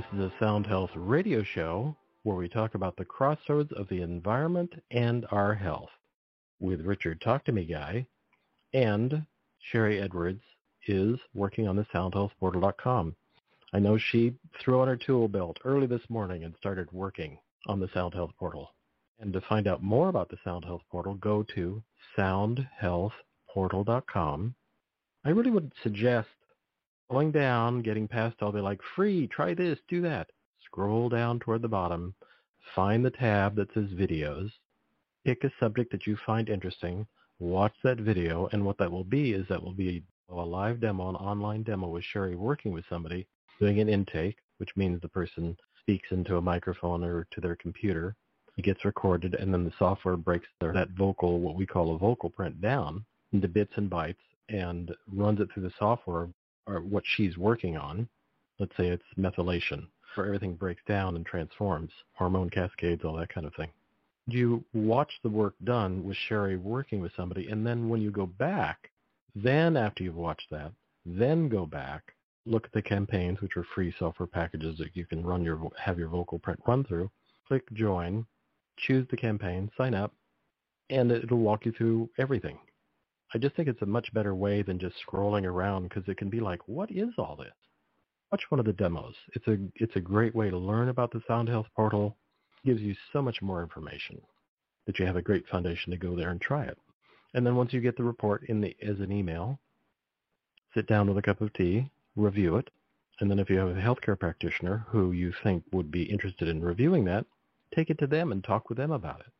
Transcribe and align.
This 0.00 0.18
is 0.18 0.32
a 0.32 0.34
Sound 0.40 0.66
Health 0.66 0.92
radio 0.94 1.42
show 1.42 1.94
where 2.22 2.36
we 2.36 2.48
talk 2.48 2.74
about 2.74 2.96
the 2.96 3.04
crossroads 3.04 3.70
of 3.72 3.86
the 3.88 4.00
environment 4.00 4.72
and 4.90 5.26
our 5.30 5.52
health 5.52 5.90
with 6.58 6.86
Richard 6.86 7.20
Talk 7.20 7.44
to 7.44 7.52
Me 7.52 7.66
Guy 7.66 8.06
and 8.72 9.26
Sharry 9.60 10.02
Edwards 10.02 10.40
is 10.86 11.20
working 11.34 11.68
on 11.68 11.76
the 11.76 11.84
soundhealthportal.com. 11.94 13.14
I 13.74 13.78
know 13.78 13.98
she 13.98 14.32
threw 14.58 14.80
on 14.80 14.88
her 14.88 14.96
tool 14.96 15.28
belt 15.28 15.58
early 15.66 15.86
this 15.86 16.08
morning 16.08 16.44
and 16.44 16.56
started 16.56 16.90
working 16.92 17.38
on 17.66 17.78
the 17.78 17.90
Sound 17.92 18.14
Health 18.14 18.32
Portal. 18.38 18.72
And 19.18 19.34
to 19.34 19.42
find 19.42 19.68
out 19.68 19.82
more 19.82 20.08
about 20.08 20.30
the 20.30 20.38
Sound 20.42 20.64
Health 20.64 20.82
Portal, 20.90 21.16
go 21.16 21.42
to 21.54 21.82
soundhealthportal.com. 22.16 24.54
I 25.26 25.28
really 25.28 25.50
would 25.50 25.72
suggest 25.82 26.28
going 27.10 27.32
down, 27.32 27.82
getting 27.82 28.06
past 28.06 28.36
all 28.40 28.52
the 28.52 28.62
like 28.62 28.80
free, 28.94 29.26
try 29.26 29.52
this, 29.52 29.78
do 29.88 30.00
that. 30.00 30.28
Scroll 30.64 31.08
down 31.08 31.40
toward 31.40 31.62
the 31.62 31.68
bottom, 31.68 32.14
find 32.74 33.04
the 33.04 33.10
tab 33.10 33.56
that 33.56 33.72
says 33.74 33.88
videos, 33.90 34.50
pick 35.24 35.42
a 35.42 35.50
subject 35.58 35.90
that 35.90 36.06
you 36.06 36.16
find 36.24 36.48
interesting, 36.48 37.04
watch 37.40 37.74
that 37.82 37.98
video, 37.98 38.48
and 38.52 38.64
what 38.64 38.78
that 38.78 38.90
will 38.90 39.04
be 39.04 39.32
is 39.32 39.44
that 39.48 39.62
will 39.62 39.72
be 39.72 40.04
a 40.28 40.34
live 40.34 40.80
demo, 40.80 41.08
an 41.08 41.16
online 41.16 41.64
demo 41.64 41.88
with 41.88 42.04
Sharry 42.14 42.36
working 42.36 42.70
with 42.70 42.84
somebody, 42.88 43.26
doing 43.58 43.80
an 43.80 43.88
intake, 43.88 44.36
which 44.58 44.76
means 44.76 45.00
the 45.00 45.08
person 45.08 45.56
speaks 45.80 46.08
into 46.12 46.36
a 46.36 46.42
microphone 46.42 47.02
or 47.02 47.26
to 47.32 47.40
their 47.40 47.56
computer. 47.56 48.14
It 48.56 48.62
gets 48.62 48.84
recorded, 48.84 49.34
and 49.34 49.52
then 49.52 49.64
the 49.64 49.72
software 49.78 50.16
breaks 50.16 50.46
their, 50.60 50.72
that 50.74 50.90
vocal, 50.90 51.40
what 51.40 51.56
we 51.56 51.66
call 51.66 51.94
a 51.94 51.98
vocal 51.98 52.30
print, 52.30 52.60
down 52.60 53.04
into 53.32 53.48
bits 53.48 53.72
and 53.76 53.90
bytes 53.90 54.16
and 54.48 54.92
runs 55.12 55.40
it 55.40 55.48
through 55.52 55.62
the 55.64 55.72
software 55.78 56.28
or 56.66 56.80
what 56.80 57.04
she's 57.16 57.36
working 57.36 57.76
on. 57.76 58.08
Let's 58.58 58.76
say 58.76 58.88
it's 58.88 59.02
methylation, 59.18 59.86
where 60.14 60.26
everything 60.26 60.54
breaks 60.54 60.82
down 60.86 61.16
and 61.16 61.24
transforms, 61.24 61.90
hormone 62.12 62.50
cascades, 62.50 63.04
all 63.04 63.16
that 63.16 63.32
kind 63.32 63.46
of 63.46 63.54
thing. 63.54 63.70
You 64.26 64.64
watch 64.74 65.12
the 65.22 65.30
work 65.30 65.54
done 65.64 66.04
with 66.04 66.16
Sharry 66.28 66.60
working 66.60 67.00
with 67.00 67.12
somebody, 67.16 67.48
and 67.48 67.66
then 67.66 67.88
when 67.88 68.00
you 68.02 68.10
go 68.10 68.26
back, 68.26 68.90
then 69.34 69.76
after 69.76 70.04
you've 70.04 70.16
watched 70.16 70.50
that, 70.50 70.72
then 71.06 71.48
go 71.48 71.66
back, 71.66 72.02
look 72.46 72.66
at 72.66 72.72
the 72.72 72.82
campaigns, 72.82 73.40
which 73.40 73.56
are 73.56 73.66
free 73.74 73.94
software 73.98 74.26
packages 74.26 74.76
that 74.78 74.94
you 74.94 75.06
can 75.06 75.24
run 75.24 75.42
your 75.42 75.70
have 75.78 75.98
your 75.98 76.08
vocal 76.08 76.38
print 76.38 76.60
run 76.66 76.84
through. 76.84 77.10
Click 77.48 77.64
join, 77.72 78.26
choose 78.76 79.06
the 79.10 79.16
campaign, 79.16 79.70
sign 79.76 79.94
up, 79.94 80.12
and 80.90 81.10
it'll 81.10 81.38
walk 81.38 81.64
you 81.64 81.72
through 81.72 82.10
everything. 82.18 82.58
I 83.32 83.38
just 83.38 83.54
think 83.54 83.68
it's 83.68 83.82
a 83.82 83.86
much 83.86 84.12
better 84.12 84.34
way 84.34 84.62
than 84.62 84.78
just 84.78 84.96
scrolling 85.06 85.44
around 85.44 85.84
because 85.84 86.08
it 86.08 86.16
can 86.16 86.30
be 86.30 86.40
like, 86.40 86.66
what 86.66 86.90
is 86.90 87.10
all 87.16 87.36
this? 87.36 87.52
Watch 88.32 88.42
one 88.48 88.60
of 88.60 88.66
the 88.66 88.72
demos. 88.72 89.14
It's 89.34 89.46
a 89.46 89.58
it's 89.76 89.96
a 89.96 90.00
great 90.00 90.34
way 90.34 90.50
to 90.50 90.58
learn 90.58 90.88
about 90.88 91.12
the 91.12 91.22
Sound 91.26 91.48
Health 91.48 91.66
portal. 91.74 92.16
It 92.62 92.68
gives 92.68 92.80
you 92.80 92.94
so 93.12 93.22
much 93.22 93.40
more 93.40 93.62
information 93.62 94.20
that 94.86 94.98
you 94.98 95.06
have 95.06 95.16
a 95.16 95.22
great 95.22 95.46
foundation 95.48 95.92
to 95.92 95.96
go 95.96 96.16
there 96.16 96.30
and 96.30 96.40
try 96.40 96.64
it. 96.64 96.78
And 97.34 97.46
then 97.46 97.54
once 97.54 97.72
you 97.72 97.80
get 97.80 97.96
the 97.96 98.04
report 98.04 98.44
in 98.48 98.60
the 98.60 98.76
as 98.82 98.98
an 99.00 99.12
email, 99.12 99.60
sit 100.74 100.86
down 100.86 101.08
with 101.08 101.18
a 101.18 101.22
cup 101.22 101.40
of 101.40 101.52
tea, 101.52 101.90
review 102.16 102.56
it, 102.56 102.70
and 103.20 103.30
then 103.30 103.38
if 103.38 103.50
you 103.50 103.58
have 103.58 103.68
a 103.68 103.80
healthcare 103.80 104.18
practitioner 104.18 104.86
who 104.88 105.12
you 105.12 105.32
think 105.44 105.62
would 105.72 105.90
be 105.90 106.02
interested 106.02 106.48
in 106.48 106.62
reviewing 106.62 107.04
that, 107.04 107.26
take 107.74 107.90
it 107.90 107.98
to 107.98 108.06
them 108.06 108.32
and 108.32 108.42
talk 108.42 108.68
with 108.68 108.78
them 108.78 108.90
about 108.90 109.20
it. 109.20 109.32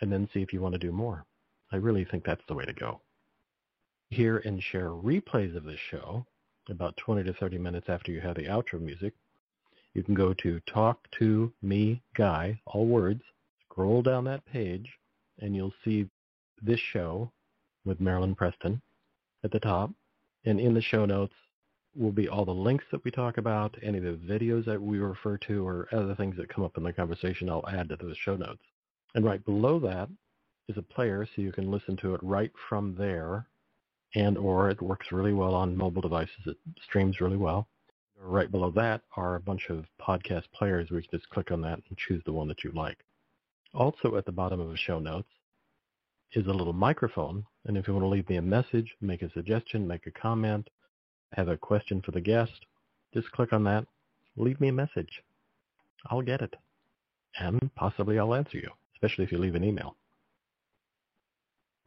And 0.00 0.12
then 0.12 0.28
see 0.32 0.42
if 0.42 0.52
you 0.52 0.60
want 0.60 0.74
to 0.74 0.78
do 0.78 0.92
more. 0.92 1.24
I 1.72 1.76
really 1.76 2.04
think 2.04 2.24
that's 2.24 2.42
the 2.48 2.54
way 2.54 2.64
to 2.64 2.72
go. 2.72 3.00
Hear 4.10 4.38
and 4.38 4.62
share 4.62 4.90
replays 4.90 5.56
of 5.56 5.64
this 5.64 5.78
show 5.90 6.26
about 6.68 6.96
20 6.96 7.24
to 7.24 7.32
30 7.34 7.58
minutes 7.58 7.86
after 7.88 8.12
you 8.12 8.20
have 8.20 8.36
the 8.36 8.44
outro 8.44 8.80
music. 8.80 9.14
You 9.94 10.02
can 10.02 10.14
go 10.14 10.34
to 10.34 10.60
Talk 10.72 10.98
to 11.18 11.52
Me 11.62 12.02
Guy, 12.16 12.60
all 12.66 12.86
words, 12.86 13.22
scroll 13.64 14.02
down 14.02 14.24
that 14.24 14.44
page, 14.46 14.88
and 15.40 15.54
you'll 15.54 15.74
see 15.84 16.08
this 16.62 16.80
show 16.92 17.30
with 17.84 18.00
Marilynn 18.00 18.36
Preston 18.36 18.80
at 19.42 19.50
the 19.50 19.60
top. 19.60 19.90
And 20.44 20.60
in 20.60 20.74
the 20.74 20.82
show 20.82 21.04
notes 21.06 21.34
will 21.96 22.12
be 22.12 22.28
all 22.28 22.44
the 22.44 22.52
links 22.52 22.84
that 22.92 23.04
we 23.04 23.10
talk 23.10 23.36
about, 23.38 23.76
any 23.82 23.98
of 23.98 24.04
the 24.04 24.32
videos 24.32 24.64
that 24.66 24.80
we 24.80 24.98
refer 24.98 25.36
to, 25.38 25.66
or 25.66 25.88
other 25.92 26.14
things 26.14 26.36
that 26.36 26.48
come 26.48 26.64
up 26.64 26.76
in 26.76 26.84
the 26.84 26.92
conversation 26.92 27.50
I'll 27.50 27.68
add 27.68 27.88
to 27.88 27.96
those 27.96 28.16
show 28.18 28.36
notes. 28.36 28.62
And 29.14 29.24
right 29.24 29.44
below 29.44 29.80
that 29.80 30.08
is 30.70 30.78
a 30.78 30.82
player 30.82 31.26
so 31.26 31.42
you 31.42 31.52
can 31.52 31.70
listen 31.70 31.96
to 31.98 32.14
it 32.14 32.20
right 32.22 32.52
from 32.68 32.94
there 32.96 33.46
and 34.14 34.38
or 34.38 34.70
it 34.70 34.80
works 34.82 35.12
really 35.12 35.32
well 35.32 35.54
on 35.54 35.76
mobile 35.76 36.02
devices. 36.02 36.46
It 36.46 36.56
streams 36.82 37.20
really 37.20 37.36
well. 37.36 37.68
Right 38.22 38.50
below 38.50 38.70
that 38.72 39.02
are 39.16 39.36
a 39.36 39.40
bunch 39.40 39.70
of 39.70 39.86
podcast 40.00 40.44
players 40.52 40.88
you 40.90 41.00
can 41.00 41.18
just 41.18 41.30
click 41.30 41.50
on 41.50 41.60
that 41.62 41.80
and 41.88 41.98
choose 41.98 42.22
the 42.24 42.32
one 42.32 42.48
that 42.48 42.64
you 42.64 42.72
like. 42.72 42.98
Also 43.74 44.16
at 44.16 44.26
the 44.26 44.32
bottom 44.32 44.60
of 44.60 44.70
the 44.70 44.76
show 44.76 44.98
notes 44.98 45.28
is 46.32 46.46
a 46.46 46.52
little 46.52 46.72
microphone. 46.72 47.44
And 47.66 47.76
if 47.76 47.86
you 47.86 47.94
want 47.94 48.04
to 48.04 48.08
leave 48.08 48.28
me 48.28 48.36
a 48.36 48.42
message, 48.42 48.94
make 49.00 49.22
a 49.22 49.30
suggestion, 49.32 49.86
make 49.86 50.06
a 50.06 50.10
comment, 50.10 50.68
have 51.32 51.48
a 51.48 51.56
question 51.56 52.02
for 52.02 52.10
the 52.10 52.20
guest, 52.20 52.66
just 53.14 53.30
click 53.32 53.52
on 53.52 53.64
that. 53.64 53.86
Leave 54.36 54.60
me 54.60 54.68
a 54.68 54.72
message. 54.72 55.22
I'll 56.06 56.22
get 56.22 56.40
it. 56.40 56.54
And 57.38 57.70
possibly 57.74 58.18
I'll 58.18 58.34
answer 58.34 58.58
you, 58.58 58.70
especially 58.94 59.24
if 59.24 59.32
you 59.32 59.38
leave 59.38 59.54
an 59.54 59.64
email. 59.64 59.96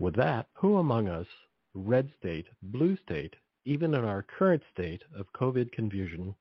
With 0.03 0.15
that, 0.15 0.49
who 0.55 0.79
among 0.79 1.07
us, 1.07 1.27
red 1.73 2.11
state, 2.19 2.47
blue 2.61 2.97
state, 2.97 3.37
even 3.63 3.93
in 3.93 4.03
our 4.03 4.21
current 4.21 4.61
state 4.69 5.01
of 5.15 5.31
COVID 5.31 5.71
confusion, 5.71 6.35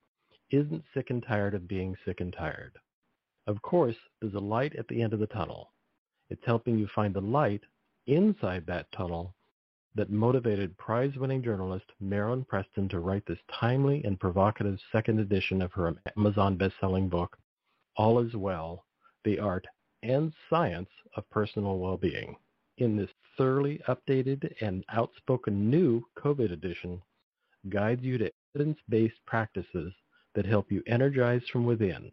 isn't 0.51 0.83
sick 0.93 1.11
and 1.11 1.23
tired 1.23 1.55
of 1.55 1.69
being 1.69 1.97
sick 2.05 2.21
and 2.21 2.33
tired? 2.33 2.77
Of 3.47 3.63
course, 3.63 3.95
there's 4.21 4.35
a 4.35 4.41
light 4.41 4.75
at 4.75 4.89
the 4.89 5.01
end 5.01 5.13
of 5.13 5.21
the 5.21 5.29
tunnel. 5.29 5.71
It's 6.29 6.45
helping 6.45 6.77
you 6.77 6.89
find 6.89 7.15
the 7.15 7.21
light 7.21 7.63
inside 8.09 8.67
that 8.67 8.91
tunnel 8.91 9.33
that 9.95 10.11
motivated 10.11 10.77
prize-winning 10.77 11.45
journalist 11.45 11.87
Marilynn 12.03 12.49
Preston 12.49 12.89
to 12.89 12.99
write 12.99 13.27
this 13.27 13.39
timely 13.61 14.03
and 14.03 14.19
provocative 14.19 14.81
second 14.91 15.21
edition 15.21 15.63
of 15.63 15.73
her 15.75 15.95
Amazon 16.17 16.57
best-selling 16.57 17.09
book, 17.09 17.39
All 17.97 18.19
Is 18.19 18.35
Well, 18.35 18.87
The 19.23 19.39
Art 19.39 19.69
and 20.03 20.35
Science 20.51 20.91
of 21.15 21.31
Personal 21.31 21.79
Well-Being 21.79 22.35
in 22.79 22.97
this 22.97 23.11
thoroughly 23.37 23.81
updated 23.89 24.53
and 24.61 24.85
outspoken 24.91 25.71
new 25.71 26.03
COVID 26.19 26.53
edition 26.53 27.01
guides 27.69 28.03
you 28.03 28.19
to 28.19 28.31
evidence-based 28.55 29.25
practices 29.27 29.93
that 30.35 30.47
help 30.47 30.71
you 30.71 30.83
energize 30.87 31.43
from 31.53 31.65
within, 31.65 32.11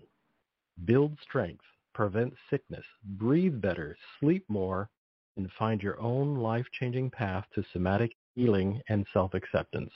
build 0.85 1.17
strength, 1.21 1.63
prevent 1.93 2.33
sickness, 2.49 2.85
breathe 3.03 3.59
better, 3.61 3.97
sleep 4.19 4.45
more, 4.47 4.89
and 5.37 5.49
find 5.57 5.81
your 5.81 5.99
own 5.99 6.35
life-changing 6.35 7.09
path 7.09 7.45
to 7.55 7.63
somatic 7.71 8.15
healing 8.35 8.81
and 8.89 9.05
self-acceptance. 9.13 9.91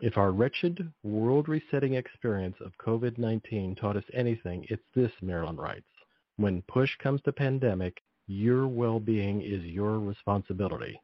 If 0.00 0.16
our 0.16 0.32
wretched, 0.32 0.92
world-resetting 1.02 1.94
experience 1.94 2.56
of 2.60 2.76
COVID-19 2.78 3.78
taught 3.78 3.96
us 3.96 4.04
anything, 4.14 4.66
it's 4.68 4.82
this, 4.94 5.12
Marilynn 5.22 5.58
writes. 5.58 5.84
When 6.36 6.62
push 6.62 6.96
comes 6.96 7.20
to 7.22 7.32
pandemic, 7.32 8.00
your 8.30 8.68
well-being 8.68 9.42
is 9.42 9.64
your 9.64 9.98
responsibility. 9.98 11.02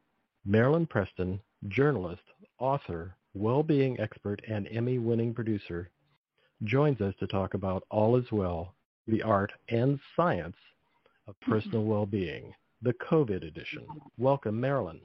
Marilynn 0.49 0.89
Preston, 0.89 1.41
journalist, 1.67 2.23
author, 2.61 3.17
well-being 3.35 3.99
expert, 3.99 4.41
and 4.47 4.69
Emmy-winning 4.71 5.35
producer, 5.35 5.91
joins 6.63 7.01
us 7.01 7.15
to 7.19 7.27
talk 7.27 7.55
about 7.55 7.83
All 7.91 8.15
is 8.15 8.31
Well, 8.31 8.77
the 9.09 9.25
art 9.25 9.51
and 9.71 9.99
science 10.15 10.55
of 11.27 11.35
personal 11.49 11.83
well-being, 11.83 12.55
the 12.83 12.93
COVID 12.93 13.45
edition. 13.45 13.85
Welcome, 14.17 14.61
Marilynn. 14.61 15.01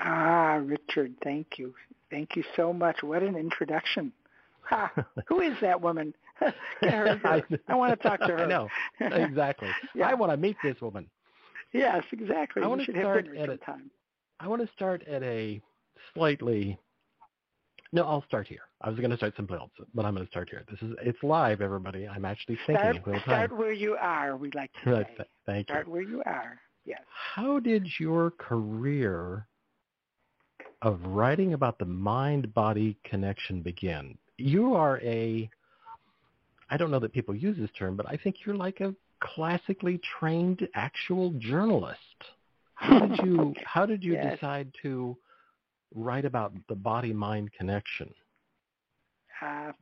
Ah, 0.00 0.58
Richard, 0.62 1.12
thank 1.22 1.58
you. 1.58 1.74
Thank 2.10 2.36
you 2.36 2.44
so 2.56 2.72
much. 2.72 3.02
What 3.02 3.22
an 3.22 3.36
introduction. 3.36 4.14
Ha, 4.62 4.90
who 5.26 5.42
is 5.42 5.58
that 5.60 5.78
woman? 5.78 6.14
I, 6.82 7.42
I, 7.68 7.74
want 7.74 8.00
to 8.00 8.08
talk 8.08 8.20
to 8.20 8.28
her. 8.28 8.38
I 8.38 8.46
know. 8.46 8.68
Exactly. 8.98 9.68
yeah. 9.94 10.08
I 10.08 10.14
want 10.14 10.32
to 10.32 10.38
meet 10.38 10.56
this 10.62 10.80
woman. 10.80 11.06
Yes, 11.72 12.02
exactly. 12.12 12.62
I 12.62 12.66
want 12.66 12.84
to 12.84 12.92
start 12.92 13.28
at 13.36 13.48
a 13.48 13.56
time. 13.58 13.90
I 14.40 14.48
want 14.48 14.62
to 14.62 14.68
start 14.74 15.06
at 15.06 15.22
a 15.22 15.60
slightly. 16.14 16.78
No, 17.92 18.04
I'll 18.04 18.24
start 18.24 18.46
here. 18.46 18.60
I 18.82 18.90
was 18.90 18.98
going 18.98 19.10
to 19.10 19.16
start 19.16 19.34
someplace 19.36 19.60
else, 19.60 19.70
but 19.94 20.04
I'm 20.04 20.14
going 20.14 20.26
to 20.26 20.30
start 20.30 20.50
here. 20.50 20.62
This 20.70 20.80
is 20.82 20.94
it's 21.02 21.18
live, 21.22 21.60
everybody. 21.60 22.06
I'm 22.06 22.24
actually 22.24 22.58
thinking 22.66 23.00
start, 23.02 23.22
Start 23.22 23.56
where 23.56 23.72
you 23.72 23.96
are. 23.96 24.36
We 24.36 24.50
like 24.54 24.70
to 24.84 25.06
say. 25.18 25.24
Thank 25.46 25.66
start 25.66 25.86
you. 25.86 25.92
where 25.92 26.02
you 26.02 26.22
are. 26.26 26.60
Yes. 26.84 27.00
How 27.34 27.58
did 27.58 27.86
your 27.98 28.30
career 28.32 29.46
of 30.82 31.00
writing 31.04 31.54
about 31.54 31.78
the 31.78 31.84
mind-body 31.84 32.96
connection 33.04 33.62
begin? 33.62 34.16
You 34.36 34.74
are 34.74 35.00
a 35.00 35.50
I 36.70 36.76
don't 36.76 36.90
know 36.90 36.98
that 36.98 37.12
people 37.12 37.34
use 37.34 37.56
this 37.58 37.70
term, 37.78 37.96
but 37.96 38.06
I 38.08 38.16
think 38.16 38.36
you're 38.44 38.56
like 38.56 38.80
a 38.80 38.94
classically 39.20 40.00
trained 40.18 40.66
actual 40.74 41.30
journalist. 41.38 41.98
How 42.74 43.06
did 43.06 43.18
you 43.24 43.54
how 43.64 43.86
did 43.86 44.04
you 44.04 44.14
yes. 44.14 44.34
decide 44.34 44.72
to 44.82 45.16
write 45.94 46.24
about 46.24 46.52
the 46.68 46.74
body 46.74 47.12
mind 47.12 47.50
connection? 47.52 48.12
Uh, 49.40 49.72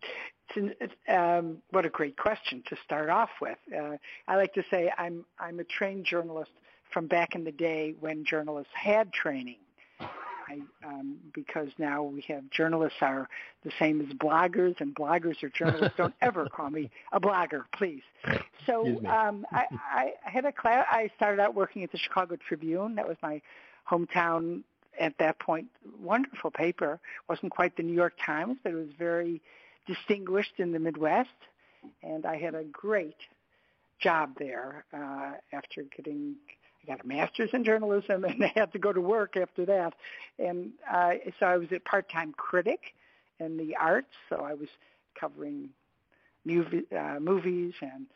um, 1.08 1.58
what 1.70 1.84
a 1.84 1.90
great 1.90 2.16
question 2.16 2.62
to 2.68 2.76
start 2.84 3.08
off 3.08 3.30
with. 3.40 3.58
Uh, 3.74 3.96
I 4.28 4.36
like 4.36 4.54
to 4.54 4.62
say 4.70 4.90
I'm 4.96 5.24
I'm 5.38 5.60
a 5.60 5.64
trained 5.64 6.04
journalist 6.04 6.50
from 6.92 7.06
back 7.06 7.34
in 7.34 7.44
the 7.44 7.52
day 7.52 7.94
when 8.00 8.24
journalists 8.24 8.72
had 8.74 9.12
training. 9.12 9.58
I, 10.48 10.60
um, 10.87 11.16
because 11.34 11.69
now 11.78 12.02
we 12.02 12.25
have 12.28 12.48
journalists 12.50 12.98
are 13.00 13.28
the 13.64 13.72
same 13.78 14.00
as 14.00 14.08
bloggers, 14.16 14.81
and 14.81 14.94
bloggers 14.94 15.43
are 15.43 15.48
journalists. 15.48 15.94
Don't 15.96 16.14
ever 16.20 16.48
call 16.48 16.70
me 16.70 16.90
a 17.12 17.20
blogger, 17.20 17.62
please. 17.76 18.02
So 18.66 18.87
um, 19.06 19.46
I, 19.52 19.64
I 19.94 20.12
had 20.22 20.44
a 20.44 20.52
class. 20.52 20.87
I 20.90 21.10
started 21.16 21.40
out 21.40 21.54
working 21.54 21.82
at 21.82 21.93
the 21.93 21.98
Chicago 21.98 22.37
Tribune. 22.37 22.94
That 22.94 23.08
was 23.08 23.16
my 23.22 23.40
hometown 23.90 24.62
at 24.98 25.14
that 25.19 25.38
point. 25.38 25.66
Wonderful 26.00 26.50
paper. 26.50 26.98
wasn't 27.28 27.52
quite 27.52 27.76
the 27.76 27.82
New 27.82 27.94
York 27.94 28.14
Times, 28.25 28.58
but 28.62 28.72
it 28.72 28.76
was 28.76 28.88
very 28.98 29.40
distinguished 29.87 30.54
in 30.58 30.72
the 30.72 30.78
Midwest, 30.78 31.28
and 32.02 32.26
I 32.26 32.37
had 32.37 32.54
a 32.54 32.64
great 32.64 33.16
job 34.00 34.32
there 34.38 34.84
uh, 34.93 35.32
after 35.52 35.84
getting 35.96 36.37
I 36.86 36.92
got 36.92 37.04
a 37.04 37.08
master's 37.08 37.50
in 37.52 37.64
journalism 37.64 38.24
and 38.28 38.44
I 38.44 38.52
had 38.54 38.72
to 38.72 38.78
go 38.78 38.92
to 38.92 39.00
work 39.00 39.36
after 39.36 39.64
that. 39.66 39.94
And 40.38 40.72
uh, 40.90 41.14
so 41.38 41.46
I 41.46 41.56
was 41.56 41.68
a 41.72 41.80
part-time 41.80 42.32
critic 42.36 42.80
in 43.40 43.56
the 43.56 43.76
arts, 43.76 44.12
so 44.28 44.36
I 44.36 44.54
was 44.54 44.68
covering 45.18 45.70
movie, 46.44 46.84
uh, 46.96 47.18
movies 47.20 47.74
and 47.80 48.06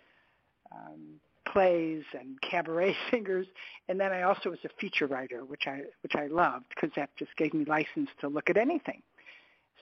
um, 0.73 1.21
plays 1.47 2.05
and 2.19 2.41
cabaret 2.41 2.97
singers. 3.11 3.47
And 3.89 4.01
then 4.01 4.13
I 4.13 4.23
also 4.23 4.51
was 4.51 4.61
a 4.65 4.71
feature 4.81 5.07
writer, 5.07 5.45
which 5.45 5.67
I 5.67 5.83
which 6.03 6.15
I 6.15 6.29
loved 6.29 6.67
because 6.75 6.91
that 6.97 7.11
just 7.19 7.37
gave 7.37 7.53
me 7.53 7.65
license 7.65 8.09
to 8.21 8.29
look 8.29 8.49
at 8.49 8.57
anything 8.57 9.03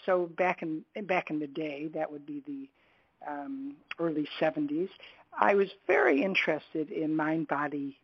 so 0.08 0.26
back 0.38 0.62
in 0.62 0.84
back 1.06 1.30
in 1.30 1.38
the 1.38 1.46
day, 1.46 1.88
that 1.94 2.10
would 2.10 2.26
be 2.26 2.42
the 2.46 3.30
um, 3.30 3.76
early 3.98 4.28
70s, 4.40 4.88
I 5.38 5.54
was 5.54 5.68
very 5.86 6.22
interested 6.22 6.90
in 6.90 7.16
mind-body 7.16 7.98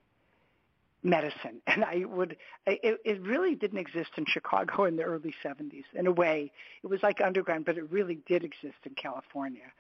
medicine, 1.05 1.61
and 1.67 1.85
I 1.85 2.05
would. 2.05 2.37
It, 2.67 3.01
it 3.05 3.21
really 3.23 3.55
didn't 3.55 3.79
exist 3.79 4.11
in 4.17 4.25
Chicago 4.27 4.85
in 4.85 4.97
the 4.97 5.05
early 5.05 5.35
70s. 5.45 5.85
In 5.95 6.07
a 6.07 6.13
way, 6.13 6.51
it 6.83 6.87
was 6.89 7.01
like 7.03 7.21
underground, 7.21 7.67
but 7.67 7.79
it 7.79 7.91
really 7.91 8.19
did 8.27 8.43
exist 8.43 8.79
in 8.85 8.95
California. 8.95 9.71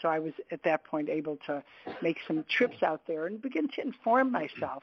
So 0.00 0.08
I 0.08 0.18
was 0.18 0.32
at 0.50 0.62
that 0.64 0.84
point 0.84 1.08
able 1.08 1.38
to 1.46 1.62
make 2.02 2.16
some 2.26 2.44
trips 2.48 2.82
out 2.82 3.02
there 3.06 3.26
and 3.26 3.40
begin 3.40 3.68
to 3.76 3.82
inform 3.82 4.32
myself. 4.32 4.82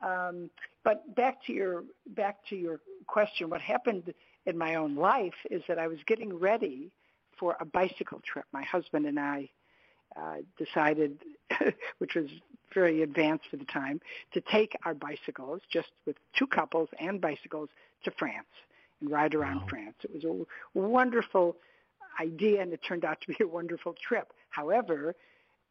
Um, 0.00 0.50
but 0.84 1.14
back 1.16 1.44
to 1.46 1.52
your 1.52 1.84
back 2.06 2.36
to 2.50 2.56
your 2.56 2.80
question, 3.06 3.50
what 3.50 3.60
happened 3.60 4.14
in 4.46 4.56
my 4.56 4.76
own 4.76 4.94
life 4.94 5.34
is 5.50 5.62
that 5.66 5.78
I 5.78 5.88
was 5.88 5.98
getting 6.06 6.38
ready 6.38 6.92
for 7.38 7.56
a 7.60 7.64
bicycle 7.64 8.20
trip. 8.24 8.44
My 8.52 8.62
husband 8.62 9.06
and 9.06 9.18
I 9.18 9.50
uh, 10.16 10.36
decided, 10.56 11.18
which 11.98 12.14
was 12.14 12.26
very 12.74 13.02
advanced 13.02 13.44
for 13.50 13.56
the 13.56 13.64
time, 13.64 14.00
to 14.32 14.40
take 14.40 14.76
our 14.84 14.94
bicycles, 14.94 15.60
just 15.70 15.88
with 16.06 16.16
two 16.36 16.46
couples 16.46 16.88
and 16.98 17.20
bicycles, 17.20 17.68
to 18.04 18.10
France 18.12 18.46
and 19.00 19.10
ride 19.10 19.34
around 19.34 19.60
wow. 19.60 19.66
France. 19.68 19.96
It 20.04 20.14
was 20.14 20.24
a 20.24 20.78
wonderful 20.78 21.56
idea, 22.20 22.62
and 22.62 22.72
it 22.72 22.80
turned 22.86 23.04
out 23.04 23.20
to 23.22 23.28
be 23.28 23.36
a 23.44 23.48
wonderful 23.48 23.94
trip. 24.06 24.32
However, 24.50 25.14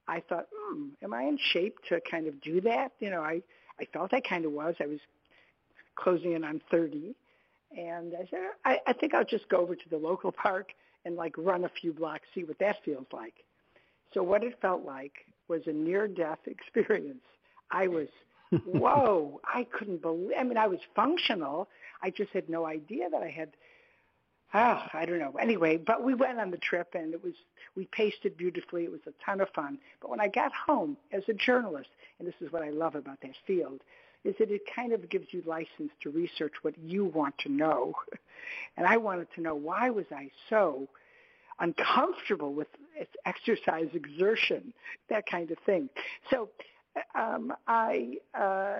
I 0.07 0.21
thought, 0.21 0.47
hmm, 0.55 0.89
am 1.03 1.13
I 1.13 1.23
in 1.23 1.37
shape 1.37 1.77
to 1.89 1.99
kind 2.09 2.27
of 2.27 2.39
do 2.41 2.61
that? 2.61 2.93
You 2.99 3.09
know, 3.09 3.21
I, 3.21 3.41
I 3.79 3.85
felt 3.91 4.13
I 4.13 4.21
kind 4.21 4.45
of 4.45 4.51
was. 4.51 4.75
I 4.79 4.87
was 4.87 4.99
closing 5.95 6.33
in 6.33 6.43
on 6.43 6.61
30 6.71 7.15
and 7.75 8.13
I 8.13 8.27
said, 8.29 8.39
I, 8.63 8.79
I 8.87 8.93
think 8.93 9.13
I'll 9.13 9.25
just 9.25 9.49
go 9.49 9.57
over 9.57 9.75
to 9.75 9.89
the 9.89 9.97
local 9.97 10.31
park 10.43 10.73
and 11.05 11.15
like 11.15 11.35
run 11.37 11.63
a 11.65 11.69
few 11.69 11.93
blocks, 11.93 12.27
see 12.33 12.43
what 12.43 12.59
that 12.59 12.77
feels 12.83 13.07
like. 13.11 13.33
So 14.13 14.23
what 14.23 14.43
it 14.43 14.59
felt 14.61 14.85
like 14.85 15.13
was 15.47 15.61
a 15.65 15.73
near-death 15.73 16.39
experience. 16.45 17.23
I 17.71 17.87
was, 17.87 18.07
whoa, 18.65 19.41
I 19.43 19.65
couldn't 19.65 20.01
believe, 20.01 20.31
I 20.39 20.43
mean, 20.43 20.57
I 20.57 20.67
was 20.67 20.79
functional. 20.95 21.67
I 22.01 22.09
just 22.09 22.31
had 22.31 22.49
no 22.49 22.65
idea 22.65 23.09
that 23.09 23.21
I 23.21 23.29
had, 23.29 23.49
oh, 24.53 24.83
I 24.93 25.05
don't 25.05 25.19
know. 25.19 25.33
Anyway, 25.39 25.77
but 25.77 26.03
we 26.03 26.13
went 26.13 26.39
on 26.39 26.51
the 26.51 26.57
trip 26.57 26.89
and 26.93 27.13
it 27.13 27.23
was, 27.23 27.33
we 27.75 27.85
paced 27.85 28.23
it 28.23 28.37
beautifully. 28.37 28.83
It 28.83 28.91
was 28.91 29.01
a 29.07 29.13
ton 29.25 29.41
of 29.41 29.49
fun. 29.49 29.79
But 30.01 30.09
when 30.09 30.21
I 30.21 30.27
got 30.27 30.51
home 30.53 30.97
as 31.11 31.23
a 31.27 31.33
journalist, 31.33 31.89
and 32.19 32.27
this 32.27 32.35
is 32.41 32.51
what 32.51 32.63
I 32.63 32.69
love 32.69 32.95
about 32.95 33.21
that 33.21 33.35
field, 33.45 33.81
is 34.23 34.35
that 34.39 34.51
it 34.51 34.61
kind 34.73 34.93
of 34.93 35.09
gives 35.09 35.27
you 35.31 35.43
license 35.45 35.91
to 36.01 36.09
research 36.09 36.53
what 36.61 36.77
you 36.77 37.05
want 37.05 37.37
to 37.39 37.49
know. 37.49 37.93
And 38.77 38.87
I 38.87 38.95
wanted 38.95 39.27
to 39.35 39.41
know 39.41 39.55
why 39.55 39.89
was 39.89 40.05
I 40.09 40.29
so 40.49 40.87
uncomfortable 41.59 42.53
with 42.53 42.67
exercise 43.25 43.89
exertion, 43.93 44.73
that 45.09 45.25
kind 45.29 45.51
of 45.51 45.57
thing. 45.65 45.89
So 46.29 46.49
um, 47.15 47.53
I 47.67 48.17
uh, 48.33 48.77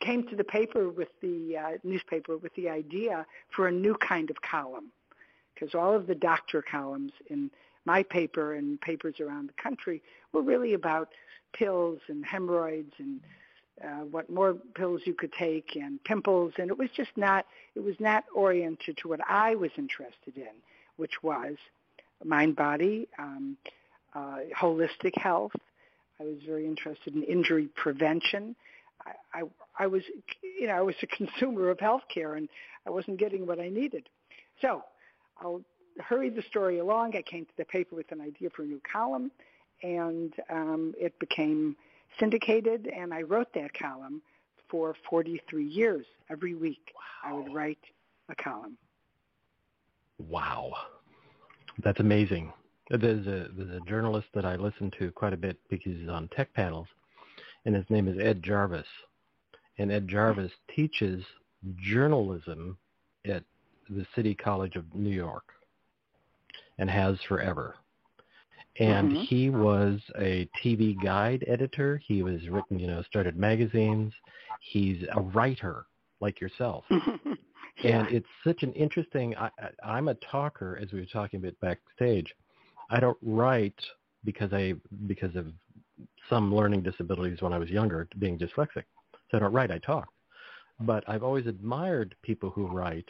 came 0.00 0.26
to 0.28 0.36
the 0.36 0.44
paper 0.44 0.90
with 0.90 1.08
the 1.20 1.56
uh, 1.56 1.78
newspaper 1.84 2.36
with 2.36 2.54
the 2.54 2.68
idea 2.68 3.26
for 3.54 3.68
a 3.68 3.72
new 3.72 3.94
kind 3.96 4.30
of 4.30 4.36
column, 4.42 4.90
because 5.54 5.74
all 5.74 5.94
of 5.94 6.06
the 6.06 6.14
doctor 6.14 6.62
columns 6.62 7.12
in 7.28 7.50
my 7.84 8.02
paper 8.02 8.54
and 8.54 8.80
papers 8.80 9.20
around 9.20 9.48
the 9.48 9.62
country 9.62 10.02
were 10.32 10.42
really 10.42 10.74
about 10.74 11.08
pills 11.52 11.98
and 12.08 12.24
hemorrhoids 12.24 12.92
and 12.98 13.20
uh, 13.82 14.04
what 14.10 14.28
more 14.28 14.54
pills 14.74 15.00
you 15.06 15.14
could 15.14 15.32
take 15.32 15.74
and 15.76 16.02
pimples, 16.04 16.52
and 16.58 16.70
it 16.70 16.76
was 16.76 16.90
just 16.94 17.10
not 17.16 17.46
it 17.74 17.80
was 17.80 17.94
not 17.98 18.24
oriented 18.34 18.98
to 18.98 19.08
what 19.08 19.20
I 19.26 19.54
was 19.54 19.70
interested 19.78 20.36
in, 20.36 20.54
which 20.96 21.22
was 21.22 21.56
mind 22.24 22.56
body, 22.56 23.08
um, 23.18 23.56
uh, 24.14 24.38
holistic 24.58 25.16
health. 25.16 25.52
I 26.20 26.24
was 26.24 26.38
very 26.46 26.66
interested 26.66 27.14
in 27.14 27.22
injury 27.22 27.68
prevention. 27.74 28.54
I, 29.06 29.40
I, 29.40 29.42
I 29.78 29.86
was 29.86 30.02
you 30.58 30.66
know 30.66 30.74
I 30.74 30.82
was 30.82 30.94
a 31.02 31.06
consumer 31.16 31.70
of 31.70 31.78
healthcare, 31.78 32.36
and 32.36 32.48
I 32.86 32.90
wasn't 32.90 33.18
getting 33.18 33.46
what 33.46 33.60
I 33.60 33.68
needed. 33.68 34.08
So 34.60 34.82
I'll 35.40 35.62
hurry 35.98 36.30
the 36.30 36.42
story 36.42 36.78
along. 36.78 37.16
I 37.16 37.22
came 37.22 37.44
to 37.44 37.52
the 37.56 37.64
paper 37.64 37.96
with 37.96 38.10
an 38.12 38.20
idea 38.20 38.50
for 38.50 38.62
a 38.62 38.66
new 38.66 38.80
column, 38.90 39.30
and 39.82 40.32
um, 40.50 40.94
it 40.98 41.18
became 41.18 41.76
syndicated, 42.18 42.86
and 42.86 43.14
I 43.14 43.22
wrote 43.22 43.48
that 43.54 43.72
column 43.74 44.22
for 44.68 44.94
43 45.08 45.64
years. 45.64 46.06
Every 46.30 46.54
week, 46.54 46.92
wow. 46.94 47.30
I 47.30 47.38
would 47.38 47.54
write 47.54 47.78
a 48.28 48.34
column. 48.34 48.76
Wow, 50.28 50.72
that's 51.82 52.00
amazing. 52.00 52.52
There's 52.90 53.26
a 53.26 53.48
there's 53.56 53.82
a 53.82 53.88
journalist 53.88 54.28
that 54.34 54.44
I 54.44 54.56
listen 54.56 54.90
to 54.98 55.10
quite 55.12 55.32
a 55.32 55.36
bit 55.36 55.58
because 55.68 55.92
he's 55.96 56.08
on 56.08 56.28
tech 56.28 56.52
panels, 56.54 56.88
and 57.64 57.74
his 57.74 57.84
name 57.88 58.08
is 58.08 58.18
Ed 58.18 58.42
Jarvis, 58.42 58.86
and 59.78 59.92
Ed 59.92 60.08
Jarvis 60.08 60.52
teaches 60.74 61.24
journalism 61.76 62.76
at 63.26 63.44
the 63.88 64.06
City 64.14 64.34
College 64.34 64.76
of 64.76 64.84
New 64.94 65.10
York, 65.10 65.44
and 66.78 66.90
has 66.90 67.16
forever 67.28 67.76
and 68.78 69.12
mm-hmm. 69.12 69.22
he 69.22 69.50
was 69.50 70.00
a 70.18 70.48
TV 70.64 71.00
guide 71.02 71.44
editor. 71.46 72.00
He 72.06 72.22
was 72.22 72.48
written, 72.48 72.78
you 72.78 72.86
know, 72.86 73.02
started 73.02 73.36
magazines. 73.36 74.12
He's 74.60 75.04
a 75.14 75.20
writer 75.20 75.86
like 76.20 76.40
yourself. 76.40 76.84
yeah. 77.82 78.00
And 78.00 78.14
it's 78.14 78.26
such 78.44 78.62
an 78.62 78.72
interesting. 78.72 79.36
I, 79.36 79.50
I, 79.58 79.92
I'm 79.92 80.08
a 80.08 80.14
talker, 80.14 80.78
as 80.80 80.92
we 80.92 81.00
were 81.00 81.06
talking 81.06 81.40
about 81.40 81.54
backstage. 81.60 82.34
I 82.90 83.00
don't 83.00 83.18
write 83.22 83.78
because 84.24 84.52
I 84.52 84.74
because 85.06 85.34
of 85.36 85.46
some 86.28 86.54
learning 86.54 86.82
disabilities 86.82 87.40
when 87.40 87.52
I 87.52 87.58
was 87.58 87.70
younger, 87.70 88.08
being 88.18 88.38
dyslexic. 88.38 88.84
So 89.30 89.36
I 89.36 89.38
don't 89.38 89.52
write. 89.52 89.70
I 89.70 89.78
talk. 89.78 90.08
But 90.80 91.04
I've 91.08 91.22
always 91.22 91.46
admired 91.46 92.14
people 92.22 92.50
who 92.50 92.66
write 92.66 93.08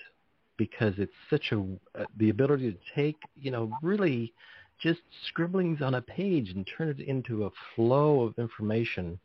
because 0.56 0.94
it's 0.98 1.12
such 1.30 1.52
a 1.52 1.60
uh, 1.98 2.04
the 2.18 2.30
ability 2.30 2.72
to 2.72 2.78
take 2.94 3.16
you 3.36 3.50
know 3.50 3.70
really 3.82 4.32
just 4.80 5.00
scribblings 5.28 5.82
on 5.82 5.94
a 5.94 6.02
page 6.02 6.50
and 6.50 6.68
turn 6.76 6.88
it 6.88 7.00
into 7.00 7.44
a 7.44 7.50
flow 7.74 8.22
of 8.22 8.38
information 8.38 9.18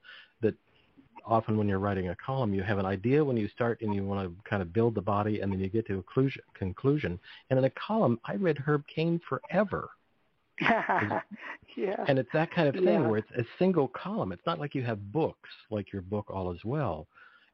often 1.26 1.58
when 1.58 1.68
you're 1.68 1.80
writing 1.80 2.10
a 2.10 2.16
column, 2.16 2.54
you 2.54 2.64
have 2.64 2.78
an 2.78 2.86
idea 2.86 3.24
when 3.24 3.38
you 3.38 3.48
start 3.50 3.82
and 3.82 3.94
you 3.94 4.04
want 4.04 4.28
to 4.28 4.50
kind 4.50 4.62
of 4.62 4.72
build 4.74 4.96
the 4.96 5.02
body 5.02 5.42
and 5.42 5.52
then 5.52 5.60
you 5.60 5.70
get 5.70 5.88
to 5.88 6.00
a 6.00 6.30
conclusion. 6.58 7.20
And 7.50 7.60
in 7.60 7.66
a 7.66 7.70
column, 7.72 8.20
I 8.26 8.36
read 8.36 8.58
Herb 8.58 8.84
Caen 8.88 9.20
forever. 9.28 9.90
yeah. 10.62 11.22
And 12.08 12.18
it's 12.18 12.30
that 12.34 12.52
kind 12.52 12.68
of 12.68 12.76
thing 12.76 12.86
yeah. 12.86 13.08
where 13.08 13.18
it's 13.18 13.32
a 13.32 13.44
single 13.60 13.88
column. 13.90 14.32
It's 14.32 14.46
not 14.46 14.60
like 14.60 14.76
you 14.76 14.84
have 14.84 15.12
books 15.12 15.50
like 15.70 15.92
your 15.92 16.02
book 16.02 16.30
All 16.30 16.52
Is 16.52 16.64
Well. 16.64 17.08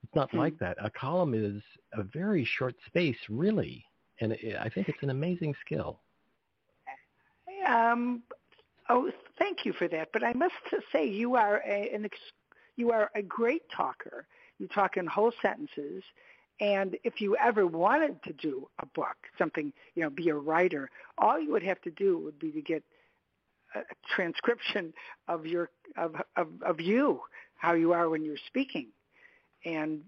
It's 0.04 0.16
not 0.16 0.32
hmm. 0.32 0.38
like 0.38 0.58
that. 0.60 0.78
A 0.84 0.90
column 0.90 1.34
is 1.34 1.62
a 1.94 2.04
very 2.04 2.46
short 2.46 2.76
space, 2.86 3.18
really. 3.30 3.86
And 4.20 4.34
it, 4.34 4.56
I 4.60 4.70
think 4.70 4.90
it's 4.90 5.02
an 5.02 5.10
amazing 5.10 5.56
skill. 5.66 6.00
Um, 7.68 8.24
oh, 8.90 9.12
thank 9.40 9.66
you 9.66 9.74
for 9.74 9.88
that. 9.88 10.10
But 10.14 10.24
I 10.24 10.34
must 10.34 10.54
say, 10.92 11.08
you 11.08 11.36
are 11.36 11.62
a, 11.66 11.94
an 11.94 12.06
ex- 12.06 12.20
you 12.82 12.92
are 12.92 13.12
a 13.14 13.22
great 13.22 13.62
talker. 13.70 14.26
You 14.58 14.68
talk 14.68 14.98
in 14.98 15.06
whole 15.06 15.32
sentences. 15.40 16.04
And 16.60 16.98
if 17.04 17.22
you 17.22 17.38
ever 17.38 17.68
wanted 17.68 18.22
to 18.24 18.34
do 18.34 18.68
a 18.80 18.88
book, 18.88 19.18
something, 19.38 19.72
you 19.94 20.02
know, 20.02 20.10
be 20.10 20.30
a 20.30 20.36
writer, 20.36 20.90
all 21.20 21.40
you 21.40 21.52
would 21.52 21.64
have 21.64 21.80
to 21.82 21.92
do 21.92 22.18
would 22.18 22.40
be 22.40 22.52
to 22.52 22.62
get 22.62 22.84
a 23.76 23.82
transcription 24.16 24.94
of 25.28 25.46
your 25.46 25.70
of, 25.96 26.16
of 26.36 26.48
of 26.66 26.82
you, 26.82 27.22
how 27.56 27.74
you 27.74 27.94
are 27.94 28.10
when 28.10 28.26
you're 28.26 28.46
speaking, 28.48 28.88
and 29.64 30.02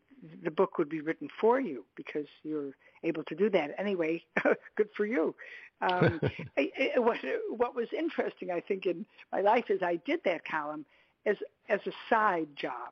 the 0.43 0.51
book 0.51 0.77
would 0.79 0.89
be 0.89 1.01
written 1.01 1.29
for 1.39 1.59
you 1.59 1.85
because 1.95 2.27
you're 2.43 2.73
able 3.03 3.23
to 3.25 3.35
do 3.35 3.49
that. 3.51 3.71
Anyway, 3.77 4.23
good 4.75 4.89
for 4.97 5.05
you. 5.05 5.33
Um, 5.81 6.19
I, 6.57 6.71
I, 6.95 6.99
what 6.99 7.19
what 7.49 7.75
was 7.75 7.87
interesting, 7.97 8.49
I 8.51 8.61
think, 8.61 8.85
in 8.85 9.05
my 9.31 9.41
life 9.41 9.65
is 9.69 9.81
I 9.81 9.99
did 10.05 10.21
that 10.25 10.41
column 10.45 10.85
as 11.25 11.37
as 11.69 11.79
a 11.85 11.91
side 12.09 12.47
job 12.55 12.91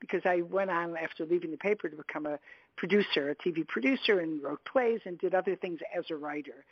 because 0.00 0.22
I 0.24 0.40
went 0.40 0.70
on 0.70 0.96
after 0.96 1.26
leaving 1.26 1.50
the 1.50 1.56
paper 1.58 1.88
to 1.88 1.96
become 1.96 2.26
a 2.26 2.38
producer, 2.76 3.30
a 3.30 3.34
TV 3.36 3.66
producer, 3.66 4.20
and 4.20 4.42
wrote 4.42 4.64
plays 4.64 5.00
and 5.04 5.18
did 5.18 5.34
other 5.34 5.54
things 5.54 5.80
as 5.94 6.04
a 6.10 6.16
writer. 6.16 6.64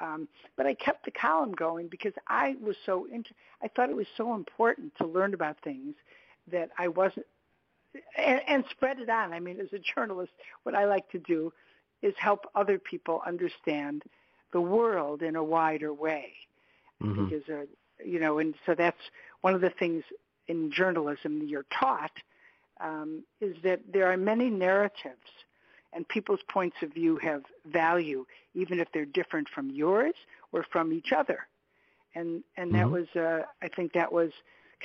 Um, 0.00 0.26
but 0.56 0.66
I 0.66 0.74
kept 0.74 1.04
the 1.04 1.10
column 1.10 1.52
going 1.52 1.86
because 1.86 2.14
I 2.26 2.56
was 2.60 2.76
so 2.84 3.06
inter- 3.12 3.34
I 3.62 3.68
thought 3.68 3.90
it 3.90 3.96
was 3.96 4.06
so 4.16 4.34
important 4.34 4.94
to 4.96 5.06
learn 5.06 5.34
about 5.34 5.56
things 5.62 5.94
that 6.50 6.70
I 6.78 6.88
wasn't 6.88 7.26
and, 8.16 8.40
and 8.48 8.64
spread 8.70 8.98
it 8.98 9.08
on. 9.08 9.32
I 9.32 9.40
mean, 9.40 9.60
as 9.60 9.72
a 9.72 9.78
journalist, 9.78 10.32
what 10.62 10.74
I 10.74 10.86
like 10.86 11.08
to 11.10 11.18
do 11.18 11.52
is 12.00 12.14
help 12.16 12.46
other 12.54 12.78
people 12.78 13.22
understand 13.26 14.02
the 14.52 14.60
world 14.60 15.22
in 15.22 15.36
a 15.36 15.44
wider 15.44 15.92
way. 15.92 16.32
Mm-hmm. 17.02 17.24
Because, 17.26 17.48
uh, 17.48 17.64
you 18.04 18.18
know, 18.18 18.38
and 18.38 18.54
so 18.66 18.74
that's 18.74 18.96
one 19.42 19.54
of 19.54 19.60
the 19.60 19.70
things 19.70 20.04
in 20.52 20.70
journalism 20.70 21.42
you're 21.46 21.66
taught 21.80 22.12
um, 22.80 23.24
is 23.40 23.56
that 23.64 23.80
there 23.92 24.06
are 24.12 24.16
many 24.16 24.50
narratives 24.50 25.30
and 25.94 26.06
people's 26.08 26.40
points 26.48 26.76
of 26.82 26.92
view 26.92 27.16
have 27.22 27.42
value, 27.66 28.24
even 28.54 28.80
if 28.80 28.88
they're 28.92 29.04
different 29.20 29.48
from 29.54 29.70
yours 29.70 30.14
or 30.52 30.64
from 30.70 30.92
each 30.92 31.12
other. 31.12 31.46
And 32.14 32.42
and 32.56 32.74
that 32.74 32.88
Mhm. 32.88 32.92
was, 32.98 33.08
uh, 33.16 33.42
I 33.62 33.68
think, 33.76 33.92
that 33.94 34.12
was 34.12 34.30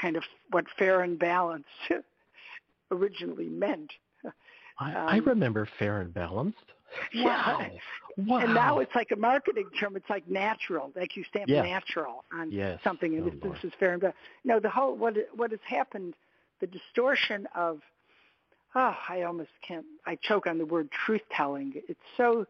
kind 0.01 0.15
of 0.15 0.24
what 0.51 0.65
fair 0.79 1.01
and 1.01 1.19
balanced 1.19 1.67
originally 2.91 3.50
meant. 3.50 3.91
I, 4.79 4.95
I 5.07 5.17
Um, 5.17 5.25
remember 5.25 5.67
fair 5.79 6.01
and 6.01 6.13
balanced. 6.13 6.57
Wow. 7.25 7.59
Yeah. 7.59 7.79
Wow. 8.17 8.39
And 8.39 8.55
now 8.55 8.79
it's 8.79 8.95
like 8.95 9.12
a 9.12 9.15
marketing 9.15 9.69
term. 9.79 9.95
It's 9.95 10.09
like 10.09 10.27
natural, 10.27 10.91
like 10.95 11.15
you 11.15 11.24
stamp 11.25 11.50
Yeah. 11.50 11.62
natural 11.62 12.25
on 12.31 12.51
Yes. 12.51 12.81
something, 12.83 13.15
and 13.15 13.24
Oh, 13.27 13.29
this, 13.29 13.53
this 13.53 13.63
is 13.63 13.74
fair 13.79 13.91
and 13.93 14.01
balanced. 14.01 14.19
No, 14.43 14.59
the 14.59 14.69
whole 14.69 14.95
what 14.95 15.15
what 15.36 15.51
has 15.51 15.59
happened, 15.63 16.15
the 16.59 16.65
distortion 16.67 17.47
of, 17.53 17.81
oh, 18.74 18.97
I 19.07 19.21
almost 19.21 19.51
can't. 19.62 19.86
I 20.07 20.15
choke 20.15 20.47
on 20.47 20.57
the 20.57 20.65
word 20.65 20.89
truth 20.91 21.21
telling. 21.31 21.74
It's 21.88 22.00
so, 22.17 22.47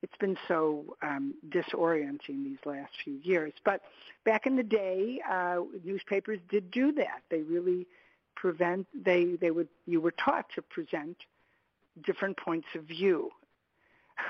it's 0.00 0.16
been 0.18 0.38
so 0.48 0.96
um, 1.02 1.34
disorienting 1.50 2.44
these 2.44 2.64
last 2.64 2.92
few 3.04 3.14
years. 3.22 3.52
But 3.66 3.82
back 4.24 4.46
in 4.46 4.56
the 4.56 4.62
day, 4.62 5.20
uh, 5.30 5.60
newspapers 5.84 6.40
did 6.48 6.70
do 6.70 6.90
that. 6.92 7.22
They 7.30 7.42
really 7.42 7.86
prevent. 8.34 8.86
They 8.94 9.36
they 9.36 9.50
would 9.50 9.68
you 9.86 10.00
were 10.00 10.12
taught 10.12 10.46
to 10.54 10.62
present 10.62 11.18
different 12.02 12.38
points 12.38 12.68
of 12.74 12.84
view. 12.84 13.30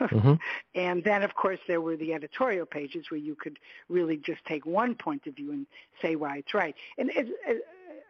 Mhm. 0.00 0.38
And 0.74 1.04
then, 1.04 1.22
of 1.22 1.34
course, 1.34 1.58
there 1.68 1.80
were 1.80 1.96
the 1.96 2.12
editorial 2.14 2.66
pages 2.66 3.10
where 3.10 3.20
you 3.20 3.34
could 3.34 3.58
really 3.88 4.16
just 4.16 4.44
take 4.46 4.64
one 4.66 4.94
point 4.94 5.26
of 5.26 5.34
view 5.36 5.52
and 5.52 5.66
say 6.00 6.16
why 6.16 6.38
it's 6.38 6.54
right. 6.54 6.74
And 6.98 7.10
it, 7.10 7.28
it, 7.46 7.64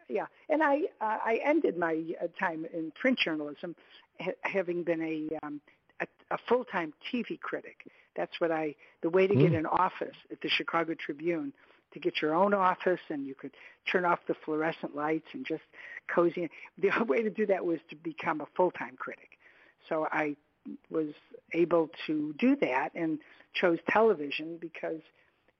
yeah, 0.09 0.25
and 0.49 0.61
I 0.63 0.81
uh, 1.01 1.17
I 1.25 1.39
ended 1.43 1.77
my 1.77 2.01
uh, 2.21 2.27
time 2.39 2.65
in 2.73 2.91
print 2.91 3.19
journalism 3.19 3.75
ha- 4.19 4.31
having 4.41 4.83
been 4.83 5.01
a 5.01 5.45
um, 5.45 5.61
a, 6.01 6.07
a 6.31 6.37
full-time 6.47 6.93
TV 7.11 7.39
critic. 7.39 7.85
That's 8.15 8.39
what 8.39 8.51
I 8.51 8.75
the 9.01 9.09
way 9.09 9.27
to 9.27 9.35
get 9.35 9.51
Mm. 9.51 9.59
an 9.59 9.65
office 9.65 10.15
at 10.31 10.41
the 10.41 10.49
Chicago 10.49 10.93
Tribune 10.93 11.53
to 11.93 11.99
get 11.99 12.21
your 12.21 12.33
own 12.33 12.53
office 12.53 12.99
and 13.09 13.25
you 13.25 13.35
could 13.35 13.51
turn 13.91 14.03
off 14.03 14.19
the 14.27 14.33
fluorescent 14.45 14.95
lights 14.95 15.27
and 15.33 15.45
just 15.45 15.63
cozy. 16.07 16.49
The 16.79 16.89
way 17.07 17.21
to 17.21 17.29
do 17.29 17.45
that 17.47 17.65
was 17.65 17.79
to 17.89 17.95
become 17.95 18.41
a 18.41 18.47
full-time 18.55 18.95
critic. 18.97 19.37
So 19.89 20.07
I 20.11 20.35
was 20.89 21.07
able 21.53 21.89
to 22.07 22.33
do 22.39 22.55
that 22.57 22.89
and 22.95 23.19
chose 23.53 23.79
television 23.89 24.57
because 24.59 25.01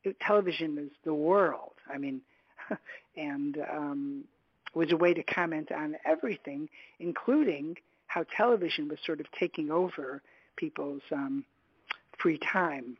it, 0.04 0.20
television 0.20 0.78
is 0.78 0.92
the 1.04 1.14
world. 1.14 1.74
I 1.94 1.98
mean, 1.98 2.22
and 3.18 3.58
um, 3.72 4.24
was 4.74 4.92
a 4.92 4.98
way 4.98 5.14
to 5.14 5.24
comment 5.24 5.72
on 5.72 5.96
everything, 6.06 6.70
including 7.00 7.78
how 8.08 8.26
television 8.36 8.88
was 8.88 9.00
sort 9.06 9.20
of 9.20 9.28
taking 9.38 9.72
over 9.72 10.22
people's 10.56 11.02
um, 11.12 11.46
free 12.20 12.40
time. 12.40 12.98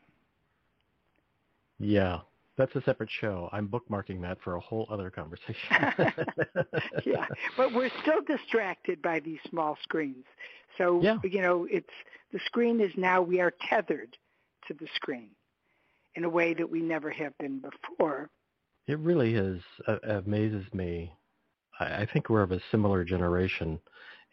Yeah. 1.80 2.20
That's 2.56 2.76
a 2.76 2.84
separate 2.84 3.10
show. 3.10 3.50
I'm 3.52 3.68
bookmarking 3.68 4.22
that 4.22 4.38
for 4.44 4.56
a 4.56 4.60
whole 4.60 4.88
other 4.92 5.10
conversation. 5.10 5.56
yeah, 7.06 7.26
but 7.58 7.74
we're 7.74 7.90
still 8.04 8.22
distracted 8.28 9.02
by 9.02 9.20
these 9.20 9.40
small 9.50 9.76
screens. 9.82 10.26
So 10.78 11.02
Yeah. 11.02 11.18
you 11.24 11.42
know, 11.42 11.66
it's 11.70 11.94
the 12.32 12.40
screen 12.46 12.80
is 12.80 12.92
now 12.98 13.22
we 13.22 13.40
are 13.40 13.54
tethered 13.70 14.18
to 14.68 14.74
the 14.74 14.88
screen 14.96 15.30
in 16.16 16.24
a 16.24 16.30
way 16.30 16.54
that 16.54 16.70
we 16.70 16.82
never 16.82 17.10
have 17.10 17.38
been 17.38 17.60
before. 17.60 18.30
It 18.88 19.00
really 19.00 19.36
is 19.36 19.62
uh, 19.88 19.98
amazes 20.04 20.66
me. 20.74 21.14
I, 21.80 22.02
I 22.02 22.06
think 22.12 22.30
we're 22.30 22.44
of 22.44 22.52
a 22.52 22.62
similar 22.72 23.04
generation, 23.04 23.80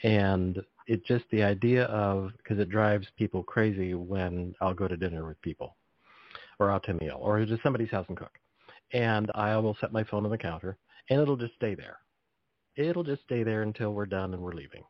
and 0.03 0.61
it 0.87 1.05
just 1.05 1.25
the 1.31 1.43
idea 1.43 1.85
of 1.85 2.33
because 2.37 2.59
it 2.59 2.69
drives 2.69 3.07
people 3.17 3.43
crazy 3.43 3.95
when 3.95 4.55
I'll 4.61 4.75
go 4.75 4.89
to 4.89 4.97
dinner 4.97 5.27
with 5.27 5.41
people, 5.43 5.77
or 6.59 6.71
out 6.71 6.83
to 6.85 6.93
a 6.93 6.95
meal, 6.95 7.19
or 7.21 7.45
to 7.45 7.59
somebody's 7.63 7.91
house 7.91 8.07
and 8.09 8.17
cook, 8.17 8.39
and 8.93 9.31
I 9.35 9.57
will 9.59 9.77
set 9.81 9.93
my 9.93 10.05
phone 10.05 10.25
on 10.25 10.31
the 10.31 10.39
counter, 10.39 10.77
and 11.09 11.21
it'll 11.21 11.37
just 11.37 11.55
stay 11.55 11.75
there. 11.75 11.99
It'll 12.77 13.05
just 13.05 13.23
stay 13.23 13.43
there 13.43 13.63
until 13.63 13.93
we're 13.93 14.07
done 14.07 14.33
and 14.33 14.43
we're 14.43 14.53
leaving. 14.55 14.85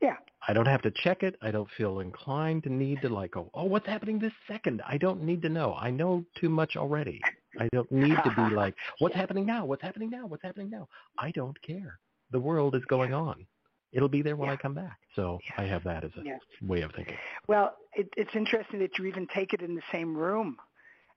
Yeah. 0.00 0.16
I 0.46 0.52
don't 0.52 0.66
have 0.66 0.82
to 0.82 0.90
check 0.90 1.22
it. 1.22 1.36
I 1.42 1.50
don't 1.50 1.68
feel 1.76 2.00
inclined 2.00 2.62
to 2.64 2.72
need 2.72 3.02
to 3.02 3.08
like 3.08 3.32
go, 3.32 3.50
oh, 3.54 3.64
what's 3.64 3.86
happening 3.86 4.18
this 4.18 4.32
second? 4.46 4.82
I 4.86 4.96
don't 4.96 5.22
need 5.22 5.42
to 5.42 5.48
know. 5.48 5.74
I 5.74 5.90
know 5.90 6.24
too 6.40 6.48
much 6.48 6.76
already. 6.76 7.20
I 7.58 7.68
don't 7.72 7.90
need 7.92 8.16
to 8.24 8.30
be 8.30 8.54
like, 8.54 8.74
what's 9.00 9.14
happening 9.14 9.46
now? 9.46 9.64
What's 9.64 9.82
happening 9.82 10.10
now? 10.10 10.26
What's 10.26 10.42
happening 10.42 10.70
now? 10.70 10.88
I 11.18 11.32
don't 11.32 11.60
care. 11.62 11.98
The 12.30 12.40
world 12.40 12.74
is 12.74 12.84
going 12.84 13.12
on. 13.12 13.46
It'll 13.92 14.08
be 14.08 14.22
there 14.22 14.36
when 14.36 14.48
Yeah. 14.48 14.54
I 14.54 14.56
come 14.56 14.74
back. 14.74 14.98
So 15.16 15.38
Yes. 15.42 15.54
I 15.58 15.62
have 15.64 15.84
that 15.84 16.04
as 16.04 16.10
a 16.16 16.22
Yes. 16.22 16.40
way 16.62 16.82
of 16.82 16.92
thinking. 16.92 17.16
Well, 17.48 17.76
it, 17.94 18.08
it's 18.16 18.34
interesting 18.34 18.78
that 18.80 18.98
you 18.98 19.06
even 19.06 19.26
take 19.34 19.54
it 19.54 19.62
in 19.62 19.74
the 19.74 19.82
same 19.90 20.14
room. 20.16 20.58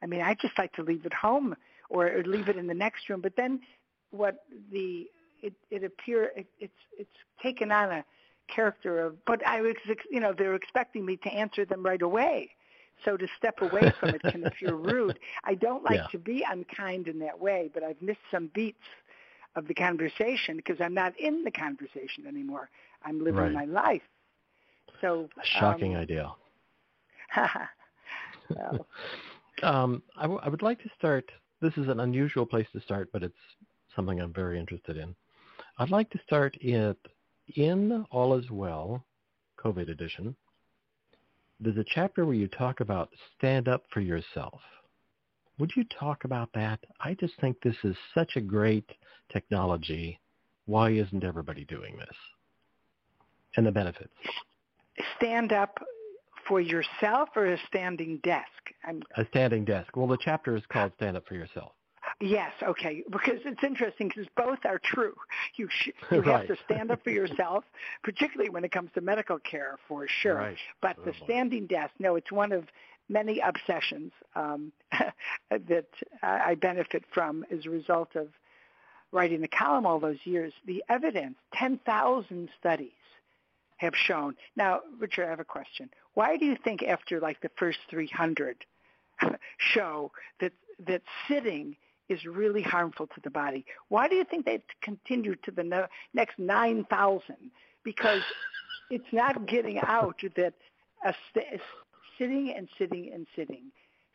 I 0.02 0.08
mean, 0.08 0.22
I 0.22 0.36
just 0.42 0.58
like 0.58 0.72
to 0.74 0.84
leave 0.84 1.06
it 1.06 1.14
home 1.14 1.56
or, 1.90 2.08
or 2.08 2.24
leave 2.24 2.48
it 2.48 2.56
in 2.56 2.66
the 2.66 2.74
next 2.74 3.10
room. 3.10 3.22
But 3.22 3.34
then, 3.36 3.60
what 4.12 4.46
the 4.72 5.08
it 5.42 5.54
it 5.70 5.84
appear 5.84 6.32
it, 6.36 6.48
it's 6.60 6.74
it's 6.98 7.10
taken 7.42 7.72
on 7.72 7.92
a 7.92 8.06
character 8.48 9.00
of. 9.06 9.24
But 9.26 9.46
I 9.46 9.62
was 9.62 9.76
you 10.10 10.20
know 10.20 10.34
they're 10.38 10.56
expecting 10.56 11.06
me 11.06 11.18
to 11.18 11.30
answer 11.30 11.66
them 11.66 11.84
right 11.84 12.02
away. 12.02 12.50
So 13.06 13.18
to 13.18 13.28
step 13.38 13.62
away 13.62 13.92
from 14.00 14.14
it 14.14 14.26
can 14.28 14.44
appear 14.44 14.74
rude. 14.74 15.20
I 15.44 15.56
don't 15.56 15.84
like 15.84 16.02
Yeah. 16.02 16.08
to 16.10 16.18
be 16.20 16.46
unkind 16.50 17.08
in 17.08 17.20
that 17.20 17.40
way, 17.40 17.70
but 17.74 17.84
I've 17.84 18.02
missed 18.02 18.20
some 18.32 18.50
beats 18.54 18.78
of 19.56 19.68
the 19.68 19.74
conversation 19.74 20.58
because 20.58 20.80
I'm 20.82 20.94
not 20.94 21.18
in 21.20 21.44
the 21.44 21.52
conversation 21.52 22.26
anymore. 22.28 22.70
I'm 23.04 23.24
living 23.24 23.38
Right. 23.38 23.52
my 23.52 23.66
life. 23.66 24.02
So 25.02 25.30
A 25.42 25.46
shocking 25.60 25.94
um, 25.94 25.96
idea. 25.96 26.32
well, 28.56 28.88
Um, 29.64 30.02
I, 30.18 30.24
w- 30.24 30.42
I 30.44 30.50
would 30.50 30.62
like 30.64 30.82
to 30.84 30.90
start. 30.98 31.32
This 31.62 31.78
is 31.78 31.88
an 31.88 32.00
unusual 32.00 32.46
place 32.46 32.68
to 32.74 32.82
start, 32.82 33.10
but 33.12 33.24
it's 33.24 33.36
something 33.96 34.20
I'm 34.20 34.34
very 34.34 34.60
interested 34.60 34.98
in. 34.98 35.16
I'd 35.78 35.90
like 35.92 36.10
to 36.12 36.20
start 36.26 36.56
it 36.62 36.98
in 37.56 38.06
All 38.12 38.38
Is 38.38 38.50
Well, 38.50 39.04
COVID 39.60 39.90
edition. 39.90 40.36
There's 41.60 41.78
a 41.78 41.86
chapter 41.94 42.26
where 42.26 42.36
you 42.36 42.48
talk 42.48 42.80
about 42.80 43.10
stand 43.38 43.68
up 43.68 43.84
for 43.94 44.02
yourself. 44.02 44.60
Would 45.60 45.72
you 45.76 45.84
talk 46.00 46.24
about 46.24 46.50
that? 46.54 46.80
I 47.00 47.14
just 47.14 47.34
think 47.40 47.58
this 47.62 47.76
is 47.84 47.96
such 48.16 48.36
a 48.36 48.42
great 48.42 48.90
technology. 49.32 50.20
Why 50.66 50.92
isn't 50.92 51.24
everybody 51.24 51.66
doing 51.66 51.98
this? 51.98 52.16
And 53.58 53.66
the 53.66 53.72
benefits. 53.72 54.14
stand 55.18 55.52
up 55.52 55.78
for 56.48 56.62
yourself 56.62 57.30
or 57.36 57.54
a 57.54 57.58
standing 57.68 58.20
desk? 58.24 58.48
I'm, 58.84 59.04
A 59.18 59.26
standing 59.28 59.66
desk. 59.66 59.96
Well, 59.96 60.08
the 60.08 60.18
chapter 60.20 60.56
is 60.56 60.64
called 60.72 60.94
Stand 60.96 61.18
Up 61.18 61.28
for 61.28 61.36
Yourself. 61.36 61.74
Yes, 62.22 62.52
okay, 62.64 63.04
because 63.12 63.40
it's 63.46 63.64
interesting 63.64 64.08
because 64.10 64.28
both 64.38 64.60
are 64.66 64.80
true. 64.84 65.16
You 65.56 65.68
sh- 65.70 65.90
you 66.12 66.22
Right. 66.22 66.48
have 66.50 66.58
to 66.58 66.64
stand 66.66 66.92
up 66.92 67.04
for 67.04 67.10
yourself, 67.12 67.64
particularly 68.04 68.50
when 68.50 68.64
it 68.64 68.72
comes 68.72 68.92
to 68.96 69.02
medical 69.02 69.40
care, 69.40 69.78
for 69.88 70.08
sure. 70.08 70.36
Right. 70.36 70.58
But 70.82 70.98
Oh, 71.00 71.06
the 71.06 71.14
standing 71.24 71.68
desk, 71.68 71.94
no, 72.00 72.16
it's 72.16 72.32
one 72.32 72.52
of 72.52 72.66
many 73.10 73.40
obsessions 73.40 74.12
um, 74.36 74.72
that 75.50 75.88
I 76.22 76.52
I 76.52 76.56
benefit 76.56 77.04
from 77.14 77.46
as 77.52 77.66
a 77.66 77.70
result 77.70 78.16
of 78.16 78.28
writing 79.12 79.42
the 79.42 79.48
column 79.48 79.86
all 79.86 80.00
those 80.00 80.20
years. 80.26 80.54
The 80.66 80.84
evidence, 80.90 81.36
10,000 81.54 82.50
studies 82.60 82.92
have 83.78 83.94
shown. 83.96 84.36
Now, 84.56 84.82
Richard, 85.00 85.26
I 85.26 85.30
have 85.30 85.40
a 85.40 85.46
question. 85.46 85.90
Why 86.14 86.38
do 86.38 86.46
you 86.46 86.56
think 86.64 86.84
after 86.84 87.20
like 87.20 87.42
the 87.42 87.50
first 87.58 87.80
300 87.90 88.66
show 89.58 90.12
that 90.40 90.54
that 90.88 91.02
sitting 91.28 91.76
is 92.12 92.26
really 92.26 92.62
harmful 92.62 93.08
to 93.08 93.22
the 93.24 93.30
body. 93.30 93.66
Why 93.90 94.08
do 94.08 94.16
you 94.16 94.24
think 94.24 94.46
they 94.46 94.62
continue 94.82 95.36
to 95.44 95.52
the 95.52 95.64
no, 95.64 95.88
next 96.14 96.38
9,000? 96.38 97.22
Because 97.84 98.22
it's 98.90 99.12
not 99.12 99.48
getting 99.48 99.80
out 99.80 100.22
that 100.36 100.54
a 101.06 101.14
st- 101.30 101.62
sitting 102.18 102.54
and 102.56 102.68
sitting 102.78 103.12
and 103.14 103.26
sitting, 103.36 103.72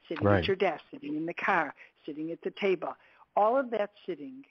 sitting 0.08 0.26
Right. 0.26 0.38
at 0.38 0.46
your 0.46 0.56
desk, 0.56 0.82
sitting 0.90 1.16
in 1.16 1.26
the 1.26 1.34
car, 1.34 1.74
sitting 2.04 2.30
at 2.30 2.40
the 2.42 2.52
table, 2.52 2.94
all 3.34 3.56
of 3.56 3.70
that 3.70 3.90
sitting 4.06 4.44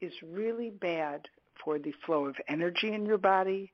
is 0.00 0.12
really 0.22 0.70
bad 0.70 1.28
for 1.62 1.78
the 1.78 1.92
flow 2.04 2.26
of 2.26 2.36
energy 2.48 2.92
in 2.92 3.04
your 3.04 3.18
body, 3.18 3.72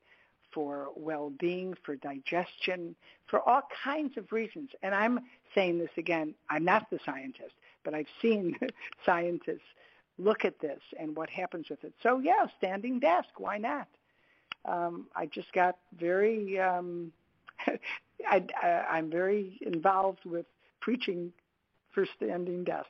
for 0.53 0.89
well-being, 0.95 1.73
for 1.83 1.95
digestion, 1.95 2.95
for 3.27 3.47
all 3.47 3.61
kinds 3.83 4.17
of 4.17 4.31
reasons. 4.31 4.69
And 4.83 4.93
I'm 4.93 5.19
saying 5.55 5.79
this 5.79 5.89
again, 5.97 6.35
I'm 6.49 6.63
not 6.63 6.89
the 6.91 6.99
scientist, 7.05 7.53
but 7.83 7.93
I've 7.93 8.07
seen 8.21 8.57
scientists 9.05 9.61
look 10.17 10.45
at 10.45 10.59
this 10.59 10.79
and 10.99 11.15
what 11.15 11.29
happens 11.29 11.69
with 11.69 11.83
it. 11.83 11.93
So 12.03 12.19
yeah, 12.19 12.45
standing 12.57 12.99
desk, 12.99 13.29
why 13.37 13.57
not? 13.57 13.87
Um, 14.65 15.07
I 15.15 15.25
just 15.25 15.51
got 15.53 15.77
very, 15.99 16.59
um, 16.59 17.11
I, 17.67 18.43
I, 18.61 18.67
I'm 18.67 19.09
very 19.09 19.59
involved 19.61 20.19
with 20.25 20.45
preaching 20.79 21.33
for 21.91 22.05
standing 22.15 22.63
desks. 22.63 22.89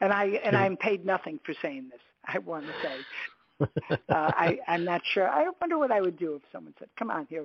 And 0.00 0.12
I 0.12 0.40
and. 0.44 0.56
I'm 0.56 0.76
paid 0.76 1.04
nothing 1.06 1.38
for 1.44 1.54
saying 1.62 1.90
this. 1.90 2.00
I 2.26 2.38
want 2.38 2.66
to 2.66 2.72
say 2.82 2.96
uh, 3.90 3.96
I, 4.08 4.58
I'm 4.66 4.84
not 4.84 5.02
sure. 5.04 5.28
I 5.28 5.46
wonder 5.60 5.78
what 5.78 5.92
I 5.92 6.00
would 6.00 6.18
do 6.18 6.34
if 6.34 6.42
someone 6.50 6.74
said, 6.78 6.88
"Come 6.98 7.10
on, 7.10 7.26
here, 7.30 7.44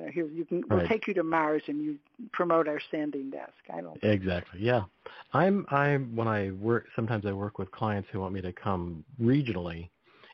you 0.00 0.06
know, 0.06 0.12
here 0.12 0.26
you 0.26 0.44
can. 0.44 0.62
We'll 0.68 0.86
take 0.88 1.06
you 1.06 1.14
to 1.14 1.22
Mars 1.22 1.62
and 1.66 1.82
you 1.82 1.96
promote 2.32 2.68
our 2.68 2.80
standing 2.88 3.30
desk." 3.30 3.52
I 3.72 3.80
don't. 3.80 4.02
Exactly. 4.02 4.60
Yeah. 4.60 4.84
I'm 5.32 5.66
I'm 5.70 6.14
when 6.16 6.28
I 6.28 6.50
work 6.50 6.86
sometimes 6.96 7.26
I 7.26 7.32
work 7.32 7.58
with 7.58 7.70
clients 7.70 8.08
who 8.10 8.20
want 8.20 8.34
me 8.34 8.40
to 8.40 8.52
come 8.52 9.04
regionally 9.20 9.88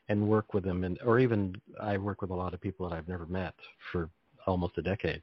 and 0.09 0.27
work 0.27 0.53
with 0.53 0.63
them 0.63 0.83
and 0.83 0.97
or 1.05 1.19
even 1.19 1.55
I 1.81 1.97
work 1.97 2.21
with 2.21 2.31
a 2.31 2.35
lot 2.35 2.53
of 2.53 2.61
people 2.61 2.87
that 2.89 2.95
I've 2.95 3.07
never 3.07 3.25
met 3.25 3.53
for 3.91 4.09
almost 4.45 4.77
a 4.77 4.81
decade 4.81 5.21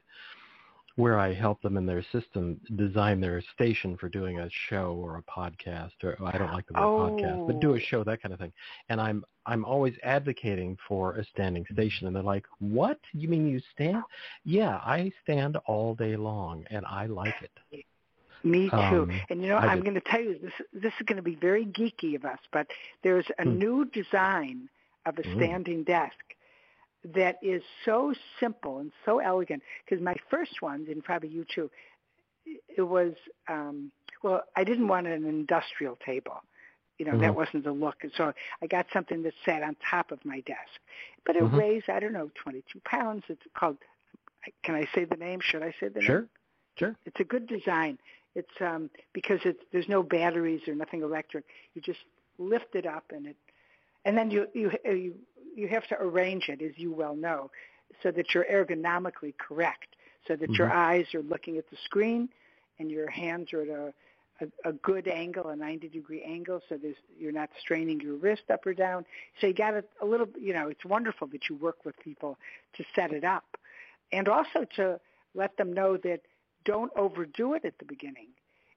where 0.97 1.19
I 1.19 1.33
help 1.33 1.61
them 1.61 1.75
in 1.77 1.85
their 1.85 2.03
system 2.11 2.59
design 2.75 3.19
their 3.19 3.41
station 3.53 3.97
for 3.97 4.07
doing 4.07 4.39
a 4.39 4.49
show 4.69 4.93
or 4.97 5.17
a 5.17 5.23
podcast 5.23 5.91
or 6.03 6.17
I 6.25 6.37
don't 6.37 6.53
like 6.53 6.67
the 6.67 6.73
word 6.73 6.81
podcast, 7.19 7.47
but 7.47 7.59
do 7.59 7.71
Oh. 7.71 7.75
a 7.75 7.79
show, 7.79 8.03
that 8.05 8.21
kind 8.21 8.33
of 8.33 8.39
thing. 8.39 8.53
And 8.89 8.99
I'm 9.01 9.23
I'm 9.47 9.63
always 9.63 9.93
advocating 10.03 10.75
for 10.87 11.17
a 11.17 11.25
standing 11.25 11.65
station 11.71 12.07
and 12.07 12.15
they're 12.15 12.23
like, 12.23 12.45
What? 12.59 12.99
You 13.13 13.27
mean 13.27 13.47
you 13.47 13.59
stand? 13.73 14.03
Yeah, 14.43 14.77
I 14.77 15.11
stand 15.23 15.57
all 15.67 15.93
day 15.95 16.15
long 16.15 16.65
and 16.71 16.85
I 16.85 17.05
like 17.07 17.35
it. 17.41 17.83
Me 18.43 18.69
too. 18.69 18.75
Um, 18.75 19.21
and 19.29 19.41
you 19.41 19.49
know, 19.49 19.55
I 19.57 19.67
I'm 19.67 19.77
did- 19.79 19.83
going 19.85 19.95
to 19.95 20.09
tell 20.09 20.21
you 20.21 20.37
this. 20.41 20.53
This 20.73 20.93
is 20.99 21.05
going 21.07 21.17
to 21.17 21.21
be 21.23 21.35
very 21.35 21.65
geeky 21.65 22.15
of 22.15 22.25
us, 22.25 22.39
but 22.53 22.67
there's 23.03 23.25
a 23.39 23.43
Hmm. 23.43 23.57
new 23.59 23.85
design 23.85 24.69
of 25.05 25.17
a 25.19 25.23
Mm. 25.23 25.35
standing 25.35 25.83
desk 25.83 26.15
that 27.13 27.37
is 27.41 27.61
so 27.85 28.13
simple 28.39 28.79
and 28.79 28.91
so 29.05 29.19
elegant. 29.19 29.61
Because 29.83 30.03
my 30.03 30.15
first 30.29 30.61
one, 30.61 30.85
and 30.89 31.03
probably 31.03 31.29
you 31.29 31.45
too, 31.53 31.69
it 32.75 32.81
was 32.81 33.13
um, 33.47 33.91
well, 34.23 34.43
I 34.55 34.63
didn't 34.63 34.87
want 34.87 35.07
an 35.07 35.25
industrial 35.25 35.97
table. 36.05 36.41
You 36.97 37.05
know, 37.05 37.17
that 37.17 37.33
Mhm. 37.33 37.35
wasn't 37.35 37.63
the 37.63 37.71
look. 37.71 37.95
And 38.03 38.11
so 38.15 38.33
I 38.61 38.67
got 38.67 38.85
something 38.93 39.23
that 39.23 39.33
sat 39.45 39.63
on 39.63 39.75
top 39.89 40.11
of 40.11 40.23
my 40.25 40.39
desk. 40.41 40.79
But 41.25 41.35
it 41.35 41.43
Mhm. 41.43 41.55
weighs, 41.55 41.83
I 41.89 41.99
don't 41.99 42.13
know, 42.13 42.29
22 42.35 42.79
pounds. 42.85 43.23
It's 43.27 43.41
called, 43.57 43.77
can 44.63 44.75
I 44.75 44.85
say 44.93 45.05
the 45.05 45.17
name? 45.17 45.39
Should 45.41 45.63
I 45.63 45.73
say 45.79 45.89
the 45.89 46.01
name? 46.01 46.05
Sure. 46.05 46.27
Sure. 46.77 46.95
It's 47.05 47.19
a 47.19 47.23
good 47.23 47.47
design. 47.47 47.97
It's 48.35 48.61
um, 48.61 48.89
because 49.13 49.39
it's 49.45 49.59
there's 49.71 49.87
no 49.89 50.03
batteries 50.03 50.67
or 50.67 50.75
nothing 50.75 51.01
electric. 51.01 51.45
You 51.73 51.81
just 51.81 51.99
lift 52.37 52.75
it 52.75 52.85
up 52.85 53.05
and 53.11 53.27
it, 53.27 53.37
and 54.05 54.17
then 54.17 54.31
you 54.31 54.47
you 54.53 54.71
you 54.85 55.15
you 55.55 55.67
have 55.67 55.87
to 55.87 55.95
arrange 55.99 56.49
it, 56.49 56.61
as 56.61 56.71
you 56.77 56.91
well 56.91 57.15
know, 57.15 57.49
so 58.03 58.11
that 58.11 58.33
you're 58.33 58.45
ergonomically 58.45 59.33
correct, 59.37 59.95
so 60.27 60.35
that 60.35 60.57
your 60.57 60.67
Mhm. 60.67 60.75
eyes 60.75 61.13
are 61.15 61.23
looking 61.23 61.57
at 61.57 61.69
the 61.69 61.77
screen, 61.85 62.29
and 62.79 62.91
your 62.91 63.09
hands 63.09 63.53
are 63.53 63.61
at 63.61 63.69
a 63.69 63.93
a, 64.41 64.69
a 64.69 64.73
good 64.73 65.07
angle, 65.07 65.47
a 65.49 65.55
90 65.55 65.89
degree 65.89 66.21
angle, 66.23 66.61
so 66.67 66.77
there's, 66.77 66.97
you're 67.17 67.31
not 67.31 67.49
straining 67.59 67.99
your 68.01 68.15
wrist 68.15 68.43
up 68.51 68.65
or 68.65 68.73
down. 68.73 69.05
So 69.39 69.47
you 69.47 69.53
got 69.53 69.73
a, 69.73 69.83
a 70.01 70.05
little, 70.05 70.27
you 70.39 70.53
know, 70.53 70.67
it's 70.67 70.83
wonderful 70.85 71.27
that 71.27 71.49
you 71.49 71.55
work 71.55 71.85
with 71.85 71.97
people 71.99 72.37
to 72.75 72.83
set 72.95 73.11
it 73.11 73.23
up, 73.23 73.45
and 74.11 74.27
also 74.27 74.65
to 74.75 74.99
let 75.33 75.55
them 75.57 75.71
know 75.71 75.97
that 75.97 76.21
don't 76.65 76.91
overdo 76.97 77.53
it 77.53 77.65
at 77.65 77.77
the 77.77 77.85
beginning. 77.85 78.29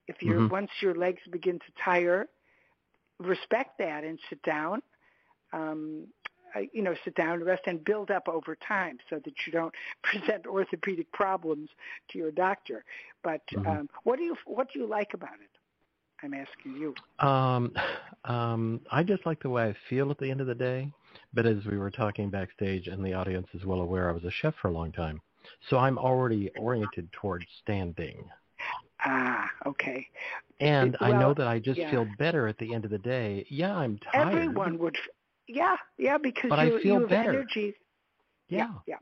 If 0.07 0.23
you're 0.23 0.47
Mhm. 0.47 0.51
once 0.51 0.71
your 0.81 0.95
legs 0.95 1.21
begin 1.31 1.59
to 1.59 1.73
tire, 1.85 2.29
respect 3.19 3.79
that 3.79 4.05
and 4.05 4.19
sit 4.29 4.43
down. 4.43 4.83
Um, 5.53 6.07
you 6.73 6.83
know, 6.83 6.95
sit 7.05 7.15
down, 7.15 7.35
and 7.35 7.47
rest, 7.47 7.63
and 7.67 7.85
build 7.85 8.11
up 8.11 8.29
over 8.29 8.57
time, 8.57 8.99
so 9.11 9.17
that 9.25 9.35
you 9.47 9.53
don't 9.53 9.75
present 10.03 10.47
orthopedic 10.47 11.11
problems 11.13 11.69
to 12.11 12.19
your 12.19 12.31
doctor. 12.31 12.85
But 13.23 13.43
Mhm. 13.53 13.67
um, 13.67 13.89
what 14.05 14.17
do 14.17 14.25
you 14.25 14.37
what 14.47 14.73
do 14.73 14.79
you 14.79 14.87
like 14.87 15.15
about 15.15 15.41
it? 15.41 15.51
I'm 16.23 16.35
asking 16.35 16.77
you. 16.77 16.95
Um, 17.25 17.73
um, 18.25 18.81
I 18.91 19.03
just 19.03 19.25
like 19.25 19.41
the 19.41 19.51
way 19.51 19.69
I 19.69 19.77
feel 19.89 20.11
at 20.11 20.19
the 20.19 20.31
end 20.31 20.41
of 20.41 20.47
the 20.49 20.55
day. 20.55 20.91
But 21.33 21.47
as 21.47 21.65
we 21.67 21.79
were 21.79 21.91
talking 21.91 22.31
backstage, 22.31 22.89
and 22.89 23.05
the 23.05 23.15
audience 23.15 23.47
is 23.55 23.65
well 23.65 23.81
aware, 23.81 24.09
I 24.09 24.13
was 24.13 24.25
a 24.25 24.31
chef 24.31 24.55
for 24.61 24.69
a 24.69 24.73
long 24.73 24.93
time, 24.93 25.21
so 25.69 25.79
I'm 25.79 25.99
already 25.99 26.51
oriented 26.59 27.11
towards 27.13 27.45
standing. 27.63 28.29
Ah, 29.05 29.49
okay. 29.67 30.07
And 30.61 30.97
I 31.01 31.13
know 31.13 31.35
that 31.35 31.47
I 31.47 31.61
just 31.61 31.79
yeah. 31.79 31.91
feel 31.91 32.05
better 32.19 32.49
at 32.49 32.59
the 32.59 32.75
end 32.75 32.85
of 32.85 32.91
the 32.91 32.99
day. 32.99 33.47
Yeah, 33.49 33.77
I'm 33.77 33.99
tired. 34.13 34.33
Everyone 34.33 34.79
would. 34.79 34.97
Yeah, 35.49 35.77
yeah, 35.97 36.19
because 36.19 36.51
But 36.51 36.59
I 36.59 36.69
you, 36.69 36.79
feel 36.79 36.95
you 36.95 37.01
have 37.01 37.11
better. 37.11 37.31
energy. 37.31 37.75
Yeah. 38.49 38.69
yeah, 38.87 38.97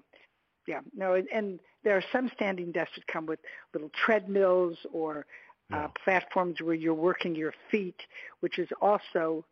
yeah. 0.67 0.81
No, 0.97 1.15
and, 1.15 1.29
and 1.33 1.61
there 1.85 1.97
are 1.97 2.05
some 2.13 2.31
standing 2.35 2.73
desks 2.73 2.97
that 2.97 3.07
come 3.07 3.27
with 3.27 3.41
little 3.73 3.91
treadmills 4.05 4.77
or 4.93 5.27
uh, 5.73 5.89
platforms 6.05 6.61
where 6.61 6.75
you're 6.75 6.95
working 6.95 7.35
your 7.35 7.53
feet, 7.71 8.01
which 8.41 8.59
is 8.59 8.69
also 8.81 9.45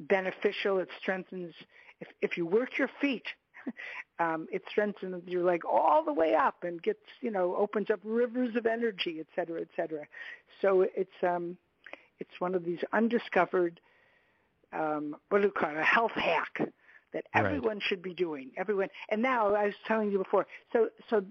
beneficial. 0.00 0.78
It 0.78 0.88
strengthens 1.00 1.52
if 2.00 2.08
if 2.22 2.36
you 2.36 2.46
work 2.46 2.78
your 2.78 2.90
feet. 3.00 3.26
Um, 4.20 4.48
it 4.50 4.62
strengthens 4.68 5.22
your 5.28 5.44
leg 5.44 5.64
all 5.64 6.02
the 6.04 6.12
way 6.12 6.34
up 6.34 6.64
and 6.64 6.82
gets, 6.82 6.98
you 7.20 7.30
know, 7.30 7.54
opens 7.54 7.88
up 7.88 8.00
rivers 8.02 8.56
of 8.56 8.66
energy, 8.66 9.18
et 9.20 9.26
cetera, 9.36 9.60
et 9.60 9.68
cetera. 9.76 10.04
So 10.60 10.86
it's 10.96 11.22
um, 11.22 11.56
it's 12.18 12.40
one 12.40 12.56
of 12.56 12.64
these 12.64 12.80
undiscovered, 12.92 13.80
um, 14.72 15.16
what 15.28 15.40
do 15.40 15.46
you 15.48 15.52
call 15.52 15.70
it, 15.70 15.76
a 15.76 15.84
health 15.84 16.12
hack 16.12 16.58
that 17.12 17.24
Right. 17.34 17.44
everyone 17.46 17.80
should 17.80 18.02
be 18.02 18.14
doing. 18.14 18.50
Everyone, 18.56 18.88
and 19.08 19.22
now 19.22 19.54
I 19.54 19.64
was 19.66 19.74
telling 19.86 20.10
you 20.12 20.18
before. 20.18 20.46
So 20.72 20.88
so 21.08 21.24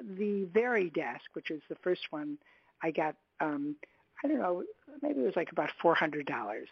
the 0.00 0.46
Varidesk, 0.52 1.20
which 1.34 1.50
is 1.50 1.62
the 1.68 1.76
first 1.76 2.02
one, 2.10 2.38
I 2.82 2.90
got. 2.90 3.16
Um, 3.40 3.76
I 4.24 4.28
don't 4.28 4.38
know, 4.38 4.62
maybe 5.02 5.20
it 5.20 5.24
was 5.24 5.36
like 5.36 5.52
about 5.52 5.70
four 5.82 5.94
hundred 5.94 6.26
dollars, 6.26 6.68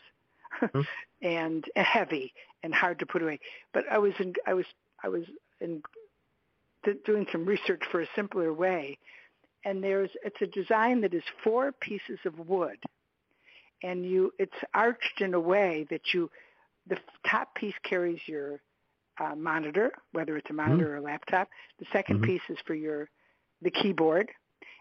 Hmm. 0.61 0.81
and 1.23 1.65
heavy 1.77 2.33
and 2.63 2.73
hard 2.75 2.99
to 3.01 3.07
put 3.07 3.23
away. 3.23 3.41
But 3.75 3.85
I 3.91 3.99
was 3.99 4.13
in, 4.21 4.35
I 4.47 4.55
was 4.55 4.67
I 5.03 5.09
was 5.09 5.25
in 5.61 5.83
doing 7.05 7.27
some 7.31 7.45
research 7.45 7.83
for 7.91 8.01
a 8.01 8.07
simpler 8.15 8.53
way, 8.53 8.99
and 9.65 9.83
there's 9.83 10.11
it's 10.25 10.41
a 10.41 10.47
design 10.47 11.01
that 11.03 11.15
is 11.15 11.23
four 11.43 11.73
pieces 11.73 12.19
of 12.25 12.39
wood, 12.49 12.79
and 13.83 14.05
you 14.05 14.33
it's 14.39 14.53
arched 14.75 15.21
in 15.21 15.35
a 15.35 15.41
way 15.41 15.87
that 15.91 16.15
you 16.15 16.31
the 16.87 16.99
top 17.29 17.55
piece 17.55 17.75
carries 17.85 18.21
your 18.27 18.61
uh, 19.21 19.35
monitor, 19.35 19.93
whether 20.13 20.37
it's 20.37 20.51
a 20.51 20.53
monitor 20.53 20.95
or 20.95 20.97
a 20.97 21.01
laptop. 21.03 21.49
The 21.79 21.87
2nd 21.87 22.19
Mhm. 22.19 22.23
piece 22.23 22.43
is 22.49 22.59
for 22.67 22.75
your 22.75 23.09
the 23.61 23.71
keyboard, 23.71 24.31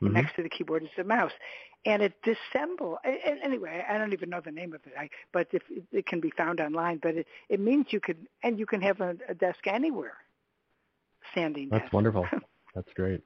and 0.02 0.14
Mhm. 0.14 0.14
next 0.14 0.36
to 0.36 0.44
the 0.44 0.50
keyboard 0.50 0.84
is 0.84 0.90
the 0.98 1.04
mouse. 1.04 1.34
And 1.86 2.02
it 2.04 2.14
dissemble. 2.24 2.98
Anyway, 3.04 3.84
I 3.88 3.98
don't 3.98 4.14
even 4.14 4.30
know 4.30 4.42
the 4.42 4.52
name 4.52 4.74
of 4.74 4.86
it. 4.86 4.94
I, 4.98 5.10
but 5.34 5.48
if 5.52 5.64
it, 5.70 5.84
it 5.92 6.06
can 6.06 6.20
be 6.20 6.30
found 6.32 6.60
online. 6.60 6.98
But 7.02 7.16
it, 7.18 7.28
it 7.50 7.60
means 7.60 7.88
you 7.90 8.00
can, 8.00 8.28
and 8.44 8.60
you 8.60 8.66
can 8.68 8.82
have 8.82 9.02
a, 9.02 9.16
a 9.28 9.34
desk 9.34 9.66
anywhere. 9.66 10.18
Standing 11.32 11.70
That's 11.70 11.84
desk. 11.84 11.94
wonderful. 11.94 12.28
That's 12.76 12.92
great. 12.94 13.24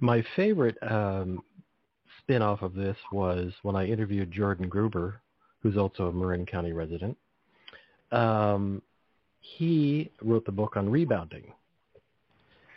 My 0.00 0.22
favorite 0.34 0.76
um, 0.82 1.42
spin-off 2.28 2.60
of 2.60 2.74
this 2.74 2.96
was 3.10 3.52
when 3.62 3.74
I 3.74 3.86
interviewed 3.86 4.30
Jordan 4.30 4.68
Gruber, 4.68 5.22
who's 5.62 5.78
also 5.78 6.08
a 6.08 6.12
Marin 6.12 6.44
County 6.44 6.72
resident. 6.72 7.16
Um, 8.12 8.82
he 9.40 10.10
wrote 10.22 10.44
the 10.44 10.52
book 10.52 10.76
on 10.76 10.90
rebounding. 10.90 11.52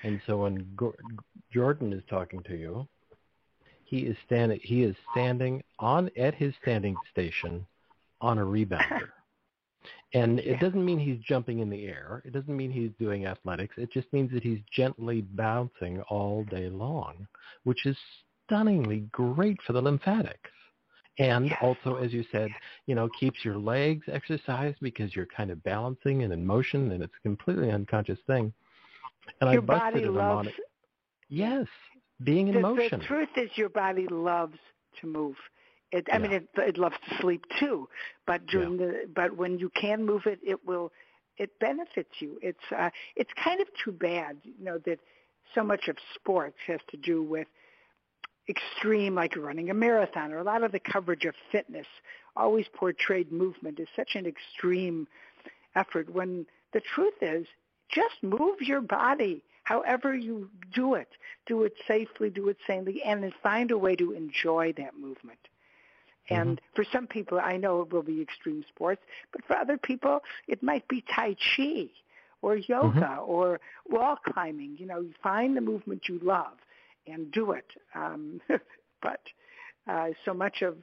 And 0.04 0.22
so 0.26 0.44
when 0.44 0.78
Jordan 1.54 1.92
is 1.92 2.02
talking 2.10 2.42
to 2.44 2.56
you, 2.56 2.88
he 3.84 4.00
is 4.00 4.16
standing 4.26 4.60
he 4.64 4.84
is 4.84 4.96
standing 5.12 5.62
on 5.80 6.10
at 6.18 6.34
his 6.34 6.54
standing 6.62 6.96
station 7.12 7.66
on 8.22 8.40
a 8.40 8.46
rebounder. 8.46 9.10
And 10.14 10.40
it 10.40 10.60
doesn't 10.60 10.84
mean 10.84 11.00
he's 11.00 11.20
jumping 11.26 11.60
in 11.60 11.70
the 11.70 11.86
air. 11.86 12.22
It 12.26 12.34
doesn't 12.34 12.56
mean 12.56 12.70
he's 12.70 12.92
doing 13.00 13.26
athletics. 13.26 13.76
It 13.78 13.94
just 13.94 14.12
means 14.12 14.30
that 14.34 14.44
he's 14.44 14.60
gently 14.70 15.22
bouncing 15.22 16.02
all 16.10 16.44
day 16.44 16.70
long, 16.70 17.26
which 17.64 17.86
is 17.86 17.96
stunningly 18.52 19.06
great 19.12 19.58
for 19.66 19.74
the 19.74 19.82
lymphatics. 19.82 20.50
And 21.20 21.46
Yes. 21.46 21.62
also, 21.62 21.96
as 21.98 22.12
you 22.12 22.24
said, 22.32 22.52
you 22.86 22.96
know, 22.96 23.10
keeps 23.20 23.46
your 23.46 23.58
legs 23.58 24.06
exercised 24.12 24.78
because 24.82 25.16
you're 25.16 25.28
kind 25.28 25.52
of 25.52 25.62
balancing 25.64 26.24
and 26.24 26.34
in 26.34 26.46
motion, 26.46 26.92
and 26.92 27.04
it's 27.04 27.14
a 27.18 27.22
completely 27.22 27.72
unconscious 27.72 28.20
thing. 28.28 28.52
And 29.40 29.50
Your 29.50 29.62
I 29.62 29.66
busted 29.66 29.94
body 29.94 30.06
him 30.06 30.16
loves. 30.16 30.50
Yes, 31.30 31.68
being 32.24 32.48
in 32.48 32.56
the, 32.56 32.62
motion. 32.62 33.00
the 33.00 33.06
truth 33.06 33.30
is 33.38 33.50
your 33.56 33.70
body 33.70 34.08
loves 34.10 34.58
to 35.00 35.08
move. 35.08 35.36
It, 35.92 36.08
I 36.12 36.18
Yeah. 36.18 36.24
mean, 36.24 36.32
it, 36.32 36.48
it 36.58 36.78
loves 36.78 36.96
to 37.10 37.22
sleep 37.22 37.44
too, 37.60 37.88
but 38.26 38.46
during 38.48 38.78
the 38.78 39.10
but 39.14 39.36
when 39.36 39.60
you 39.60 39.70
can 39.80 40.06
move 40.06 40.24
it, 40.26 40.40
it 40.44 40.66
will 40.66 40.92
it 41.38 41.52
benefits 41.60 42.10
you. 42.20 42.40
It's 42.42 42.60
uh, 42.78 42.90
it's 43.16 43.32
kind 43.44 43.62
of 43.62 43.68
too 43.84 43.92
bad, 43.92 44.38
you 44.44 44.64
know, 44.64 44.78
that 44.86 45.00
so 45.54 45.64
much 45.64 45.88
of 45.90 45.98
sports 46.16 46.58
has 46.68 46.80
to 46.92 46.98
do 46.98 47.24
with 47.24 47.48
extreme, 48.50 49.16
like 49.16 49.36
running 49.38 49.70
a 49.70 49.74
marathon, 49.74 50.32
or 50.32 50.40
a 50.40 50.44
lot 50.44 50.64
of 50.64 50.72
the 50.72 50.80
coverage 50.80 51.26
of 51.26 51.36
fitness 51.52 51.88
always 52.36 52.66
portrayed 52.74 53.32
movement 53.32 53.80
as 53.80 53.88
such 53.96 54.16
an 54.16 54.26
extreme 54.26 55.08
effort. 55.76 56.10
When 56.14 56.46
the 56.74 56.82
truth 56.82 57.16
is, 57.22 57.46
just 57.90 58.22
move 58.22 58.62
your 58.62 58.82
body 58.82 59.44
however 59.64 60.16
you 60.16 60.50
do 60.74 60.96
it. 60.96 61.10
Do 61.46 61.64
it 61.64 61.74
safely, 61.88 62.30
do 62.30 62.50
it 62.50 62.58
sanely, 62.66 63.02
and 63.04 63.24
then 63.24 63.34
find 63.44 63.72
a 63.72 63.78
way 63.78 63.96
to 63.96 64.14
enjoy 64.14 64.74
that 64.78 64.98
movement. 65.00 65.40
Mm-hmm. 66.30 66.42
And 66.42 66.62
for 66.76 66.84
some 66.92 67.08
people, 67.08 67.40
I 67.40 67.58
know 67.58 67.82
it 67.82 67.92
will 67.92 68.04
be 68.04 68.22
extreme 68.22 68.64
sports, 68.68 69.02
but 69.32 69.46
for 69.46 69.56
other 69.56 69.78
people, 69.78 70.22
it 70.48 70.64
might 70.64 70.88
be 70.88 71.04
Tai 71.14 71.36
Chi 71.56 71.90
or 72.42 72.56
mm-hmm. 72.56 72.72
yoga 72.72 73.18
or 73.18 73.60
wall 73.90 74.18
climbing. 74.34 74.78
You 74.80 74.88
know, 74.88 75.02
you 75.02 75.14
find 75.22 75.56
the 75.56 75.62
movement 75.62 76.10
you 76.10 76.20
love 76.24 76.58
and 77.08 77.32
do 77.32 77.52
it. 77.52 77.66
Um, 77.96 78.42
but 79.02 79.22
uh, 79.88 80.10
so 80.26 80.34
much 80.34 80.62
of, 80.62 80.78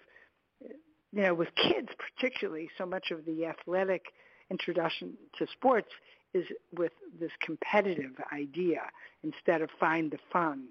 you 0.61 1.23
know, 1.23 1.35
with 1.35 1.49
kids 1.55 1.89
particularly, 1.99 2.69
so 2.77 2.87
much 2.87 3.11
of 3.11 3.25
the 3.25 3.47
athletic 3.47 4.07
introduction 4.51 5.15
to 5.39 5.47
sports 5.53 5.89
is 6.35 6.45
with 6.77 6.93
this 7.19 7.31
competitive 7.41 8.13
idea 8.33 8.81
instead 9.23 9.63
of 9.63 9.71
find 9.81 10.11
the 10.11 10.19
fun. 10.33 10.69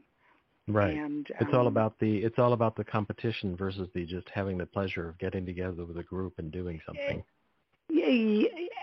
Right. 0.67 0.95
And 0.95 1.27
It's 1.39 1.53
all 1.53 1.61
um, 1.61 1.67
about 1.67 1.97
the 1.99 2.17
it's 2.17 2.37
all 2.37 2.51
about 2.51 2.75
the 2.75 2.83
competition 2.83 3.55
versus 3.55 3.87
the 3.93 4.05
just 4.05 4.27
having 4.33 4.57
the 4.57 4.65
pleasure 4.65 5.07
of 5.07 5.17
getting 5.17 5.45
together 5.45 5.85
with 5.85 5.97
a 5.97 6.03
group 6.03 6.33
and 6.39 6.51
doing 6.51 6.81
something. 6.85 7.23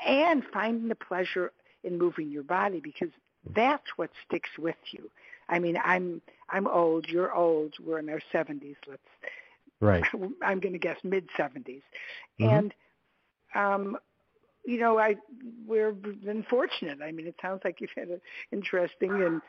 and 0.06 0.42
finding 0.52 0.88
the 0.88 0.94
pleasure 0.94 1.52
in 1.82 1.98
moving 1.98 2.30
your 2.30 2.42
body 2.42 2.80
because 2.80 3.10
that's 3.54 3.86
what 3.96 4.10
sticks 4.26 4.48
with 4.58 4.76
you. 4.92 5.10
I 5.48 5.58
mean, 5.58 5.78
I'm 5.84 6.20
I'm 6.50 6.66
old. 6.66 7.08
You're 7.08 7.34
old. 7.34 7.74
We're 7.84 7.98
in 7.98 8.08
our 8.08 8.20
70s. 8.32 8.76
Let's. 8.86 9.02
Right. 9.80 10.04
I'm 10.42 10.60
going 10.60 10.72
to 10.72 10.78
guess 10.78 10.98
mid 11.02 11.28
70s, 11.38 11.82
Mhm. 12.40 12.58
and 12.58 12.74
um, 13.54 13.98
you 14.64 14.78
know, 14.78 14.98
I 14.98 15.16
we're 15.66 15.92
been 15.92 16.44
fortunate. 16.48 17.00
I 17.02 17.12
mean, 17.12 17.26
it 17.26 17.36
sounds 17.40 17.60
like 17.64 17.80
you've 17.80 17.90
had 17.94 18.08
an 18.08 18.20
interesting 18.52 19.22
and 19.22 19.42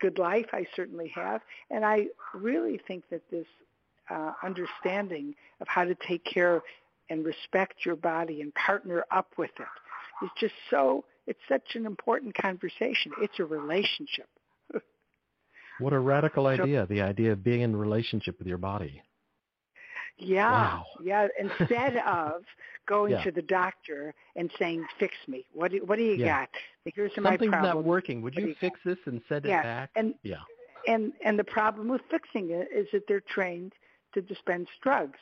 good 0.00 0.18
life. 0.18 0.46
I 0.52 0.66
certainly 0.76 1.08
have, 1.14 1.40
and 1.70 1.84
I 1.84 2.08
really 2.34 2.78
think 2.86 3.04
that 3.10 3.22
this 3.30 3.46
uh, 4.10 4.32
understanding 4.42 5.34
of 5.60 5.68
how 5.68 5.84
to 5.84 5.94
take 6.06 6.24
care 6.24 6.62
and 7.08 7.24
respect 7.24 7.84
your 7.86 7.96
body 7.96 8.42
and 8.42 8.54
partner 8.54 9.04
up 9.10 9.32
with 9.36 9.50
it 9.58 10.24
is 10.24 10.30
just 10.38 10.54
so. 10.70 11.04
It's 11.26 11.38
such 11.48 11.76
an 11.76 11.86
important 11.86 12.34
conversation. 12.34 13.12
It's 13.20 13.38
a 13.38 13.44
relationship. 13.44 14.28
What 15.78 15.92
a 15.92 15.98
radical 15.98 16.44
So- 16.44 16.50
idea, 16.62 16.86
the 16.86 17.02
idea 17.02 17.32
of 17.32 17.42
being 17.42 17.60
in 17.62 17.74
relationship 17.76 18.38
with 18.38 18.46
your 18.46 18.58
body. 18.58 19.02
Yeah, 20.18 20.50
Wow. 20.50 20.86
yeah. 21.02 21.28
Instead 21.38 21.96
of 21.98 22.44
going 22.86 23.12
Yeah. 23.12 23.22
to 23.24 23.30
the 23.32 23.42
doctor 23.42 24.14
and 24.36 24.50
saying, 24.58 24.86
"Fix 24.98 25.14
me," 25.26 25.46
what 25.52 25.70
do, 25.72 25.84
what 25.84 25.96
do 25.96 26.02
you 26.04 26.14
Yeah. 26.14 26.40
got? 26.46 26.50
Here's 26.94 27.16
my 27.16 27.30
Something's 27.30 27.50
problem. 27.50 27.76
not 27.76 27.84
working. 27.84 28.22
Would 28.22 28.34
What 28.36 28.44
you 28.44 28.54
fix 28.54 28.78
this 28.84 28.98
and 29.06 29.22
send 29.28 29.44
Yeah, 29.46 29.60
it 29.60 29.62
back? 29.62 29.90
and 29.96 30.14
Yeah. 30.22 30.42
and 30.86 31.12
and 31.22 31.38
the 31.38 31.44
problem 31.44 31.88
with 31.88 32.02
fixing 32.10 32.50
it 32.50 32.70
is 32.70 32.90
that 32.92 33.06
they're 33.06 33.20
trained 33.20 33.74
to 34.12 34.20
dispense 34.22 34.68
drugs. 34.80 35.18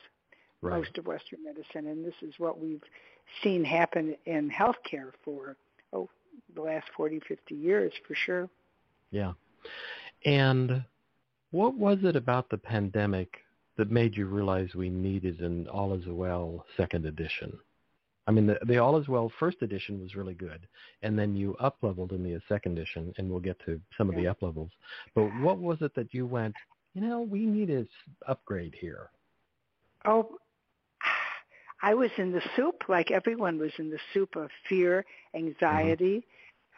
Right. 0.61 0.77
Most 0.77 0.99
of 0.99 1.07
Western 1.07 1.45
medicine, 1.45 1.87
and 1.87 2.05
this 2.05 2.21
is 2.23 2.39
what 2.39 2.59
we've 2.59 2.85
seen 3.43 3.65
happen 3.65 4.17
in 4.27 4.51
healthcare 4.51 5.15
for 5.23 5.57
oh 5.93 6.11
the 6.55 6.61
last 6.63 6.89
40, 6.91 7.21
50 7.21 7.55
years 7.55 7.95
for 8.07 8.15
sure. 8.15 8.51
Yeah. 9.11 9.33
And 10.25 10.85
what 11.51 11.75
was 11.77 11.99
it 12.03 12.17
about 12.17 12.49
the 12.51 12.59
pandemic 12.59 13.39
that 13.77 13.91
made 13.91 14.17
you 14.17 14.27
realize 14.27 14.75
we 14.75 14.91
needed 14.91 15.41
an 15.41 15.67
All 15.69 15.95
Is 15.95 16.07
Well 16.07 16.67
second 16.77 17.07
edition? 17.07 17.59
I 18.27 18.33
mean, 18.33 18.47
the, 18.47 18.59
the 18.67 18.79
All 18.79 18.99
Is 18.99 19.09
Well 19.09 19.33
first 19.41 19.63
edition 19.63 20.01
was 20.01 20.15
really 20.15 20.35
good, 20.35 20.69
and 21.03 21.19
then 21.19 21.35
you 21.35 21.57
up-leveled 21.57 22.13
in 22.13 22.23
the 22.23 22.41
second 22.49 22.79
edition, 22.79 23.13
and 23.17 23.31
we'll 23.31 23.41
get 23.41 23.59
to 23.67 23.81
some 23.97 24.09
of 24.11 24.17
the 24.17 24.29
up-levels. 24.29 24.71
But 25.15 25.31
what 25.41 25.59
was 25.59 25.79
it 25.81 25.95
that 25.95 26.13
you 26.13 26.27
went, 26.27 26.55
you 26.95 27.01
know, 27.01 27.23
we 27.23 27.47
need 27.47 27.71
a 27.71 27.81
s- 27.81 27.87
upgrade 28.29 28.75
here? 28.79 29.11
Oh, 30.05 30.37
I 31.83 31.95
was 31.95 32.11
in 32.19 32.31
the 32.31 32.43
soup 32.57 32.83
like 32.89 33.11
everyone 33.11 33.59
was 33.59 33.73
in 33.79 33.91
the 33.91 33.99
soup 34.13 34.37
of 34.37 34.51
fear, 34.69 35.05
mm-hmm. 35.35 35.47
anxiety. 35.47 36.27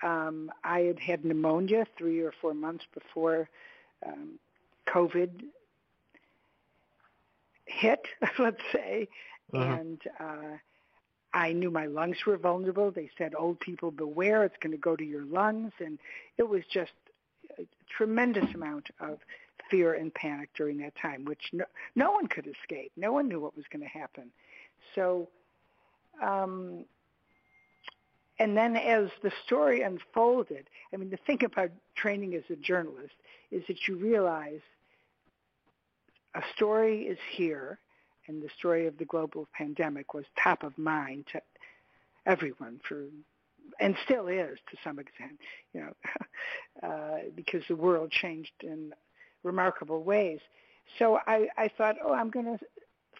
Um, 0.02 0.50
I 0.64 0.80
had 0.80 0.98
had 0.98 1.24
pneumonia 1.24 1.86
three 1.96 2.20
or 2.20 2.32
four 2.40 2.54
months 2.54 2.84
before 2.92 3.48
um, 4.06 4.38
COVID 4.88 5.30
hit, 7.66 8.00
let's 8.38 8.60
say, 8.72 9.08
Uh-huh. 9.52 9.78
and 9.78 10.00
uh, 10.20 10.56
I 11.34 11.52
knew 11.52 11.70
my 11.70 11.86
lungs 11.86 12.18
were 12.26 12.36
vulnerable. 12.36 12.90
They 12.90 13.10
said, 13.18 13.34
"Old 13.38 13.60
people 13.60 13.90
beware; 13.90 14.44
it's 14.44 14.56
going 14.60 14.72
to 14.72 14.78
go 14.78 14.96
to 14.96 15.04
your 15.04 15.24
lungs," 15.24 15.72
and 15.78 15.98
it 16.38 16.48
was 16.48 16.62
just 16.72 16.92
a 17.58 17.66
tremendous 17.96 18.54
amount 18.54 18.88
of 19.00 19.18
fear 19.70 19.94
and 19.94 20.12
panic 20.14 20.50
during 20.56 20.78
that 20.78 20.94
time, 20.96 21.24
which 21.24 21.50
no, 21.52 21.64
no 21.94 22.12
one 22.12 22.26
could 22.26 22.46
escape. 22.46 22.92
No 22.96 23.12
one 23.12 23.28
knew 23.28 23.40
what 23.40 23.56
was 23.56 23.64
going 23.70 23.82
to 23.82 23.88
happen. 23.88 24.30
So, 24.94 25.28
um, 26.22 26.84
and 28.42 28.56
then 28.56 28.76
as 28.76 29.08
the 29.22 29.30
story 29.46 29.82
unfolded, 29.82 30.68
I 30.92 30.96
mean, 30.96 31.10
the 31.10 31.16
thing 31.16 31.44
about 31.44 31.70
training 31.94 32.34
as 32.34 32.42
a 32.50 32.56
journalist 32.56 33.14
is 33.52 33.62
that 33.68 33.86
you 33.86 33.94
realize 33.94 34.58
a 36.34 36.42
story 36.56 37.02
is 37.02 37.18
here, 37.30 37.78
and 38.26 38.42
the 38.42 38.48
story 38.58 38.88
of 38.88 38.98
the 38.98 39.04
global 39.04 39.46
pandemic 39.56 40.12
was 40.12 40.24
top 40.42 40.64
of 40.64 40.76
mind 40.76 41.26
to 41.30 41.40
everyone 42.26 42.80
for, 42.88 43.04
and 43.78 43.94
still 44.04 44.26
is 44.26 44.58
to 44.72 44.76
some 44.82 44.98
extent, 44.98 45.38
you 45.72 45.80
know, 45.82 45.92
uh, 46.88 47.18
because 47.36 47.62
the 47.68 47.76
world 47.76 48.10
changed 48.10 48.50
in 48.64 48.92
remarkable 49.44 50.02
ways. 50.02 50.40
So 50.98 51.20
I, 51.28 51.46
I 51.56 51.68
thought, 51.68 51.94
oh, 52.04 52.12
I'm 52.12 52.30
going 52.30 52.58
to 52.58 52.58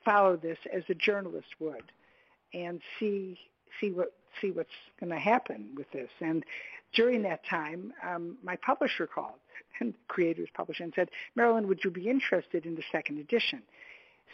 follow 0.04 0.36
this 0.36 0.58
as 0.72 0.82
a 0.88 0.94
journalist 0.94 1.46
would, 1.60 1.92
and 2.52 2.80
see 2.98 3.38
see 3.80 3.92
what 3.92 4.12
see 4.40 4.50
what's 4.50 4.70
going 5.00 5.10
to 5.10 5.18
happen 5.18 5.70
with 5.76 5.90
this. 5.92 6.10
And 6.20 6.44
during 6.94 7.22
that 7.22 7.40
time, 7.48 7.92
um, 8.06 8.36
my 8.42 8.56
publisher 8.56 9.06
called, 9.06 9.34
and 9.80 9.94
Creators 10.08 10.48
Publisher, 10.54 10.84
and 10.84 10.92
said, 10.94 11.10
Marilynn, 11.36 11.66
would 11.66 11.80
you 11.84 11.90
be 11.90 12.08
interested 12.08 12.66
in 12.66 12.74
the 12.74 12.82
second 12.92 13.18
edition? 13.18 13.62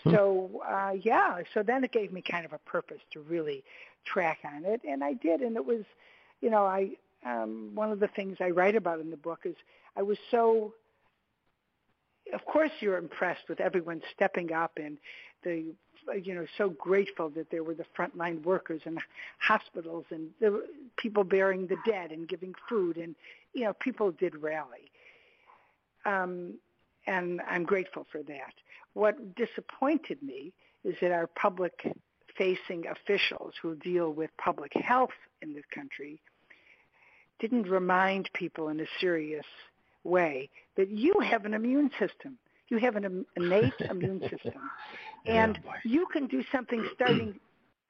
Hmm. 0.02 0.11
So 0.11 0.62
uh, 0.68 0.92
yeah, 1.02 1.38
so 1.54 1.62
then 1.62 1.84
it 1.84 1.92
gave 1.92 2.12
me 2.12 2.22
kind 2.28 2.44
of 2.44 2.52
a 2.52 2.58
purpose 2.58 3.00
to 3.12 3.20
really 3.20 3.64
track 4.04 4.38
on 4.44 4.64
it, 4.64 4.80
and 4.88 5.02
I 5.02 5.14
did. 5.14 5.40
And 5.40 5.56
it 5.56 5.64
was, 5.64 5.84
you 6.40 6.50
know, 6.50 6.64
I 6.64 6.90
um, 7.24 7.72
one 7.74 7.90
of 7.90 8.00
the 8.00 8.08
things 8.08 8.37
I 8.40 8.50
write 8.50 8.76
about 8.76 9.00
in 9.00 9.11
the 9.11 9.16
book 9.16 9.40
is 9.44 9.56
I 9.96 10.02
was 10.02 10.18
so 10.30 10.72
of 12.32 12.44
course 12.44 12.70
you're 12.80 12.98
impressed 12.98 13.48
with 13.48 13.61
everyone 13.61 14.02
stepping 14.14 14.52
up 14.52 14.72
and 14.76 14.98
the 15.44 15.64
you 16.22 16.34
know 16.34 16.46
so 16.56 16.70
grateful 16.70 17.28
that 17.30 17.50
there 17.50 17.62
were 17.62 17.74
the 17.74 17.86
frontline 17.96 18.42
workers 18.44 18.80
in 18.84 18.98
hospitals 19.38 20.04
and 20.10 20.28
the 20.40 20.64
people 20.96 21.24
burying 21.24 21.66
the 21.66 21.76
dead 21.86 22.10
and 22.10 22.28
giving 22.28 22.54
food 22.68 22.96
and 22.96 23.14
you 23.54 23.64
know 23.64 23.72
people 23.74 24.10
did 24.12 24.34
rally 24.36 24.90
um, 26.04 26.54
and 27.06 27.40
I'm 27.48 27.64
grateful 27.64 28.06
for 28.10 28.22
that. 28.22 28.54
What 28.94 29.34
disappointed 29.34 30.22
me 30.22 30.52
is 30.84 30.94
that 31.00 31.12
our 31.12 31.26
public 31.26 31.86
facing 32.36 32.84
officials 32.86 33.54
who 33.60 33.74
deal 33.76 34.12
with 34.12 34.30
public 34.38 34.72
health 34.74 35.10
in 35.42 35.54
this 35.54 35.64
country 35.74 36.20
didn't 37.40 37.68
remind 37.68 38.30
people 38.34 38.68
in 38.68 38.80
a 38.80 38.86
serious 39.00 39.46
way 40.04 40.48
that 40.76 40.90
you 40.90 41.14
have 41.20 41.44
an 41.44 41.54
immune 41.54 41.90
system. 41.98 42.38
You 42.68 42.78
have 42.78 42.96
an 42.96 43.26
innate 43.37 43.81
immune 43.90 44.22
system. 44.31 44.70
Oh, 45.26 45.33
and 45.33 45.59
Yeah. 45.64 45.72
you 45.85 46.07
can 46.12 46.26
do 46.26 46.42
something 46.52 46.85
starting 46.94 47.38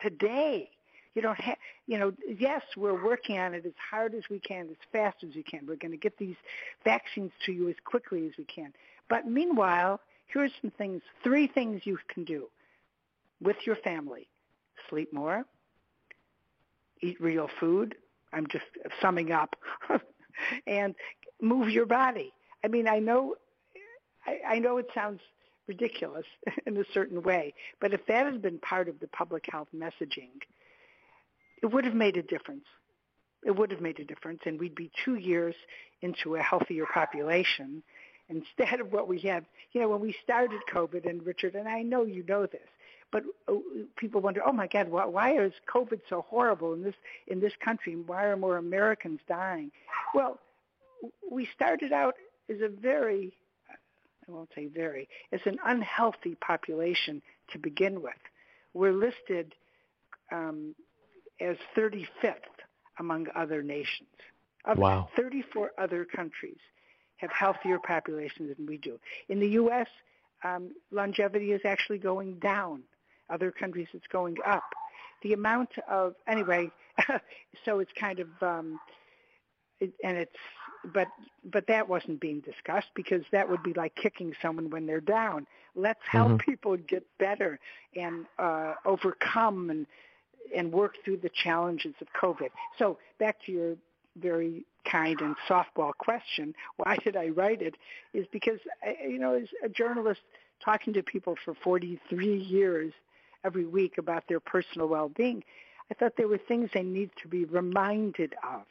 today. 0.01 0.71
You 1.14 1.23
don't 1.23 1.38
have, 1.41 1.57
you 1.87 1.99
know, 1.99 2.12
yes, 2.38 2.62
we're 2.77 3.03
working 3.05 3.38
on 3.38 3.55
it 3.55 3.67
as 3.67 3.73
hard 3.91 4.14
as 4.14 4.23
we 4.31 4.38
can, 4.41 4.69
as 4.71 4.77
fast 4.93 5.25
as 5.25 5.35
we 5.35 5.43
can. 5.43 5.67
We're 5.67 5.77
going 5.77 5.93
to 5.93 5.97
get 5.99 6.17
these 6.19 6.37
vaccines 6.85 7.33
to 7.47 7.53
you 7.53 7.69
as 7.69 7.77
quickly 7.85 8.27
as 8.27 8.33
we 8.38 8.45
can. 8.45 8.73
But 9.09 9.27
meanwhile, 9.27 10.01
here's 10.27 10.53
some 10.61 10.71
things, 10.73 11.03
three 11.23 11.47
things 11.49 11.83
you 11.85 11.99
can 12.09 12.25
do. 12.25 12.49
with 13.41 13.57
your 13.67 13.77
family. 13.77 14.29
Sleep 14.88 15.12
more, 15.12 15.45
eat 17.01 17.21
real 17.21 17.49
food. 17.61 17.95
I'm 18.33 18.47
just 18.49 18.64
summing 19.01 19.33
up. 19.33 19.57
and 20.67 20.95
move 21.41 21.71
your 21.71 21.87
body. 21.87 22.33
I 22.64 22.69
mean, 22.69 22.88
I 22.88 22.99
know, 22.99 23.35
I, 24.29 24.55
I 24.55 24.59
know 24.59 24.79
it 24.79 24.88
sounds 24.95 25.21
ridiculous 25.67 26.27
in 26.67 26.77
a 26.77 26.85
certain 26.93 27.23
way, 27.23 27.55
but 27.81 27.93
if 27.93 28.05
that 28.07 28.27
had 28.27 28.43
been 28.43 28.59
part 28.59 28.88
of 28.88 29.01
the 29.01 29.09
public 29.09 29.47
health 29.51 29.69
messaging, 29.75 30.43
it 31.62 31.67
would 31.67 31.85
have 31.85 31.95
made 31.95 32.17
a 32.17 32.23
difference. 32.23 32.64
It 33.45 33.57
would 33.57 33.71
have 33.71 33.81
made 33.81 34.01
a 34.01 34.05
difference, 34.05 34.41
and 34.47 34.59
we'd 34.59 34.75
be 34.75 34.91
two 35.05 35.14
years 35.14 35.55
into 36.03 36.37
a 36.37 36.43
healthier 36.43 36.87
population 36.93 37.83
instead 38.29 38.81
of 38.81 38.93
what 38.93 39.09
we 39.09 39.19
have. 39.21 39.45
You 39.73 39.81
know, 39.81 39.88
when 39.88 40.01
we 40.01 40.14
started 40.23 40.61
COVID, 40.73 41.09
and 41.09 41.25
Richard, 41.25 41.55
and 41.55 41.69
I 41.69 41.83
know 41.83 42.05
you 42.05 42.25
know 42.27 42.47
this, 42.47 42.69
but 43.11 43.23
uh, 43.49 43.55
people 43.97 44.21
wonder, 44.21 44.43
oh 44.45 44.53
my 44.53 44.67
God, 44.67 44.88
why, 44.88 45.07
why 45.07 45.41
is 45.41 45.53
COVID 45.73 46.01
so 46.09 46.23
horrible 46.29 46.75
in 46.75 46.83
this 46.83 46.95
in 47.27 47.41
this 47.41 47.55
country? 47.64 47.97
Why 47.97 48.25
are 48.25 48.37
more 48.37 48.59
Americans 48.59 49.21
dying? 49.27 49.71
Well, 50.14 50.38
we 51.31 51.49
started 51.55 51.93
out 51.93 52.14
as 52.51 52.61
a 52.61 52.69
very, 52.69 53.33
I 54.29 54.33
won't 54.33 54.51
say 54.55 54.67
very, 54.67 55.09
as 55.33 55.41
an 55.47 55.59
unhealthy 55.64 56.35
population 56.35 57.23
to 57.53 57.59
begin 57.59 58.03
with. 58.03 58.12
We're 58.75 58.93
listed 58.93 59.55
um, 60.31 60.75
as 61.41 61.57
35th 61.77 62.35
among 62.99 63.29
other 63.35 63.62
nations. 63.62 64.09
Of 64.64 64.79
wow. 64.79 65.09
34 65.17 65.73
other 65.79 66.05
countries 66.05 66.59
have 67.17 67.31
healthier 67.31 67.79
populations 67.79 68.55
than 68.57 68.67
we 68.67 68.77
do. 68.77 68.99
In 69.29 69.41
the 69.41 69.49
U.S., 69.51 69.87
um, 70.45 70.73
longevity 70.91 71.53
is 71.53 71.62
actually 71.64 71.99
going 71.99 72.38
down. 72.38 72.83
Other 73.31 73.51
countries, 73.51 73.88
it's 73.93 74.07
going 74.09 74.37
up. 74.47 74.64
The 75.23 75.33
amount 75.33 75.71
of 75.91 76.14
anyway, 76.27 76.71
so 77.64 77.81
it's 77.81 77.93
kind 77.99 78.21
of 78.21 78.29
um, 78.41 78.79
it, 79.81 79.93
and 80.03 80.17
it's 80.17 80.37
but 80.93 81.09
but 81.45 81.67
that 81.67 81.88
wasn't 81.88 82.21
being 82.21 82.41
discussed 82.41 82.88
because 82.95 83.23
that 83.33 83.49
would 83.49 83.62
be 83.62 83.73
like 83.75 83.95
kicking 83.95 84.35
someone 84.41 84.71
when 84.71 84.87
they're 84.87 85.01
down. 85.01 85.47
Let's 85.75 86.01
help 86.07 86.29
mm-hmm. 86.29 86.51
people 86.51 86.77
get 86.77 87.07
better 87.19 87.59
and 87.97 88.27
uh, 88.38 88.75
overcome 88.85 89.71
and 89.71 89.87
and 90.55 90.73
work 90.73 90.95
through 91.05 91.19
the 91.19 91.31
challenges 91.31 91.95
of 92.01 92.09
COVID. 92.21 92.49
So 92.79 92.99
back 93.19 93.37
to 93.47 93.53
your 93.53 93.77
very 94.17 94.64
kind 94.91 95.21
and 95.21 95.37
softball 95.49 95.93
question, 95.97 96.55
why 96.77 96.97
did 97.05 97.17
I 97.17 97.29
write 97.29 97.62
it? 97.62 97.77
Is 98.14 98.27
because 98.33 98.59
you 99.03 99.19
know, 99.19 99.35
as 99.35 99.49
a 99.62 99.69
journalist 99.69 100.21
talking 100.64 100.93
to 100.95 101.03
people 101.03 101.37
for 101.45 101.55
43 101.55 102.37
years 102.37 102.93
every 103.45 103.67
week 103.67 103.99
about 103.99 104.25
their 104.29 104.41
personal 104.41 104.88
well-being, 104.88 105.45
I 105.91 105.95
thought 105.95 106.14
there 106.17 106.29
were 106.29 106.38
things 106.38 106.71
they 106.75 106.83
need 106.83 107.11
to 107.23 107.29
be 107.29 107.45
reminded 107.45 108.35
of. 108.43 108.64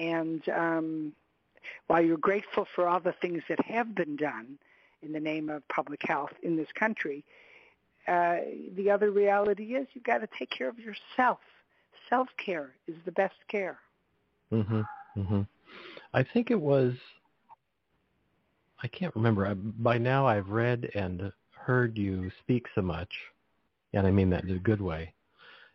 And 0.00 0.48
um, 0.48 1.12
while 1.86 2.02
you're 2.02 2.16
grateful 2.16 2.66
for 2.74 2.88
all 2.88 3.00
the 3.00 3.14
things 3.20 3.42
that 3.50 3.60
have 3.66 3.94
been 3.94 4.16
done 4.16 4.58
in 5.02 5.12
the 5.12 5.20
name 5.20 5.50
of 5.50 5.66
public 5.68 6.00
health 6.02 6.32
in 6.42 6.56
this 6.56 6.72
country, 6.74 7.22
uh, 8.08 8.38
the 8.76 8.90
other 8.90 9.10
reality 9.10 9.74
is 9.74 9.86
you've 9.92 10.04
got 10.04 10.18
to 10.18 10.28
take 10.38 10.50
care 10.50 10.70
of 10.70 10.78
yourself. 10.78 11.38
Self-care 12.08 12.70
is 12.88 12.96
the 13.04 13.12
best 13.12 13.34
care. 13.48 13.78
Mm-hmm. 14.50 14.80
Mm-hmm. 15.16 15.42
I 16.14 16.22
think 16.22 16.50
it 16.50 16.60
was 16.60 16.94
I 18.82 18.88
can't 18.88 19.14
remember. 19.14 19.46
I, 19.46 19.54
by 19.54 19.98
now 19.98 20.26
I've 20.26 20.48
read 20.48 20.90
and 20.94 21.30
heard 21.52 21.98
you 21.98 22.30
speak 22.40 22.66
so 22.74 22.80
much, 22.80 23.10
and 23.92 24.06
I 24.06 24.10
mean 24.10 24.30
that 24.30 24.44
in 24.44 24.56
a 24.56 24.58
good 24.58 24.80
way, 24.80 25.12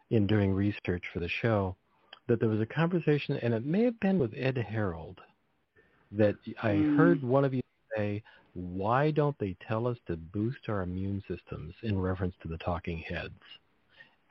in 0.09 0.25
doing 0.25 0.51
research 0.51 1.03
for 1.13 1.19
the 1.19 1.29
show, 1.29 1.75
that 2.27 2.39
there 2.39 2.49
was 2.49 2.61
a 2.61 2.65
conversation, 2.65 3.37
and 3.41 3.53
it 3.53 3.65
may 3.65 3.83
have 3.83 3.99
been 3.99 4.19
with 4.19 4.33
Ed 4.35 4.57
Harold, 4.57 5.19
that 6.11 6.35
I 6.61 6.69
mm. 6.69 6.97
heard 6.97 7.23
one 7.23 7.45
of 7.45 7.53
you 7.53 7.61
say, 7.95 8.23
why 8.53 9.11
don't 9.11 9.37
they 9.37 9.55
tell 9.67 9.85
us 9.85 9.97
to 10.07 10.15
boost 10.15 10.69
our 10.69 10.81
immune 10.81 11.21
systems 11.27 11.73
in 11.83 11.99
reference 11.99 12.33
to 12.41 12.47
the 12.47 12.57
talking 12.57 12.99
heads? 12.99 13.39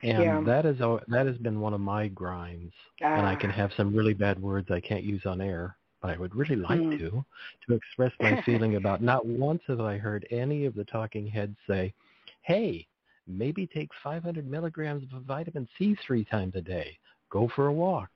And 0.01 0.23
yeah. 0.23 0.41
that 0.45 0.65
is 0.65 0.77
that 0.79 1.25
has 1.25 1.37
been 1.37 1.59
one 1.59 1.73
of 1.73 1.79
my 1.79 2.07
grinds. 2.09 2.73
And 3.01 3.25
I 3.25 3.35
can 3.35 3.51
ah. 3.51 3.53
have 3.53 3.71
some 3.77 3.95
really 3.95 4.13
bad 4.13 4.41
words 4.41 4.69
I 4.69 4.81
can't 4.81 5.03
use 5.03 5.25
on 5.25 5.41
air, 5.41 5.77
but 6.01 6.11
I 6.11 6.17
would 6.17 6.35
really 6.35 6.55
like 6.57 6.79
mm. 6.79 6.97
to 6.99 7.25
to 7.67 7.73
express 7.73 8.11
my 8.19 8.41
feeling 8.41 8.75
about 8.77 9.01
not 9.01 9.25
once 9.25 9.61
have 9.67 9.79
I 9.79 9.97
heard 9.97 10.27
any 10.31 10.65
of 10.65 10.75
the 10.75 10.83
talking 10.83 11.27
heads 11.27 11.55
say, 11.67 11.93
"Hey, 12.41 12.87
maybe 13.27 13.67
take 13.67 13.89
500 14.03 14.49
milligrams 14.49 15.03
of 15.13 15.23
vitamin 15.23 15.67
C 15.77 15.95
three 16.05 16.25
times 16.25 16.55
a 16.55 16.61
day. 16.61 16.97
Go 17.29 17.49
for 17.55 17.67
a 17.67 17.73
walk 17.73 18.09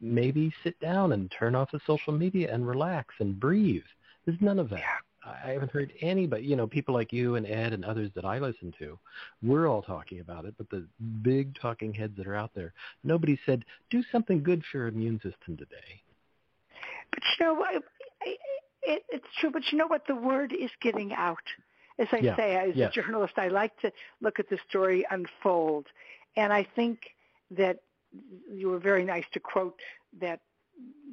maybe 0.00 0.52
sit 0.62 0.78
down 0.80 1.12
and 1.12 1.32
turn 1.36 1.54
off 1.54 1.70
the 1.72 1.80
social 1.86 2.12
media 2.12 2.52
and 2.52 2.66
relax 2.66 3.14
and 3.18 3.38
breathe. 3.38 3.82
There's 4.24 4.40
none 4.40 4.58
of 4.58 4.70
that. 4.70 4.82
I 5.24 5.52
haven't 5.52 5.70
heard 5.70 5.90
anybody, 6.02 6.44
you 6.44 6.54
know, 6.54 6.66
people 6.66 6.92
like 6.92 7.10
you 7.10 7.36
and 7.36 7.46
Ed 7.46 7.72
and 7.72 7.82
others 7.82 8.10
that 8.14 8.26
I 8.26 8.38
listen 8.38 8.74
to, 8.78 8.98
we're 9.42 9.66
all 9.66 9.80
talking 9.80 10.20
about 10.20 10.44
it, 10.44 10.54
but 10.58 10.68
the 10.68 10.86
big 11.22 11.56
talking 11.58 11.94
heads 11.94 12.14
that 12.18 12.26
are 12.26 12.34
out 12.34 12.50
there, 12.54 12.74
nobody 13.04 13.38
said, 13.46 13.64
do 13.88 14.02
something 14.12 14.42
good 14.42 14.62
for 14.70 14.78
your 14.78 14.88
immune 14.88 15.16
system 15.16 15.56
today. 15.56 16.02
But 17.10 17.22
you 17.38 17.46
know, 17.46 17.64
it, 18.82 19.02
it's 19.08 19.24
true, 19.40 19.50
but 19.50 19.62
you 19.72 19.78
know 19.78 19.86
what? 19.86 20.02
The 20.06 20.14
word 20.14 20.52
is 20.52 20.70
getting 20.82 21.14
out. 21.14 21.38
As 21.98 22.08
I 22.12 22.18
yeah. 22.18 22.36
say, 22.36 22.56
as 22.56 22.76
a 22.76 22.90
journalist, 22.90 23.34
I 23.38 23.48
like 23.48 23.74
to 23.80 23.90
look 24.20 24.38
at 24.40 24.50
the 24.50 24.58
story 24.68 25.06
unfold. 25.10 25.86
And 26.36 26.52
I 26.52 26.66
think 26.74 26.98
that 27.56 27.78
you 28.52 28.68
were 28.68 28.78
very 28.78 29.04
nice 29.04 29.24
to 29.32 29.40
quote 29.40 29.78
that 30.20 30.40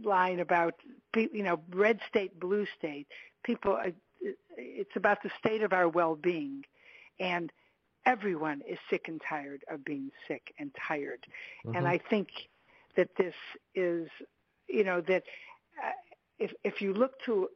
line 0.04 0.40
about 0.40 0.76
you 1.16 1.44
know 1.44 1.60
red 1.74 2.00
state 2.08 2.40
blue 2.40 2.66
state. 2.78 3.08
People 3.44 3.78
uh, 3.84 3.92
it's 4.58 4.96
about 4.96 5.24
the 5.24 5.32
state 5.40 5.64
of 5.64 5.74
our 5.74 5.88
well-being. 5.88 6.64
And 7.20 7.52
everyone 8.06 8.62
is 8.68 8.80
sick 8.90 9.06
and 9.08 9.22
tired 9.28 9.64
of 9.70 9.86
being 9.86 10.10
sick 10.28 10.54
and 10.60 10.72
tired. 10.88 11.26
Mm-hmm. 11.66 11.78
and 11.78 11.88
i 11.88 12.00
think 12.10 12.30
that 12.96 13.10
this 13.18 13.36
is 13.76 14.08
you 14.68 14.84
know 14.84 15.02
that 15.02 15.24
uh, 15.84 15.92
if 16.40 16.52
if 16.64 16.82
you 16.82 16.94
look 16.94 17.14
to 17.26 17.48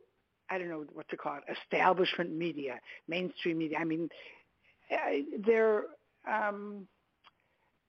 i 0.50 0.58
don't 0.58 0.70
know 0.70 0.86
what 0.94 1.08
to 1.10 1.18
call 1.18 1.38
it 1.38 1.58
establishment 1.64 2.32
media 2.32 2.80
mainstream 3.08 3.58
media 3.58 3.78
i 3.80 3.84
mean 3.84 4.10
uh, 4.92 4.96
they're 5.46 5.84
um 6.30 6.88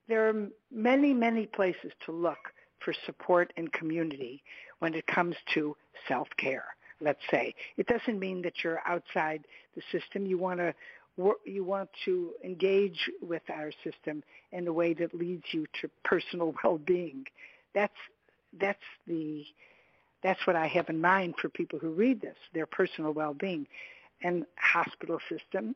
there 0.08 0.28
are 0.28 0.48
many, 0.70 1.12
many 1.12 1.46
places 1.46 1.92
to 2.04 2.12
look 2.12 2.52
for 2.80 2.94
support 3.04 3.52
and 3.56 3.72
community 3.72 4.42
when 4.78 4.94
it 4.94 5.06
comes 5.06 5.34
to 5.54 5.76
self-care, 6.06 6.64
let's 7.00 7.22
say. 7.30 7.54
It 7.76 7.86
doesn't 7.86 8.18
mean 8.18 8.42
that 8.42 8.62
you're 8.62 8.82
outside 8.86 9.44
the 9.74 9.82
system. 9.90 10.26
You 10.26 10.38
want 10.38 10.60
to 10.60 10.74
you 11.46 11.64
want 11.64 11.88
to 12.04 12.32
engage 12.44 13.10
with 13.22 13.40
our 13.48 13.72
system 13.82 14.22
in 14.52 14.68
a 14.68 14.72
way 14.72 14.92
that 14.92 15.14
leads 15.14 15.44
you 15.50 15.66
to 15.80 15.88
personal 16.04 16.54
well-being. 16.64 17.24
That's 17.74 17.96
that's 18.60 18.78
the 19.06 19.44
that's 20.22 20.46
what 20.46 20.56
I 20.56 20.66
have 20.66 20.88
in 20.88 21.00
mind 21.00 21.34
for 21.40 21.48
people 21.48 21.78
who 21.78 21.90
read 21.90 22.20
this, 22.20 22.36
their 22.52 22.66
personal 22.66 23.12
well-being. 23.12 23.66
And 24.22 24.44
hospital 24.56 25.18
system 25.28 25.74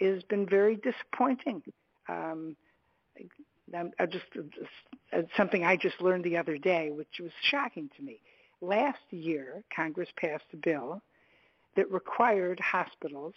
has 0.00 0.22
been 0.24 0.46
very 0.46 0.76
disappointing. 0.76 1.62
Um, 2.08 2.56
I 3.74 4.06
just 4.06 4.24
uh, 5.12 5.22
something 5.36 5.64
I 5.64 5.76
just 5.76 6.00
learned 6.00 6.24
the 6.24 6.36
other 6.36 6.58
day, 6.58 6.90
which 6.90 7.20
was 7.20 7.30
shocking 7.42 7.90
to 7.96 8.02
me. 8.02 8.20
Last 8.60 8.98
year, 9.10 9.62
Congress 9.74 10.08
passed 10.16 10.44
a 10.52 10.56
bill 10.56 11.02
that 11.76 11.90
required 11.90 12.58
hospitals 12.60 13.34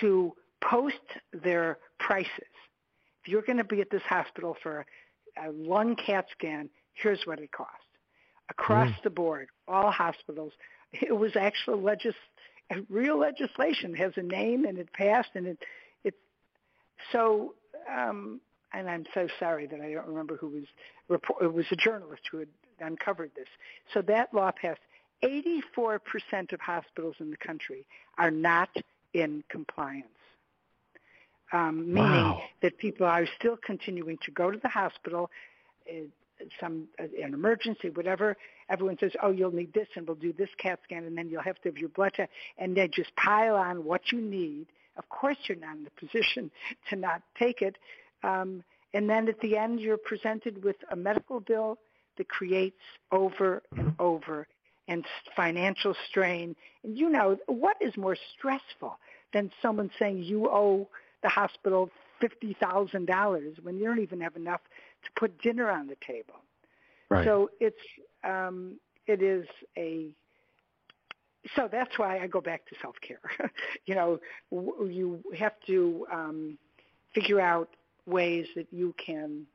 to 0.00 0.32
post 0.62 0.96
their 1.32 1.78
prices. 1.98 2.30
If 3.22 3.28
you're 3.28 3.42
going 3.42 3.58
to 3.58 3.64
be 3.64 3.80
at 3.80 3.90
this 3.90 4.02
hospital 4.02 4.56
for 4.62 4.86
a 5.42 5.50
lung 5.50 5.96
CAT 5.96 6.26
scan, 6.32 6.68
here's 6.94 7.20
what 7.24 7.40
it 7.40 7.50
costs. 7.52 7.72
Across 8.48 8.90
mm. 8.90 9.02
the 9.02 9.10
board, 9.10 9.48
all 9.66 9.90
hospitals, 9.90 10.52
it 10.92 11.16
was 11.16 11.34
actual 11.34 11.82
legis- 11.82 12.14
real 12.88 13.18
legislation 13.18 13.94
it 13.94 13.98
has 13.98 14.12
a 14.16 14.22
name 14.22 14.64
and 14.64 14.78
it 14.78 14.92
passed 14.92 15.30
and 15.34 15.46
it 15.46 15.58
it 16.04 16.14
so 17.12 17.54
um, 17.92 18.40
and 18.76 18.90
I'm 18.90 19.06
so 19.14 19.26
sorry 19.40 19.66
that 19.66 19.80
I 19.80 19.92
don't 19.92 20.06
remember 20.06 20.36
who 20.36 20.48
was 20.48 20.64
report, 21.08 21.42
it 21.42 21.52
was 21.52 21.66
a 21.70 21.76
journalist 21.76 22.22
who 22.30 22.38
had 22.38 22.48
uncovered 22.80 23.30
this. 23.34 23.48
So 23.92 24.02
that 24.02 24.32
law 24.34 24.50
passed. 24.50 24.80
84% 25.24 26.52
of 26.52 26.60
hospitals 26.60 27.16
in 27.20 27.30
the 27.30 27.38
country 27.38 27.86
are 28.18 28.30
not 28.30 28.68
in 29.14 29.42
compliance, 29.48 30.06
um, 31.52 31.86
meaning 31.86 32.04
wow. 32.04 32.42
that 32.60 32.76
people 32.76 33.06
are 33.06 33.26
still 33.38 33.56
continuing 33.56 34.18
to 34.26 34.30
go 34.30 34.50
to 34.50 34.58
the 34.58 34.68
hospital. 34.68 35.30
Uh, 35.88 36.02
some 36.60 36.86
uh, 37.00 37.04
an 37.22 37.32
emergency, 37.32 37.88
whatever. 37.88 38.36
Everyone 38.68 38.98
says, 38.98 39.12
"Oh, 39.22 39.30
you'll 39.30 39.54
need 39.54 39.72
this, 39.72 39.88
and 39.96 40.06
we'll 40.06 40.16
do 40.16 40.34
this 40.34 40.50
CAT 40.58 40.80
scan, 40.84 41.04
and 41.04 41.16
then 41.16 41.30
you'll 41.30 41.40
have 41.40 41.58
to 41.62 41.70
have 41.70 41.78
your 41.78 41.88
blood 41.88 42.12
test," 42.14 42.30
and 42.58 42.76
they 42.76 42.88
just 42.88 43.14
pile 43.16 43.56
on 43.56 43.84
what 43.84 44.12
you 44.12 44.20
need 44.20 44.66
Of 44.98 45.08
course, 45.08 45.36
you're 45.46 45.58
not 45.58 45.76
in 45.76 45.86
a 45.86 46.00
position 46.00 46.50
to 46.90 46.96
not 46.96 47.22
take 47.38 47.62
it. 47.62 47.76
Um, 48.22 48.62
and 48.94 49.08
then 49.10 49.28
at 49.28 49.40
the 49.40 49.56
end, 49.56 49.80
you're 49.80 49.98
presented 49.98 50.64
with 50.64 50.76
a 50.90 50.96
medical 50.96 51.40
bill 51.40 51.78
that 52.16 52.28
creates 52.28 52.80
over 53.12 53.62
and 53.76 53.94
over 53.98 54.46
and 54.88 55.04
financial 55.34 55.94
strain. 56.08 56.54
And 56.84 56.96
you 56.96 57.10
know, 57.10 57.36
what 57.46 57.76
is 57.80 57.96
more 57.96 58.16
stressful 58.36 58.98
than 59.32 59.50
someone 59.60 59.90
saying 59.98 60.22
you 60.22 60.48
owe 60.48 60.88
the 61.22 61.28
hospital 61.28 61.90
$50,000 62.22 63.62
when 63.62 63.76
you 63.76 63.84
don't 63.84 64.00
even 64.00 64.20
have 64.20 64.36
enough 64.36 64.60
to 65.04 65.10
put 65.20 65.40
dinner 65.42 65.70
on 65.70 65.88
the 65.88 65.96
table? 66.06 66.40
Right. 67.10 67.24
So 67.24 67.50
it's, 67.60 67.76
um, 68.24 68.78
it 69.06 69.22
is 69.22 69.46
a, 69.76 70.08
so 71.54 71.68
that's 71.70 71.98
why 71.98 72.18
I 72.18 72.26
go 72.26 72.40
back 72.40 72.66
to 72.66 72.74
self-care. 72.80 73.20
you 73.86 73.94
know, 73.94 74.18
w- 74.50 74.88
you 74.88 75.22
have 75.38 75.52
to 75.66 76.06
um, 76.12 76.58
figure 77.14 77.40
out 77.40 77.68
ways 78.06 78.46
that 78.54 78.66
you 78.72 78.94
can 79.04 79.46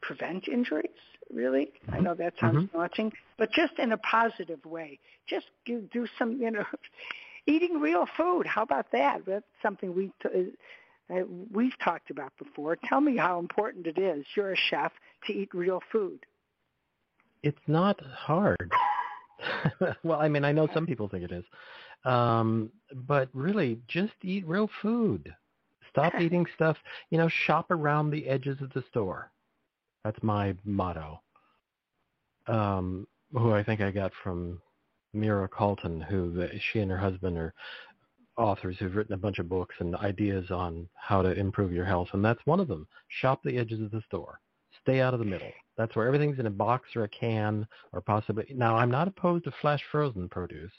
prevent 0.00 0.48
injuries, 0.48 0.90
really. 1.32 1.72
I 1.92 2.00
know 2.00 2.14
that 2.14 2.34
sounds 2.38 2.64
Mhm. 2.64 2.72
daunting, 2.72 3.12
but 3.38 3.50
just 3.52 3.78
in 3.78 3.92
a 3.92 3.98
positive 3.98 4.64
way. 4.66 4.98
Just 5.26 5.46
do, 5.64 5.80
do 5.92 6.06
some, 6.18 6.40
you 6.40 6.50
know, 6.50 6.66
eating 7.46 7.80
real 7.80 8.06
food. 8.06 8.46
How 8.46 8.62
about 8.62 8.90
that? 8.92 9.24
That's 9.26 9.46
something 9.62 9.94
we 9.94 10.12
t- 10.22 10.52
uh, 11.10 11.24
we've 11.52 11.78
talked 11.80 12.10
about 12.10 12.32
before. 12.38 12.76
Tell 12.76 13.00
me 13.00 13.16
how 13.16 13.38
important 13.38 13.86
it 13.86 13.98
is. 13.98 14.24
You're 14.34 14.52
a 14.52 14.56
chef 14.56 14.92
to 15.26 15.32
eat 15.32 15.52
real 15.52 15.80
food. 15.92 16.24
It's 17.42 17.58
not 17.66 18.00
hard. 18.00 18.72
well, 20.02 20.18
I 20.18 20.28
mean, 20.28 20.44
I 20.44 20.52
know 20.52 20.66
some 20.72 20.86
people 20.86 21.08
think 21.08 21.24
it 21.24 21.32
is. 21.32 21.44
Um, 22.04 22.70
but 23.06 23.28
really, 23.34 23.78
just 23.86 24.14
eat 24.22 24.46
real 24.46 24.70
food. 24.80 25.34
Stop 25.94 26.14
eating 26.20 26.46
stuff, 26.54 26.76
you 27.10 27.18
know, 27.18 27.28
shop 27.46 27.70
around 27.70 28.10
the 28.10 28.26
edges 28.28 28.60
of 28.60 28.72
the 28.72 28.82
store. 28.90 29.30
That's 30.04 30.22
my 30.22 30.54
motto. 30.64 31.20
Um, 32.46 33.06
who 33.32 33.52
I 33.52 33.62
think 33.62 33.80
I 33.80 33.90
got 33.90 34.12
from 34.22 34.60
Mira 35.14 35.48
Calton, 35.48 36.00
who 36.00 36.42
uh, 36.42 36.48
she 36.72 36.80
and 36.80 36.90
her 36.90 36.98
husband 36.98 37.38
are 37.38 37.54
authors 38.36 38.76
who've 38.78 38.94
written 38.94 39.14
a 39.14 39.18
bunch 39.18 39.38
of 39.38 39.48
books 39.48 39.76
and 39.78 39.94
ideas 39.96 40.50
on 40.50 40.88
how 40.94 41.22
to 41.22 41.32
improve 41.32 41.72
your 41.72 41.84
health, 41.84 42.08
and 42.12 42.24
that's 42.24 42.44
one 42.44 42.60
of 42.60 42.68
them. 42.68 42.86
Shop 43.08 43.40
the 43.44 43.56
edges 43.56 43.80
of 43.80 43.92
the 43.92 44.02
store. 44.06 44.40
Stay 44.82 45.00
out 45.00 45.14
of 45.14 45.20
the 45.20 45.26
middle. 45.26 45.50
That's 45.78 45.94
where 45.96 46.06
everything's 46.06 46.38
in 46.38 46.46
a 46.46 46.50
box 46.50 46.90
or 46.96 47.04
a 47.04 47.08
can 47.08 47.66
or 47.92 48.00
possibly. 48.00 48.46
Now, 48.54 48.76
I'm 48.76 48.90
not 48.90 49.08
opposed 49.08 49.44
to 49.44 49.52
flash 49.60 49.82
frozen 49.90 50.28
produce 50.28 50.72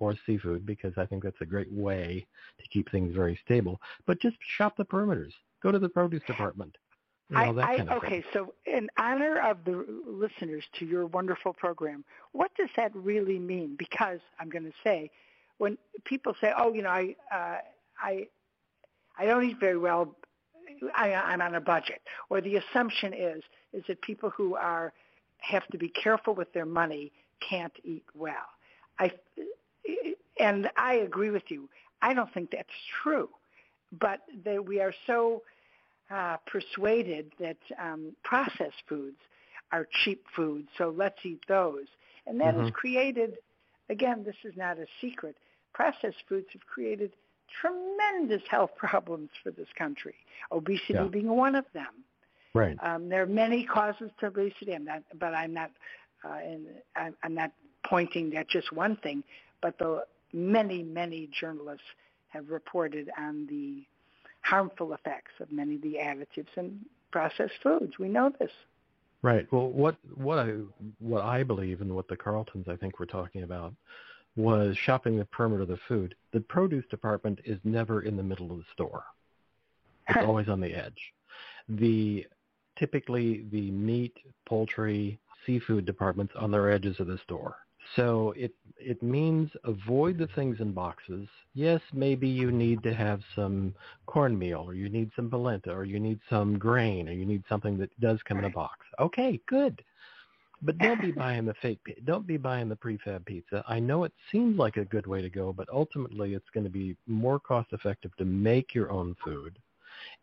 or 0.00 0.16
seafood 0.26 0.66
because 0.66 0.94
I 0.96 1.06
think 1.06 1.22
that's 1.22 1.40
a 1.40 1.46
great 1.46 1.70
way 1.70 2.26
to 2.58 2.68
keep 2.68 2.90
things 2.90 3.14
very 3.14 3.38
stable. 3.44 3.80
But 4.06 4.20
just 4.20 4.36
shop 4.56 4.76
the 4.76 4.84
perimeters. 4.84 5.32
Go 5.62 5.70
to 5.70 5.78
the 5.78 5.88
produce 5.88 6.22
department. 6.26 6.76
You 7.28 7.36
know, 7.36 7.52
that 7.52 7.64
I, 7.64 7.76
kind 7.76 7.90
I, 7.90 7.94
of 7.94 8.02
okay, 8.02 8.22
thing. 8.22 8.24
so 8.32 8.54
in 8.66 8.88
honor 8.98 9.38
of 9.38 9.58
the 9.64 9.86
listeners 10.04 10.64
to 10.80 10.84
your 10.84 11.06
wonderful 11.06 11.52
program, 11.52 12.04
what 12.32 12.50
does 12.56 12.70
that 12.76 12.90
really 12.96 13.38
mean? 13.38 13.76
Because 13.78 14.18
I'm 14.40 14.48
going 14.48 14.64
to 14.64 14.72
say, 14.82 15.10
when 15.58 15.78
people 16.04 16.34
say, 16.40 16.52
"Oh, 16.56 16.72
you 16.72 16.82
know, 16.82 16.88
I, 16.88 17.14
uh, 17.32 17.58
I, 18.02 18.26
I 19.16 19.26
don't 19.26 19.44
eat 19.44 19.60
very 19.60 19.78
well. 19.78 20.16
I, 20.96 21.12
I'm 21.12 21.40
on 21.40 21.54
a 21.54 21.60
budget," 21.60 22.00
or 22.30 22.40
the 22.40 22.56
assumption 22.56 23.12
is 23.12 23.44
is 23.72 23.84
that 23.86 24.02
people 24.02 24.30
who 24.30 24.56
are 24.56 24.92
have 25.38 25.66
to 25.68 25.78
be 25.78 25.88
careful 25.88 26.34
with 26.34 26.52
their 26.52 26.66
money 26.66 27.12
can't 27.48 27.72
eat 27.84 28.04
well. 28.14 28.34
I, 28.98 29.12
and 30.38 30.70
I 30.76 30.94
agree 30.94 31.30
with 31.30 31.50
you. 31.50 31.68
I 32.02 32.14
don't 32.14 32.32
think 32.32 32.50
that's 32.50 32.68
true, 33.02 33.28
but 33.92 34.20
that 34.44 34.64
we 34.64 34.80
are 34.80 34.94
so 35.06 35.42
uh, 36.10 36.36
persuaded 36.46 37.32
that 37.38 37.58
um, 37.78 38.16
processed 38.24 38.82
foods 38.88 39.18
are 39.72 39.86
cheap 40.04 40.24
foods, 40.34 40.68
so 40.76 40.90
let's 40.96 41.18
eat 41.24 41.40
those. 41.46 41.86
And 42.26 42.40
that 42.40 42.54
has 42.54 42.66
Mhm. 42.66 42.72
created, 42.72 43.38
again, 43.88 44.24
this 44.24 44.36
is 44.44 44.56
not 44.56 44.78
a 44.78 44.86
secret, 45.00 45.36
processed 45.72 46.22
foods 46.28 46.48
have 46.52 46.66
created 46.66 47.12
tremendous 47.60 48.42
health 48.48 48.74
problems 48.76 49.30
for 49.42 49.50
this 49.50 49.68
country, 49.76 50.14
obesity 50.50 50.94
Yeah. 50.94 51.08
being 51.08 51.28
one 51.28 51.54
of 51.54 51.64
them. 51.72 52.04
Right. 52.54 52.76
Um, 52.82 53.08
there 53.08 53.22
are 53.22 53.26
many 53.26 53.64
causes 53.64 54.10
to 54.20 54.26
obesity, 54.26 54.74
I'm 54.74 54.84
not, 54.84 55.02
but 55.18 55.34
I'm 55.34 55.52
not, 55.54 55.70
uh, 56.24 56.38
in, 56.44 56.66
I'm, 56.96 57.14
I'm 57.22 57.34
not 57.34 57.52
pointing 57.84 58.36
at 58.36 58.48
just 58.48 58.72
one 58.72 58.96
thing, 58.96 59.22
but 59.60 59.78
the 59.78 60.04
many, 60.32 60.82
many 60.82 61.28
journalists 61.38 61.86
have 62.28 62.50
reported 62.50 63.10
on 63.18 63.46
the 63.46 63.84
harmful 64.42 64.92
effects 64.94 65.32
of 65.40 65.50
many 65.52 65.76
of 65.76 65.82
the 65.82 65.94
additives 65.94 66.48
in 66.56 66.80
processed 67.10 67.54
foods. 67.62 67.98
We 67.98 68.08
know 68.08 68.32
this. 68.38 68.52
Right. 69.22 69.46
Well, 69.52 69.68
what 69.68 69.96
what 70.14 70.38
I 70.38 70.54
what 70.98 71.24
I 71.24 71.42
believe 71.42 71.82
and 71.82 71.94
what 71.94 72.08
the 72.08 72.16
Carltons 72.16 72.68
I 72.68 72.76
think 72.76 72.98
were 72.98 73.06
talking 73.06 73.42
about 73.42 73.74
was 74.36 74.78
shopping 74.78 75.18
the 75.18 75.26
perimeter 75.26 75.62
of 75.62 75.68
the 75.68 75.78
food. 75.88 76.14
The 76.32 76.40
produce 76.40 76.86
department 76.90 77.40
is 77.44 77.58
never 77.64 78.02
in 78.02 78.16
the 78.16 78.22
middle 78.22 78.50
of 78.50 78.58
the 78.58 78.64
store. 78.72 79.04
It's 80.08 80.24
always 80.26 80.48
on 80.48 80.60
the 80.60 80.74
edge. 80.74 81.12
The 81.68 82.26
typically 82.76 83.44
the 83.50 83.70
meat, 83.70 84.16
poultry, 84.46 85.18
seafood 85.44 85.84
departments 85.84 86.32
on 86.36 86.50
their 86.50 86.70
edges 86.70 86.98
of 86.98 87.06
the 87.06 87.18
store. 87.18 87.56
So 87.96 88.32
it 88.36 88.52
it 88.76 89.02
means 89.02 89.50
avoid 89.64 90.18
the 90.18 90.28
things 90.28 90.58
in 90.60 90.72
boxes. 90.72 91.28
Yes, 91.54 91.80
maybe 91.92 92.28
you 92.28 92.50
need 92.50 92.82
to 92.82 92.94
have 92.94 93.20
some 93.34 93.74
cornmeal 94.06 94.64
or 94.66 94.74
you 94.74 94.88
need 94.88 95.10
some 95.14 95.28
polenta 95.28 95.70
or 95.70 95.84
you 95.84 96.00
need 96.00 96.20
some 96.30 96.58
grain 96.58 97.08
or 97.08 97.12
you 97.12 97.26
need 97.26 97.42
something 97.48 97.76
that 97.78 97.90
does 98.00 98.18
come 98.24 98.38
in 98.38 98.44
a 98.44 98.50
box. 98.50 98.86
Okay, 98.98 99.40
good. 99.46 99.82
But 100.62 100.78
don't 100.78 101.00
be 101.00 101.10
buying 101.16 101.44
the 101.44 101.54
fake 101.60 101.80
don't 102.04 102.26
be 102.26 102.36
buying 102.36 102.68
the 102.68 102.76
prefab 102.76 103.26
pizza. 103.26 103.64
I 103.68 103.80
know 103.80 104.04
it 104.04 104.12
seems 104.30 104.58
like 104.58 104.76
a 104.76 104.84
good 104.84 105.06
way 105.06 105.20
to 105.20 105.30
go, 105.30 105.52
but 105.52 105.68
ultimately 105.70 106.34
it's 106.34 106.50
going 106.54 106.64
to 106.64 106.70
be 106.70 106.96
more 107.06 107.40
cost 107.40 107.72
effective 107.72 108.16
to 108.16 108.24
make 108.24 108.74
your 108.74 108.90
own 108.90 109.16
food. 109.24 109.58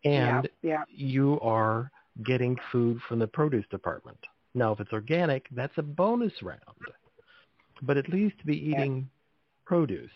And 0.03 0.47
yeah, 0.61 0.83
you 0.89 1.39
are 1.41 1.91
getting 2.23 2.57
food 2.71 2.99
from 3.07 3.19
the 3.19 3.27
produce 3.27 3.65
department. 3.69 4.17
Now, 4.55 4.71
if 4.71 4.79
it's 4.79 4.93
organic, 4.93 5.47
that's 5.51 5.77
a 5.77 5.83
bonus 5.83 6.33
round. 6.41 6.61
But 7.81 7.97
at 7.97 8.09
least 8.09 8.45
be 8.45 8.55
Yeah. 8.55 8.81
eating 8.81 9.09
produce. 9.65 10.11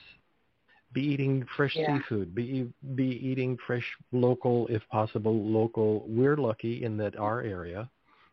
Be 0.93 1.02
eating 1.02 1.45
fresh 1.56 1.76
Yeah. 1.76 1.97
seafood. 1.97 2.36
Be 2.36 2.71
be 2.95 3.06
eating 3.26 3.58
fresh 3.58 3.97
local, 4.12 4.67
if 4.67 4.88
possible, 4.89 5.43
local. 5.45 6.06
We're 6.08 6.36
lucky 6.38 6.84
in 6.84 6.97
that 6.97 7.15
our 7.17 7.41
area, 7.41 7.89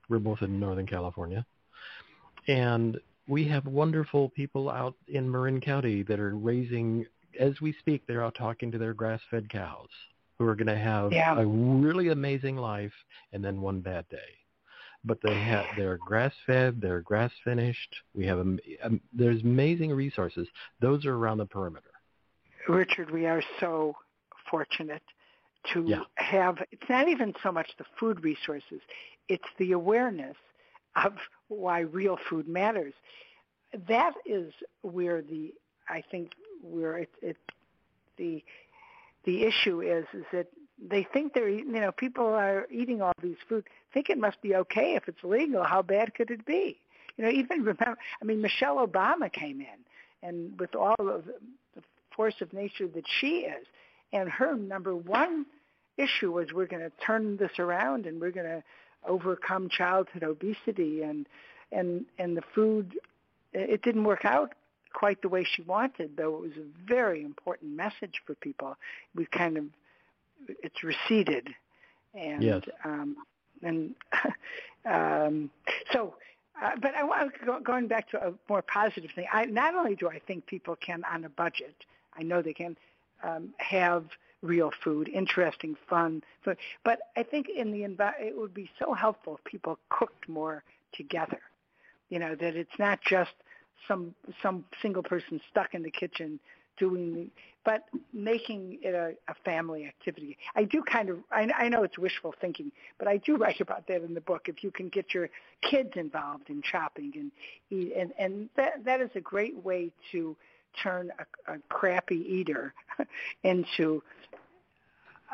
we're 0.09 0.19
both 0.19 0.43
in 0.43 0.59
Northern 0.59 0.87
California, 0.87 1.47
and 2.49 3.01
we 3.29 3.45
have 3.45 3.67
wonderful 3.67 4.31
people 4.31 4.71
out 4.71 4.97
in 5.09 5.31
Marin 5.31 5.61
County 5.61 6.03
that 6.05 6.19
are 6.19 6.37
raising. 6.37 7.07
As 7.39 7.61
we 7.61 7.73
speak, 7.75 8.07
they're 8.07 8.25
out 8.25 8.35
talking 8.35 8.73
to 8.73 8.79
their 8.79 8.95
grass-fed 8.95 9.49
cows 9.51 9.91
who 10.39 10.47
are 10.47 10.57
going 10.57 10.67
to 10.67 10.79
have 10.79 11.13
Yeah. 11.13 11.39
a 11.39 11.47
really 11.47 12.09
amazing 12.09 12.57
life 12.57 12.95
and 13.33 13.45
then 13.45 13.61
one 13.61 13.81
bad 13.81 14.09
day. 14.09 14.38
But 15.05 15.19
they 15.23 15.35
have 15.35 15.65
they're 15.77 15.97
grass 15.97 16.35
fed, 16.47 16.81
they're 16.81 17.01
grass 17.01 17.31
finished. 17.45 17.95
We 18.15 18.27
have 18.27 18.41
am- 18.41 18.59
um, 18.83 19.01
there's 19.13 19.43
amazing 19.43 19.93
resources. 19.93 20.49
Those 20.81 21.07
are 21.07 21.15
around 21.15 21.39
the 21.39 21.47
perimeter. 21.47 21.91
Richard, 22.69 23.11
we 23.11 23.25
are 23.27 23.43
so 23.61 23.95
fortunate 24.51 25.03
to 25.73 25.85
Yeah. 25.87 26.01
have, 26.17 26.59
it's 26.71 26.89
not 26.89 27.09
even 27.09 27.35
so 27.43 27.53
much 27.53 27.71
the 27.79 27.85
food 27.99 28.23
resources, 28.23 28.81
it's 29.29 29.49
the 29.59 29.73
awareness 29.73 30.37
of 30.97 31.15
why 31.49 31.81
real 31.81 32.17
food 32.29 32.49
matters. 32.49 32.95
That 33.87 34.15
is 34.27 34.53
where 34.83 35.23
the, 35.23 35.53
I 35.89 36.03
think, 36.11 36.33
where 36.63 36.99
it, 36.99 37.11
it 37.23 37.37
the, 38.17 38.43
the 39.25 39.45
issue 39.45 39.81
is, 39.81 40.05
is 40.13 40.25
that 40.33 40.49
they 40.87 41.07
think 41.13 41.35
they're 41.35 41.49
you 41.49 41.65
know, 41.65 41.93
people 41.93 42.27
are 42.27 42.67
eating 42.71 43.03
all 43.03 43.13
these 43.23 43.37
food, 43.49 43.65
think 43.93 44.11
it 44.11 44.19
must 44.19 44.41
be 44.43 44.55
okay 44.55 44.95
if 44.95 45.09
it's 45.09 45.23
legal. 45.25 45.65
How 45.65 45.83
bad 45.83 46.15
could 46.15 46.31
it 46.31 46.45
be? 46.47 46.79
You 47.17 47.25
know, 47.25 47.31
even 47.35 47.61
remember, 47.61 47.99
I 48.21 48.25
mean, 48.25 48.41
Michelle 48.41 48.87
Obama 48.87 49.33
came 49.33 49.61
in, 49.61 50.29
and 50.29 50.59
with 50.59 50.75
all 50.75 50.97
of 50.99 51.25
the 51.75 51.83
force 52.15 52.41
of 52.41 52.53
nature 52.53 52.89
that 52.89 53.05
she 53.21 53.41
is, 53.41 53.67
and 54.13 54.29
her 54.29 54.57
number 54.57 54.95
one 54.95 55.47
issue 55.97 56.33
was 56.33 56.53
we're 56.53 56.67
going 56.67 56.83
to 56.83 56.93
turn 57.05 57.37
this 57.37 57.59
around 57.59 58.07
and 58.07 58.21
we're 58.21 58.31
going 58.31 58.47
to 58.47 58.63
overcome 59.07 59.69
childhood 59.69 60.23
obesity 60.23 61.03
and 61.03 61.27
and 61.73 62.05
and 62.19 62.37
the 62.37 62.43
food 62.55 62.99
it 63.53 63.83
didn't 63.83 64.05
work 64.05 64.25
out 64.25 64.55
quite 64.93 65.21
the 65.23 65.29
way 65.29 65.45
she 65.45 65.63
wanted 65.63 66.17
though 66.17 66.37
it 66.37 66.41
was 66.41 66.57
a 66.57 66.87
very 66.89 67.23
important 67.23 67.77
message 67.77 68.23
for 68.27 68.35
people 68.37 68.77
we 69.15 69.27
kind 69.27 69.57
of 69.57 69.65
it's 70.63 70.83
receded 70.83 71.49
and 72.15 72.45
Yes. 72.45 72.63
um 72.85 73.17
and 73.63 73.95
um 74.87 75.51
so 75.93 76.15
uh, 76.63 76.71
but 76.81 76.95
I 76.95 77.05
want 77.05 77.33
go, 77.45 77.61
going 77.61 77.87
back 77.87 78.11
to 78.11 78.29
a 78.29 78.33
more 78.49 78.63
positive 78.63 79.11
thing. 79.15 79.27
I, 79.33 79.45
not 79.45 79.75
only 79.75 79.95
do 79.95 80.09
I 80.09 80.19
think 80.19 80.47
people 80.47 80.77
can, 80.77 81.05
on 81.05 81.25
a 81.25 81.29
budget, 81.29 81.75
I 82.19 82.23
know 82.23 82.43
they 82.43 82.53
can 82.53 82.77
um, 83.23 83.55
have 83.59 84.07
real 84.43 84.71
food, 84.83 85.09
interesting, 85.09 85.77
fun 85.89 86.23
food. 86.45 86.57
But 86.85 87.01
I 87.17 87.23
think 87.23 87.49
in 87.49 87.71
the 87.71 87.83
envi- 87.83 88.21
it 88.21 88.37
would 88.37 88.55
be 88.55 88.71
so 88.79 88.93
helpful 88.93 89.37
if 89.39 89.45
people 89.45 89.79
cooked 89.89 90.29
more 90.29 90.63
together. 90.93 91.41
You 92.09 92.19
know 92.19 92.35
that 92.35 92.57
it's 92.57 92.79
not 92.79 93.01
just 93.03 93.33
some 93.87 94.15
some 94.43 94.65
single 94.81 95.03
person 95.03 95.41
stuck 95.51 95.75
in 95.75 95.83
the 95.83 95.91
kitchen 95.91 96.41
doing 96.79 97.31
but 97.69 97.85
making 98.15 98.79
it 98.81 98.95
a, 98.95 99.13
a 99.31 99.35
family 99.45 99.85
activity. 99.85 100.39
I 100.57 100.65
do 100.65 100.83
kind 100.83 101.11
of, 101.11 101.19
I, 101.31 101.51
I 101.55 101.69
know 101.69 101.83
it's 101.83 101.99
wishful 101.99 102.35
thinking, 102.41 102.73
but 102.99 103.07
I 103.07 103.19
do 103.19 103.37
write 103.37 103.61
about 103.61 103.87
that 103.89 104.03
in 104.03 104.15
the 104.15 104.23
book. 104.23 104.49
If 104.49 104.65
you 104.65 104.71
can 104.71 104.89
get 104.89 105.13
your 105.13 105.29
kids 105.61 105.91
involved 105.97 106.49
in 106.49 106.63
shopping 106.63 107.13
and 107.15 107.31
eat, 107.69 107.93
and, 107.95 108.15
and 108.19 108.49
that, 108.57 108.85
that 108.87 109.03
is 109.03 109.11
a 109.17 109.21
great 109.21 109.63
way 109.63 109.91
to 110.13 110.35
turn 110.83 111.13
a, 111.19 111.53
a 111.53 111.59
crappy 111.69 112.25
eater 112.27 112.73
into 113.43 114.03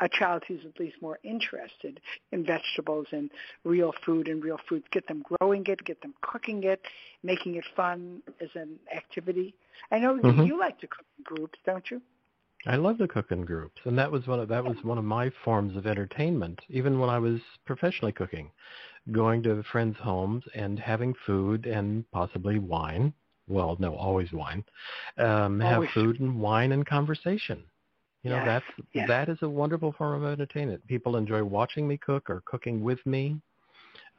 a 0.01 0.09
child 0.09 0.43
who's 0.47 0.65
at 0.65 0.79
least 0.79 1.01
more 1.01 1.19
interested 1.23 1.99
in 2.31 2.45
vegetables 2.45 3.07
and 3.11 3.31
real 3.63 3.93
food 4.05 4.27
and 4.27 4.43
real 4.43 4.59
foods. 4.67 4.85
Get 4.91 5.07
them 5.07 5.23
growing 5.39 5.65
it, 5.67 5.83
get 5.85 6.01
them 6.01 6.13
cooking 6.21 6.63
it, 6.63 6.81
making 7.23 7.55
it 7.55 7.65
fun 7.75 8.21
as 8.41 8.49
an 8.55 8.79
activity. 8.95 9.55
I 9.91 9.99
know 9.99 10.15
Mhm. 10.17 10.47
you 10.47 10.59
like 10.59 10.79
to 10.79 10.87
cook 10.87 11.05
in 11.17 11.23
groups, 11.23 11.59
don't 11.65 11.89
you? 11.89 12.01
I 12.67 12.77
love 12.77 12.97
to 12.97 13.07
cook 13.07 13.31
in 13.31 13.45
groups, 13.45 13.79
and 13.85 13.97
that 13.99 14.11
was 14.11 14.25
one 14.25 14.39
of 14.39 14.47
that 14.47 14.63
was 14.63 14.83
one 14.83 14.97
of 14.97 15.03
my 15.03 15.29
forms 15.43 15.75
of 15.77 15.85
entertainment, 15.85 16.59
even 16.67 16.99
when 16.99 17.11
I 17.11 17.19
was 17.19 17.39
professionally 17.65 18.11
cooking, 18.11 18.51
going 19.11 19.43
to 19.43 19.61
friends' 19.71 19.97
homes 19.97 20.43
and 20.55 20.79
having 20.79 21.13
food 21.27 21.67
and 21.67 22.09
possibly 22.11 22.57
wine. 22.57 23.13
Well, 23.47 23.77
no, 23.79 23.93
always 23.95 24.33
wine. 24.33 24.63
Um, 25.17 25.59
have 25.59 25.87
food 25.93 26.19
and 26.19 26.39
wine 26.39 26.71
and 26.71 26.83
conversation. 26.83 27.63
You 28.25 28.31
know, 28.31 28.41
Yes, 28.41 28.45
that's 28.45 28.67
yes. 28.93 29.07
that 29.07 29.29
is 29.29 29.39
a 29.43 29.49
wonderful 29.49 29.93
form 29.93 30.23
of 30.23 30.33
entertainment. 30.33 30.85
People 30.87 31.17
enjoy 31.17 31.43
watching 31.45 31.87
me 31.87 31.97
cook 31.97 32.29
or 32.29 32.43
cooking 32.45 32.83
with 32.83 32.99
me. 33.05 33.39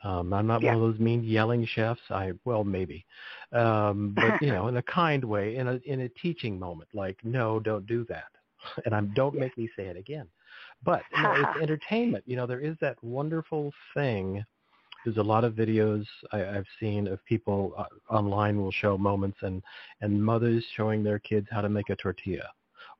Um, 0.04 0.32
I'm 0.32 0.46
not 0.46 0.62
Yeah. 0.62 0.74
one 0.74 0.76
of 0.76 0.80
those 0.80 0.98
mean 1.00 1.24
yelling 1.24 1.66
chefs. 1.66 2.00
I 2.11 2.32
well 2.44 2.64
maybe, 2.64 3.04
um, 3.52 4.16
but 4.18 4.34
you 4.40 4.52
know, 4.52 4.68
in 4.68 4.76
a 4.78 4.82
kind 4.82 5.24
way, 5.24 5.57
in 5.57 5.68
a 5.68 5.80
in 5.86 6.02
a 6.02 6.09
teaching 6.11 6.59
moment, 6.59 6.90
like 6.94 7.18
no, 7.24 7.61
don't 7.61 7.86
do 7.86 8.04
that, 8.09 8.28
and 8.86 8.94
I'm 8.94 9.12
don't 9.14 9.36
Yeah. 9.36 9.40
make 9.40 9.57
me 9.59 9.68
say 9.76 9.86
it 9.86 9.96
again. 9.96 10.28
But 10.84 11.07
you 11.11 11.22
know, 11.22 11.34
it's 11.34 11.54
entertainment. 11.57 12.24
You 12.26 12.36
know, 12.36 12.46
there 12.46 12.61
is 12.61 12.76
that 12.80 13.02
wonderful 13.02 13.72
thing. 13.94 14.44
There's 15.04 15.18
a 15.18 15.22
lot 15.22 15.44
of 15.44 15.54
videos 15.54 16.04
I, 16.32 16.44
I've 16.46 16.66
seen 16.80 17.09
of 17.09 17.24
people 17.24 17.74
uh, 17.78 17.84
online 18.14 18.59
will 18.61 18.72
show 18.72 18.96
moments 18.98 19.38
and 19.42 19.62
and 20.00 20.24
mothers 20.24 20.64
showing 20.76 21.02
their 21.02 21.18
kids 21.18 21.48
how 21.50 21.62
to 21.62 21.68
make 21.68 21.90
a 21.90 21.96
tortilla 21.96 22.48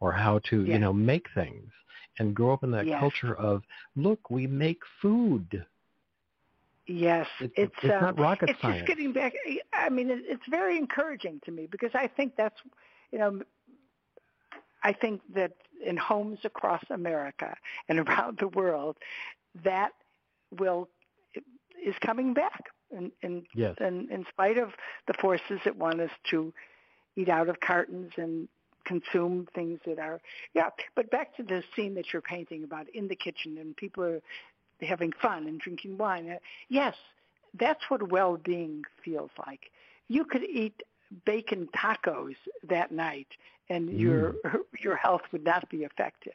or 0.01 0.13
how 0.13 0.39
to 0.51 0.61
Yes. 0.65 0.69
you 0.69 0.79
know 0.79 0.93
make 0.93 1.27
things 1.35 1.71
and 2.19 2.35
grow 2.35 2.53
up 2.53 2.65
in 2.65 2.71
that 2.71 2.87
Yes. 2.87 2.99
culture 3.01 3.35
of 3.35 3.63
look 3.95 4.31
we 4.31 4.47
make 4.47 4.81
food 5.03 5.65
Yes, 6.89 7.27
It's- 7.41 7.51
it's 7.57 7.75
it's 7.83 7.95
um, 7.97 8.01
not 8.03 8.19
rocket 8.19 8.51
it's 8.51 8.61
science. 8.61 8.77
just 8.79 8.87
getting 8.87 9.13
back. 9.13 9.33
I 9.73 9.89
mean, 9.89 10.09
it, 10.09 10.21
it's 10.25 10.47
very 10.49 10.77
encouraging 10.79 11.41
to 11.45 11.51
me 11.51 11.67
because 11.67 11.91
I 11.95 12.07
think 12.07 12.37
that's, 12.37 12.55
you 13.11 13.19
know, 13.19 13.43
I 14.85 14.93
think 14.93 15.21
that 15.35 15.53
in 15.85 15.97
homes 15.97 16.39
across 16.45 16.83
America 16.91 17.57
and 17.89 17.99
around 18.09 18.39
the 18.39 18.49
world, 18.49 18.97
that 19.65 19.93
will 20.59 20.89
is 21.85 21.95
coming 22.05 22.33
back, 22.33 22.63
and 22.97 23.11
and 23.23 23.43
yes 23.55 23.75
and 23.81 24.09
in 24.11 24.25
spite 24.29 24.57
of 24.57 24.71
the 25.09 25.15
forces 25.15 25.59
that 25.65 25.77
want 25.77 26.01
us 26.01 26.11
to 26.31 26.53
eat 27.17 27.29
out 27.29 27.49
of 27.49 27.59
cartons 27.61 28.13
and 28.17 28.49
consume 28.87 29.47
things 29.55 29.79
that 29.87 29.99
are 29.99 30.21
yeah. 30.55 30.71
But 30.95 31.11
back 31.11 31.37
to 31.37 31.43
the 31.43 31.63
scene 31.75 31.95
that 31.97 32.07
you're 32.13 32.23
painting 32.23 32.65
about 32.65 32.87
in 32.95 33.09
the 33.09 33.17
kitchen 33.17 33.59
and 33.59 33.77
people 33.77 34.05
are 34.05 34.21
having 34.81 35.13
fun 35.23 35.47
and 35.49 35.59
drinking 35.61 35.99
wine 35.99 36.31
Uh, 36.31 36.39
yes 36.69 36.95
that's 37.59 37.85
what 37.89 38.11
well-being 38.11 38.83
feels 39.05 39.31
like. 39.47 39.71
You 40.09 40.25
could 40.25 40.45
eat 40.45 40.83
bacon 41.25 41.69
tacos 41.75 42.35
that 42.69 42.93
night 42.93 43.29
and 43.71 43.99
your 43.99 44.35
your 44.85 44.97
health 44.97 45.23
would 45.33 45.45
not 45.45 45.69
be 45.71 45.85
affected 45.85 46.35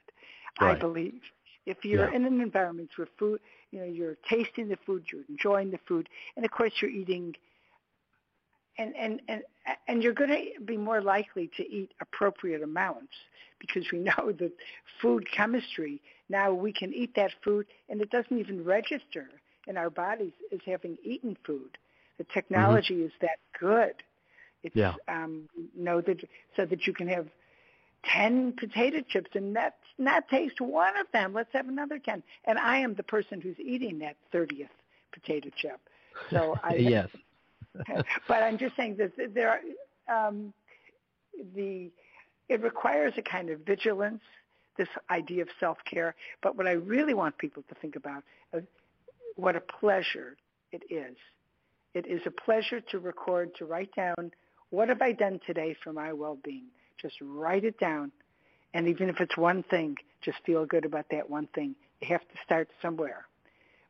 i 0.59 0.73
believe. 0.75 1.21
If 1.65 1.85
you're 1.85 2.07
Yeah. 2.07 2.15
in 2.15 2.25
an 2.25 2.41
environment 2.41 2.89
where 2.97 3.07
food 3.19 3.39
you 3.71 3.79
know 3.79 3.85
you're 3.85 4.17
tasting 4.29 4.67
the 4.69 4.77
food 4.85 5.05
you're 5.11 5.23
enjoying 5.29 5.71
the 5.71 5.79
food 5.87 6.09
and 6.35 6.45
of 6.45 6.51
course 6.51 6.73
you're 6.81 6.91
eating 6.91 7.35
and 8.77 8.95
and 8.95 9.21
and 9.27 9.43
and 9.87 10.03
you're 10.03 10.13
going 10.13 10.29
to 10.29 10.61
be 10.63 10.77
more 10.77 11.01
likely 11.01 11.49
to 11.57 11.63
eat 11.69 11.91
appropriate 12.01 12.61
amounts 12.63 13.13
because 13.59 13.85
we 13.91 13.99
know 14.09 14.31
that 14.39 14.51
food 15.01 15.25
chemistry. 15.31 16.01
Now 16.29 16.53
we 16.53 16.71
can 16.73 16.93
eat 16.93 17.15
that 17.15 17.31
food 17.43 17.65
and 17.89 18.01
it 18.01 18.09
doesn't 18.09 18.37
even 18.37 18.63
register 18.63 19.29
in 19.67 19.77
our 19.77 19.89
bodies 19.89 20.33
as 20.51 20.59
having 20.65 20.97
eaten 21.03 21.37
food. 21.45 21.77
The 22.17 22.25
technology 22.33 23.01
is 23.01 23.11
that 23.21 23.39
good. 23.59 23.93
It's 24.63 24.75
Yeah. 24.75 24.93
um 25.07 25.47
know 25.75 26.01
that 26.01 26.21
so 26.55 26.65
that 26.65 26.87
you 26.87 26.93
can 26.93 27.07
have 27.07 27.27
10 28.05 28.53
potato 28.57 29.01
chips 29.07 29.31
and 29.35 29.53
not 29.53 29.73
not 29.97 30.27
taste 30.29 30.59
one 30.61 30.97
of 30.97 31.07
them. 31.13 31.33
Let's 31.33 31.53
have 31.53 31.67
another 31.67 31.99
10 31.99 32.23
and 32.45 32.57
i 32.57 32.77
am 32.77 32.95
the 32.95 33.03
person 33.03 33.41
who's 33.41 33.59
eating 33.59 33.99
that 33.99 34.15
30th 34.33 34.69
potato 35.11 35.49
chip. 35.55 35.79
So 36.31 36.57
I, 36.63 36.73
yes 36.77 37.09
but 38.27 38.43
I'm 38.43 38.57
just 38.57 38.75
saying 38.75 38.97
that 38.97 39.11
there 39.33 39.61
are 40.07 40.25
um, 40.27 40.53
the 41.55 41.89
it 42.49 42.61
requires 42.61 43.13
a 43.17 43.21
kind 43.21 43.49
of 43.49 43.61
vigilance, 43.61 44.21
this 44.77 44.89
idea 45.09 45.41
of 45.41 45.47
self-care. 45.59 46.15
But 46.43 46.57
what 46.57 46.67
I 46.67 46.71
really 46.71 47.13
want 47.13 47.37
people 47.37 47.63
to 47.69 47.75
think 47.75 47.95
about 47.95 48.23
is 48.53 48.63
what 49.37 49.55
a 49.55 49.61
pleasure 49.61 50.35
it 50.73 50.83
is. 50.89 51.15
It 51.93 52.05
is 52.07 52.21
a 52.25 52.31
pleasure 52.31 52.81
to 52.91 52.99
record, 52.99 53.55
to 53.55 53.65
write 53.65 53.95
down 53.95 54.31
what 54.69 54.89
have 54.89 55.01
I 55.01 55.13
done 55.13 55.39
today 55.45 55.75
for 55.81 55.93
my 55.93 56.11
well-being. 56.11 56.65
Just 57.01 57.15
write 57.21 57.63
it 57.63 57.79
down, 57.79 58.11
and 58.73 58.87
even 58.87 59.09
if 59.09 59.19
it's 59.19 59.37
one 59.37 59.63
thing, 59.63 59.95
just 60.21 60.37
feel 60.45 60.65
good 60.65 60.85
about 60.85 61.05
that 61.11 61.29
one 61.29 61.47
thing. 61.55 61.75
You 62.01 62.09
have 62.09 62.21
to 62.21 62.35
start 62.45 62.69
somewhere. 62.81 63.25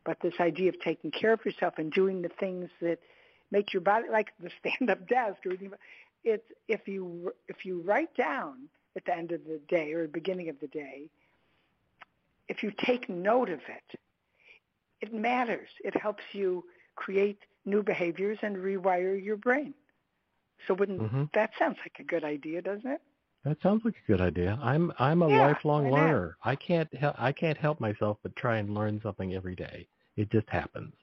But 0.03 0.17
this 0.21 0.33
idea 0.39 0.69
of 0.69 0.79
taking 0.81 1.11
care 1.11 1.33
of 1.33 1.45
yourself 1.45 1.75
and 1.77 1.91
doing 1.91 2.21
the 2.21 2.31
things 2.39 2.69
that 2.81 2.99
make 3.51 3.73
your 3.73 3.81
body 3.81 4.07
like 4.11 4.29
the 4.41 4.49
stand-up 4.59 5.07
desk 5.07 5.37
or 5.45 5.51
anything. 5.51 5.71
It's 6.23 6.43
if 6.67 6.87
you 6.87 7.31
if 7.47 7.65
you 7.65 7.81
write 7.81 8.13
down 8.15 8.69
at 8.95 9.05
the 9.05 9.15
end 9.15 9.31
of 9.31 9.43
the 9.45 9.59
day 9.67 9.93
or 9.93 10.03
the 10.03 10.11
beginning 10.13 10.49
of 10.49 10.59
the 10.59 10.67
day, 10.67 11.09
if 12.49 12.63
you 12.63 12.71
take 12.85 13.09
note 13.09 13.49
of 13.49 13.59
it, 13.67 13.99
it 15.01 15.13
matters. 15.13 15.69
It 15.83 15.95
helps 15.99 16.23
you 16.33 16.63
create 16.95 17.39
new 17.65 17.83
behaviors 17.83 18.37
and 18.41 18.57
rewire 18.57 19.23
your 19.23 19.37
brain. 19.37 19.73
So 20.67 20.73
wouldn't 20.75 21.03
Mhm. 21.03 21.29
that 21.33 21.51
sounds 21.59 21.77
like 21.79 21.97
a 21.99 22.03
good 22.03 22.23
idea, 22.23 22.61
doesn't 22.61 22.89
it? 22.89 23.01
that 23.43 23.61
sounds 23.61 23.83
like 23.85 23.95
a 24.03 24.11
good 24.11 24.21
idea 24.21 24.57
i'm 24.61 24.91
i'm 24.99 25.21
a 25.21 25.27
Yeah, 25.27 25.37
lifelong 25.37 25.89
learner 25.91 26.37
i 26.43 26.55
can't 26.55 26.93
help 26.95 27.15
i 27.19 27.31
can't 27.31 27.57
help 27.57 27.79
myself 27.79 28.17
but 28.23 28.35
try 28.35 28.57
and 28.57 28.73
learn 28.73 28.99
something 29.01 29.33
every 29.33 29.55
day 29.55 29.87
it 30.17 30.29
just 30.31 30.49
happens 30.49 30.93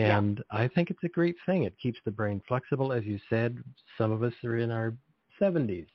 Yeah. 0.00 0.18
and 0.18 0.42
i 0.50 0.68
think 0.68 0.90
it's 0.90 1.04
a 1.04 1.08
great 1.08 1.36
thing 1.46 1.64
it 1.64 1.74
keeps 1.82 1.98
the 2.04 2.10
brain 2.10 2.40
flexible 2.48 2.92
as 2.92 3.04
you 3.04 3.18
said 3.28 3.62
some 3.98 4.10
of 4.12 4.22
us 4.22 4.32
are 4.44 4.56
in 4.56 4.70
our 4.70 4.94
70s 5.40 5.86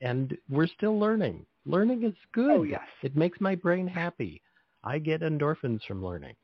and 0.00 0.36
we're 0.48 0.66
still 0.66 0.98
learning 0.98 1.44
learning 1.64 2.02
is 2.04 2.14
good 2.32 2.50
Oh 2.50 2.62
yes. 2.64 2.80
it 3.02 3.16
makes 3.16 3.40
my 3.40 3.54
brain 3.54 3.86
happy 3.86 4.42
i 4.84 4.98
get 4.98 5.20
endorphins 5.22 5.82
from 5.86 6.04
learning 6.04 6.34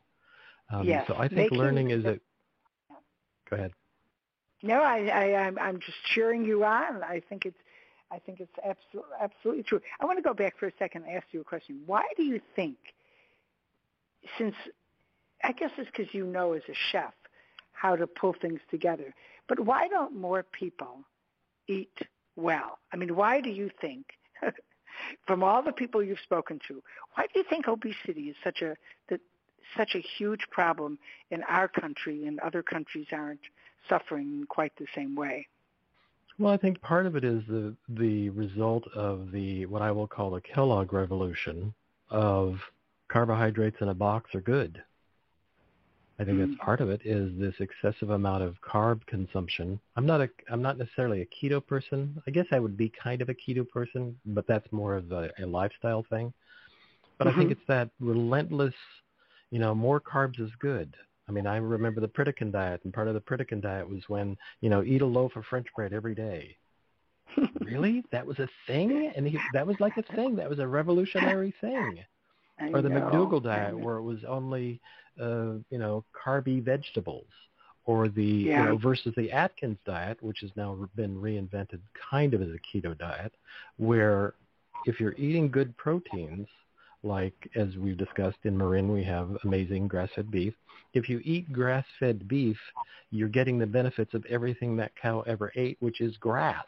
um, 0.73 0.87
Yes, 0.87 1.05
so 1.07 1.15
i 1.17 1.29
think 1.29 1.37
making 1.37 1.59
learning 1.59 1.91
is 1.91 2.05
a 2.05 2.19
go 3.51 3.57
ahead 3.57 3.73
No, 4.63 4.83
I, 4.83 5.07
I 5.07 5.35
I'm 5.47 5.59
I'm 5.59 5.79
just 5.81 5.99
cheering 6.15 6.45
you 6.45 6.65
on. 6.65 7.03
I 7.03 7.21
think 7.29 7.47
it's 7.47 7.57
I 8.11 8.19
think 8.19 8.41
it's 8.41 8.53
absolutely 8.65 9.17
absolutely 9.21 9.63
true. 9.65 9.81
I 10.01 10.07
want 10.07 10.19
to 10.19 10.23
go 10.23 10.35
back 10.35 10.59
for 10.59 10.67
a 10.67 10.73
second 10.79 11.05
and 11.05 11.17
ask 11.17 11.27
you 11.33 11.41
a 11.41 11.45
question. 11.45 11.81
Why 11.87 12.05
do 12.17 12.23
you 12.23 12.41
think 12.55 12.77
since 14.39 14.55
I 15.43 15.53
guess 15.53 15.71
it's 15.77 15.91
because 15.91 16.15
you 16.15 16.27
know 16.27 16.53
as 16.53 16.63
a 16.69 16.75
chef 16.75 17.15
how 17.73 17.97
to 17.97 18.07
pull 18.07 18.35
things 18.41 18.61
together, 18.71 19.15
but 19.49 19.61
why 19.61 19.89
don't 19.89 20.15
more 20.17 20.43
people 20.43 21.01
eat 21.69 21.99
well? 22.37 22.79
I 22.93 22.97
mean, 22.97 23.17
why 23.17 23.41
do 23.41 23.51
you 23.51 23.71
think 23.81 24.07
from 25.27 25.43
all 25.43 25.63
the 25.63 25.73
people 25.73 26.03
you've 26.03 26.21
spoken 26.21 26.61
to, 26.69 26.83
why 27.15 27.27
do 27.33 27.41
you 27.41 27.45
think 27.49 27.67
obesity 27.67 28.29
is 28.29 28.37
such 28.45 28.63
a 28.63 28.77
that 29.09 29.21
such 29.77 29.95
a 29.95 30.01
huge 30.01 30.49
problem 30.51 30.99
in 31.31 31.43
our 31.45 31.69
country 31.69 32.27
and 32.27 32.39
other 32.41 32.63
countries 32.63 33.07
aren't 33.13 33.41
suffering 33.89 34.27
in 34.41 34.47
quite 34.47 34.73
the 34.77 34.87
same 34.95 35.15
way. 35.15 35.47
Well, 36.39 36.53
I 36.53 36.57
think 36.57 36.81
part 36.81 37.07
of 37.07 37.17
it 37.17 37.25
is 37.25 37.43
the 37.49 37.75
the 37.89 38.31
result 38.31 38.85
of 38.95 39.31
the 39.33 39.67
what 39.67 39.83
I 39.83 39.93
will 39.93 40.07
call 40.07 40.31
the 40.31 40.41
Kellogg 40.41 40.93
revolution 40.93 41.75
of 42.11 42.57
carbohydrates 43.09 43.77
in 43.81 43.89
a 43.89 43.95
box 43.95 44.35
are 44.35 44.41
good. 44.41 44.83
I 46.23 46.25
think 46.25 46.39
that's 46.39 46.65
part 46.65 46.81
of 46.81 46.89
it 46.89 47.01
is 47.05 47.33
this 47.37 47.55
excessive 47.59 48.11
amount 48.11 48.45
of 48.45 48.55
carb 48.61 49.05
consumption. 49.07 49.81
I'm 49.97 50.07
not 50.07 50.21
a 50.21 50.31
I'm 50.53 50.63
not 50.63 50.79
necessarily 50.79 51.23
a 51.23 51.27
keto 51.27 51.65
person. 51.67 52.23
I 52.29 52.31
guess 52.31 52.47
I 52.53 52.61
would 52.61 52.77
be 52.77 52.93
kind 53.03 53.23
of 53.23 53.29
a 53.29 53.35
keto 53.35 53.69
person, 53.69 54.17
but 54.27 54.47
that's 54.47 54.71
more 54.71 54.95
of 54.95 55.11
a, 55.11 55.31
a 55.43 55.47
lifestyle 55.47 56.07
thing. 56.09 56.33
But 57.19 57.27
mm-hmm. 57.27 57.37
I 57.37 57.43
think 57.43 57.51
it's 57.51 57.67
that 57.67 57.91
relentless, 57.99 58.75
you 59.51 59.59
know, 59.59 59.75
more 59.75 60.01
carbs 60.01 60.41
is 60.41 60.51
good. 60.61 60.95
I 61.29 61.33
mean, 61.33 61.49
I 61.49 61.57
remember 61.57 62.01
the 62.01 62.09
Pritikin 62.09 62.53
diet, 62.53 62.83
and 62.85 62.95
part 62.95 63.09
of 63.09 63.15
the 63.15 63.21
Pritikin 63.21 63.61
diet 63.61 63.89
was 63.89 64.03
when, 64.07 64.37
you 64.61 64.71
know, 64.71 64.85
eat 64.85 65.03
a 65.03 65.07
loaf 65.07 65.35
of 65.35 65.45
French 65.47 65.67
bread 65.75 65.93
every 65.93 66.15
day. 66.15 66.57
really? 67.61 68.05
That 68.13 68.27
was 68.27 68.39
a 68.39 68.49
thing? 68.69 69.13
And 69.17 69.27
he, 69.27 69.39
that 69.55 69.67
was 69.67 69.77
like 69.81 69.97
a 69.97 70.03
thing. 70.15 70.37
That 70.37 70.51
was 70.51 70.61
a 70.61 70.67
revolutionary 70.67 71.53
thing. 71.61 72.05
I 72.63 72.69
or 72.69 72.83
the 72.83 72.89
know. 72.89 73.01
McDougall 73.01 73.43
diet, 73.43 73.79
where 73.79 73.97
it 73.97 74.03
was 74.03 74.19
only, 74.27 74.81
uh, 75.21 75.55
you 75.71 75.79
know, 75.79 76.05
carby 76.25 76.63
vegetables 76.63 77.27
or 77.85 78.09
the 78.09 78.25
yeah. 78.25 78.61
you 78.61 78.69
know 78.69 78.77
versus 78.77 79.13
the 79.17 79.31
Atkins 79.31 79.79
diet, 79.85 80.23
which 80.23 80.41
has 80.41 80.51
now 80.57 80.89
been 80.95 81.17
reinvented 81.17 81.81
kind 82.11 82.35
of 82.35 82.43
as 82.43 82.49
a 82.49 82.77
keto 82.77 82.97
diet, 82.97 83.33
where 83.77 84.35
if 84.87 85.01
you're 85.01 85.15
eating 85.15 85.51
good 85.51 85.77
proteins, 85.77 86.47
like 87.03 87.35
as 87.57 87.77
we've 87.77 87.99
discussed 87.99 88.39
in 88.45 88.57
Marin, 88.57 88.93
we 88.93 89.03
have 89.05 89.37
amazing 89.45 89.89
grass-fed 89.89 90.31
beef. 90.31 90.55
If 90.95 91.09
you 91.09 91.21
eat 91.25 91.53
grass-fed 91.53 92.29
beef, 92.29 92.59
you're 93.11 93.29
getting 93.29 93.59
the 93.59 93.67
benefits 93.67 94.15
of 94.15 94.25
everything 94.27 94.77
that 94.77 94.93
cow 95.01 95.23
ever 95.27 95.53
ate, 95.57 95.77
which 95.81 96.01
is 96.01 96.17
grass, 96.19 96.65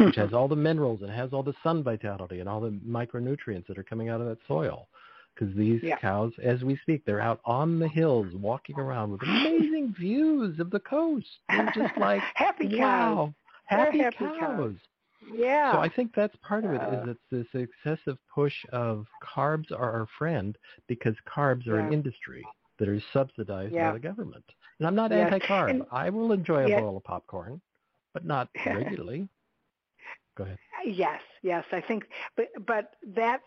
which 0.00 0.16
has 0.16 0.32
all 0.32 0.48
the 0.48 0.56
minerals 0.56 1.02
and 1.02 1.10
has 1.10 1.32
all 1.32 1.42
the 1.42 1.54
sun 1.62 1.82
vitality 1.82 2.40
and 2.40 2.48
all 2.48 2.60
the 2.60 2.70
micronutrients 2.86 3.66
that 3.66 3.78
are 3.78 3.82
coming 3.82 4.08
out 4.08 4.20
of 4.20 4.26
that 4.26 4.38
soil 4.46 4.88
because 5.34 5.54
these 5.54 5.80
yeah. 5.82 5.98
cows, 5.98 6.32
as 6.42 6.62
we 6.62 6.76
speak, 6.82 7.04
they're 7.04 7.20
out 7.20 7.40
on 7.44 7.78
the 7.78 7.88
hills 7.88 8.26
walking 8.34 8.78
around 8.78 9.12
with 9.12 9.22
amazing 9.22 9.94
views 9.98 10.58
of 10.58 10.70
the 10.70 10.80
coast. 10.80 11.26
They're 11.48 11.72
just 11.74 11.96
like 11.98 12.22
happy 12.34 12.68
cows. 12.68 12.78
Wow, 12.78 13.34
happy, 13.66 13.98
happy 13.98 14.16
cows. 14.16 14.36
cows. 14.40 14.74
Yeah. 15.34 15.72
So 15.72 15.78
I 15.78 15.88
think 15.88 16.12
that's 16.14 16.34
part 16.46 16.64
of 16.64 16.72
it 16.72 16.80
is 16.80 17.16
it's 17.32 17.48
this 17.52 17.68
excessive 17.84 18.16
push 18.32 18.54
of 18.72 19.06
carbs 19.22 19.70
are 19.72 19.92
our 19.92 20.06
friend 20.18 20.56
because 20.88 21.14
carbs 21.28 21.66
are 21.66 21.80
yeah. 21.80 21.86
an 21.86 21.92
industry 21.92 22.44
that 22.78 22.88
are 22.88 23.00
subsidized 23.12 23.74
yeah. 23.74 23.88
by 23.88 23.94
the 23.94 24.00
government. 24.00 24.44
And 24.78 24.86
I'm 24.86 24.94
not 24.94 25.10
yes. 25.10 25.32
anti-carb. 25.32 25.70
And, 25.70 25.82
I 25.90 26.10
will 26.10 26.32
enjoy 26.32 26.64
a 26.64 26.68
yes. 26.68 26.80
bowl 26.80 26.96
of 26.96 27.04
popcorn, 27.04 27.60
but 28.14 28.24
not 28.24 28.48
regularly. 28.66 29.28
Go 30.36 30.44
ahead. 30.44 30.58
Yes, 30.84 31.20
yes, 31.42 31.64
I 31.72 31.80
think, 31.80 32.04
but 32.36 32.48
but 32.64 32.94
that 33.14 33.40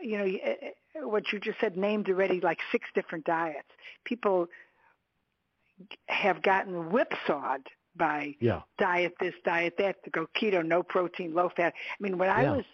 you 0.00 0.18
know, 0.18 0.24
eh, 0.24 0.70
what 1.02 1.32
you 1.32 1.40
just 1.40 1.60
said 1.60 1.76
named 1.76 2.08
already 2.08 2.40
like 2.40 2.58
six 2.70 2.88
different 2.94 3.24
diets. 3.24 3.68
People 4.04 4.46
have 6.06 6.42
gotten 6.42 6.90
whipsawed 6.90 7.66
by 7.96 8.34
yeah. 8.40 8.62
diet 8.78 9.14
this, 9.20 9.34
diet 9.44 9.74
that, 9.78 10.02
to 10.04 10.10
go 10.10 10.26
keto, 10.40 10.64
no 10.64 10.82
protein, 10.82 11.34
low 11.34 11.50
fat. 11.54 11.74
I 11.76 12.02
mean, 12.02 12.18
when 12.18 12.30
I 12.30 12.42
yeah. 12.42 12.56
was 12.56 12.64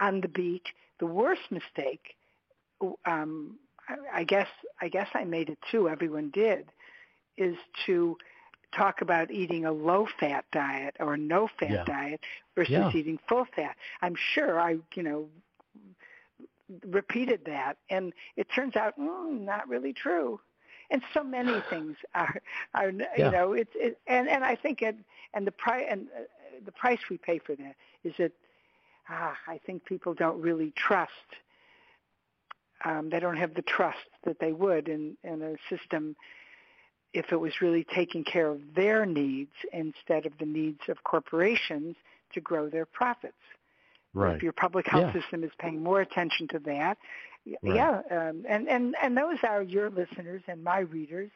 on 0.00 0.20
the 0.20 0.28
beach, 0.28 0.74
the 0.98 1.06
worst 1.06 1.42
mistake, 1.50 2.14
um, 3.06 3.58
I, 3.88 4.20
I 4.20 4.24
guess, 4.24 4.48
I 4.80 4.88
guess 4.88 5.08
I 5.14 5.24
made 5.24 5.48
it 5.48 5.58
too. 5.70 5.88
Everyone 5.88 6.30
did, 6.30 6.70
is 7.36 7.56
to 7.86 8.16
talk 8.72 9.00
about 9.00 9.30
eating 9.30 9.64
a 9.64 9.72
low 9.72 10.06
fat 10.18 10.44
diet 10.52 10.96
or 11.00 11.16
no 11.16 11.48
fat 11.58 11.70
yeah. 11.70 11.84
diet 11.84 12.20
versus 12.54 12.72
yeah. 12.72 12.90
eating 12.94 13.18
full 13.28 13.46
fat. 13.56 13.76
I'm 14.02 14.14
sure 14.14 14.60
I, 14.60 14.76
you 14.94 15.02
know, 15.02 15.26
repeated 16.86 17.40
that, 17.46 17.78
and 17.88 18.12
it 18.36 18.48
turns 18.54 18.76
out 18.76 18.98
mm, 18.98 19.40
not 19.40 19.68
really 19.68 19.92
true. 19.92 20.40
And 20.90 21.02
so 21.14 21.22
many 21.22 21.60
things 21.70 21.96
are, 22.14 22.40
are 22.74 22.90
Yeah. 22.90 23.06
you 23.16 23.30
know, 23.30 23.52
it's 23.52 23.72
it, 23.74 23.98
and 24.06 24.28
and 24.28 24.44
I 24.44 24.54
think 24.54 24.82
it 24.82 24.96
and 25.34 25.46
the 25.46 25.52
price 25.52 25.86
and 25.90 26.08
uh, 26.16 26.22
the 26.64 26.72
price 26.72 27.00
we 27.10 27.18
pay 27.18 27.38
for 27.38 27.54
that 27.56 27.74
is 28.04 28.14
that 28.18 28.32
ah, 29.08 29.36
I 29.46 29.58
think 29.58 29.84
people 29.84 30.14
don't 30.14 30.40
really 30.40 30.72
trust. 30.76 31.12
Um, 32.84 33.10
they 33.10 33.18
don't 33.18 33.36
have 33.36 33.54
the 33.54 33.62
trust 33.62 34.08
that 34.24 34.38
they 34.38 34.52
would 34.52 34.88
in 34.88 35.16
in 35.24 35.42
a 35.42 35.56
system 35.74 36.16
if 37.14 37.32
it 37.32 37.36
was 37.40 37.60
really 37.60 37.84
taking 37.84 38.24
care 38.24 38.48
of 38.48 38.60
their 38.74 39.06
needs 39.06 39.52
instead 39.72 40.26
of 40.26 40.32
the 40.38 40.44
needs 40.46 40.80
of 40.88 41.02
corporations 41.04 41.96
to 42.34 42.40
grow 42.40 42.68
their 42.68 42.84
profits. 42.86 43.34
Right. 44.14 44.36
If 44.36 44.42
your 44.42 44.52
public 44.52 44.86
health 44.86 45.14
Yeah. 45.14 45.20
system 45.20 45.44
is 45.44 45.50
paying 45.58 45.82
more 45.82 46.00
attention 46.00 46.48
to 46.48 46.58
that, 46.60 46.98
Right. 47.62 47.76
yeah, 47.76 48.02
um, 48.10 48.44
and 48.48 48.68
and 48.68 48.94
and 49.00 49.16
those 49.16 49.38
are 49.42 49.62
your 49.62 49.88
listeners 49.90 50.42
and 50.48 50.62
my 50.62 50.80
readers, 50.80 51.30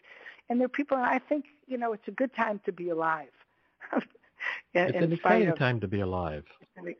and 0.48 0.60
they're 0.60 0.68
people. 0.68 0.96
And 0.98 1.06
I 1.06 1.18
think 1.18 1.46
you 1.66 1.78
know 1.78 1.92
it's 1.92 2.06
a 2.08 2.12
good 2.12 2.34
time 2.34 2.60
to 2.66 2.72
be 2.72 2.90
alive. 2.90 3.30
in, 3.92 4.02
It's 4.74 4.96
in 4.96 5.04
an 5.04 5.12
exciting 5.12 5.48
of, 5.48 5.58
time 5.58 5.80
to 5.80 5.88
be 5.88 6.00
alive. 6.00 6.44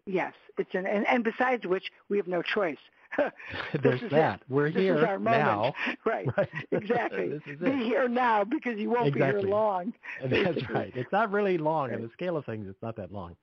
Yes, 0.06 0.34
it's 0.56 0.74
an 0.74 0.86
and, 0.86 1.06
and 1.06 1.24
besides 1.24 1.66
which 1.66 1.90
we 2.08 2.16
have 2.16 2.28
no 2.28 2.42
choice. 2.42 2.78
There's 3.82 4.00
that. 4.10 4.40
It. 4.40 4.46
We're 4.48 4.70
this 4.70 4.80
here 4.82 4.98
is 4.98 5.04
our 5.04 5.18
moment. 5.18 5.42
now. 5.42 5.74
Right. 6.04 6.26
Right. 6.36 6.48
Exactly. 6.70 7.40
Be 7.60 7.84
here 7.84 8.08
now 8.08 8.44
because 8.44 8.78
you 8.78 8.90
won't 8.90 9.14
be 9.14 9.20
here 9.20 9.40
long. 9.40 9.92
That's 10.28 10.68
right. 10.70 10.92
It's 10.94 11.12
not 11.12 11.30
really 11.30 11.58
long. 11.58 11.92
In 11.92 12.02
the 12.02 12.10
scale 12.12 12.36
of 12.36 12.44
things, 12.44 12.66
it's 12.68 12.82
not 12.82 12.96
that 12.96 13.12
long. 13.12 13.36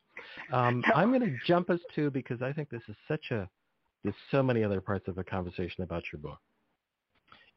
Um, 0.51 0.83
No. 0.87 0.93
I'm 0.95 1.09
going 1.09 1.21
to 1.21 1.35
jump 1.45 1.69
us 1.69 1.79
to 1.95 2.09
because 2.09 2.41
I 2.41 2.51
think 2.53 2.69
this 2.69 2.81
is 2.87 2.95
such 3.07 3.31
a. 3.31 3.49
There's 4.03 4.15
so 4.31 4.41
many 4.41 4.63
other 4.63 4.81
parts 4.81 5.07
of 5.07 5.15
the 5.15 5.23
conversation 5.23 5.83
about 5.83 6.03
your 6.11 6.21
book. 6.21 6.39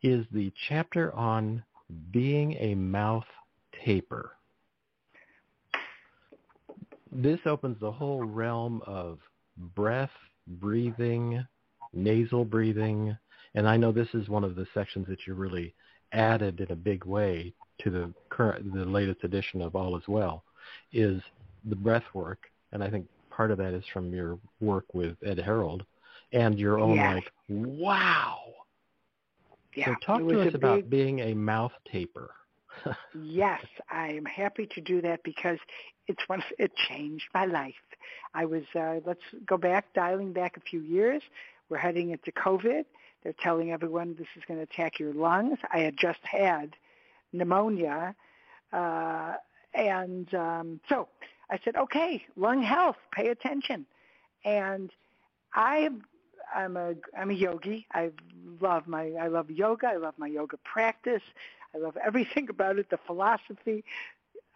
Is 0.02 0.26
the 0.32 0.52
chapter 0.68 1.14
on 1.14 1.62
being 2.10 2.54
a 2.54 2.74
mouth 2.74 3.24
taper. 3.84 4.32
This 7.10 7.40
opens 7.46 7.78
the 7.80 7.92
whole 7.92 8.22
realm 8.22 8.82
of 8.86 9.18
breath, 9.74 10.10
breathing, 10.46 11.44
nasal 11.92 12.44
breathing, 12.44 13.16
and 13.54 13.68
I 13.68 13.76
know 13.76 13.92
this 13.92 14.08
is 14.14 14.28
one 14.28 14.44
of 14.44 14.54
the 14.56 14.66
sections 14.74 15.06
that 15.08 15.26
you 15.26 15.34
really 15.34 15.74
added 16.12 16.60
in 16.60 16.70
a 16.70 16.76
big 16.76 17.04
way 17.04 17.52
to 17.80 17.90
the 17.90 18.12
current, 18.30 18.72
the 18.72 18.84
latest 18.84 19.24
edition 19.24 19.62
of 19.62 19.74
All 19.74 19.96
Is 19.96 20.06
Well, 20.08 20.44
is 20.92 21.22
the 21.64 21.76
breath 21.76 22.04
work, 22.14 22.50
and 22.72 22.82
I 22.82 22.90
think 22.90 23.06
part 23.30 23.50
of 23.50 23.58
that 23.58 23.74
is 23.74 23.84
from 23.92 24.12
your 24.12 24.38
work 24.60 24.84
with 24.94 25.16
Ed 25.24 25.38
Harrold, 25.38 25.84
and 26.32 26.58
your 26.58 26.78
own 26.78 26.96
Yes. 26.96 27.14
like, 27.14 27.32
wow. 27.48 28.38
Yeah. 29.74 29.86
so 29.86 29.94
talk 30.06 30.18
to 30.28 30.40
us 30.40 30.54
about 30.54 30.82
big, 30.82 30.90
being 30.90 31.20
a 31.20 31.34
mouth 31.34 31.72
taper. 31.90 32.30
Yes, 33.14 33.60
I 33.90 34.08
am 34.08 34.24
happy 34.24 34.66
to 34.74 34.80
do 34.80 35.02
that 35.02 35.22
because 35.22 35.58
it's 36.08 36.22
one. 36.28 36.42
It 36.58 36.72
changed 36.88 37.24
my 37.34 37.44
life. 37.44 37.74
I 38.34 38.46
was. 38.46 38.62
Uh, 38.74 39.00
let's 39.04 39.20
go 39.46 39.58
back, 39.58 39.92
dialing 39.92 40.32
back 40.32 40.56
a 40.56 40.60
few 40.60 40.80
years. 40.80 41.22
We're 41.68 41.78
heading 41.78 42.10
into 42.10 42.32
COVID. 42.32 42.84
They're 43.22 43.34
telling 43.40 43.72
everyone 43.72 44.16
this 44.18 44.26
is 44.36 44.42
going 44.46 44.58
to 44.58 44.64
attack 44.64 44.98
your 44.98 45.14
lungs. 45.14 45.58
I 45.72 45.78
had 45.78 45.96
just 45.96 46.20
had 46.24 46.74
pneumonia, 47.32 48.14
uh, 48.72 49.34
and 49.74 50.32
um, 50.34 50.80
so 50.88 51.08
I 51.50 51.58
said, 51.64 51.76
okay, 51.76 52.24
lung 52.36 52.62
health, 52.62 52.96
pay 53.12 53.28
attention. 53.28 53.86
And 54.44 54.90
I, 55.54 55.88
I'm 56.54 56.76
a 56.76 56.94
I'm 57.16 57.30
a 57.30 57.34
yogi. 57.34 57.86
I 57.92 58.10
love 58.60 58.86
my 58.86 59.12
I 59.20 59.28
love 59.28 59.50
yoga. 59.50 59.86
I 59.86 59.96
love 59.96 60.14
my 60.18 60.26
yoga 60.26 60.56
practice. 60.64 61.22
I 61.74 61.78
love 61.78 61.96
everything 62.04 62.48
about 62.50 62.78
it, 62.78 62.90
the 62.90 62.98
philosophy. 63.06 63.84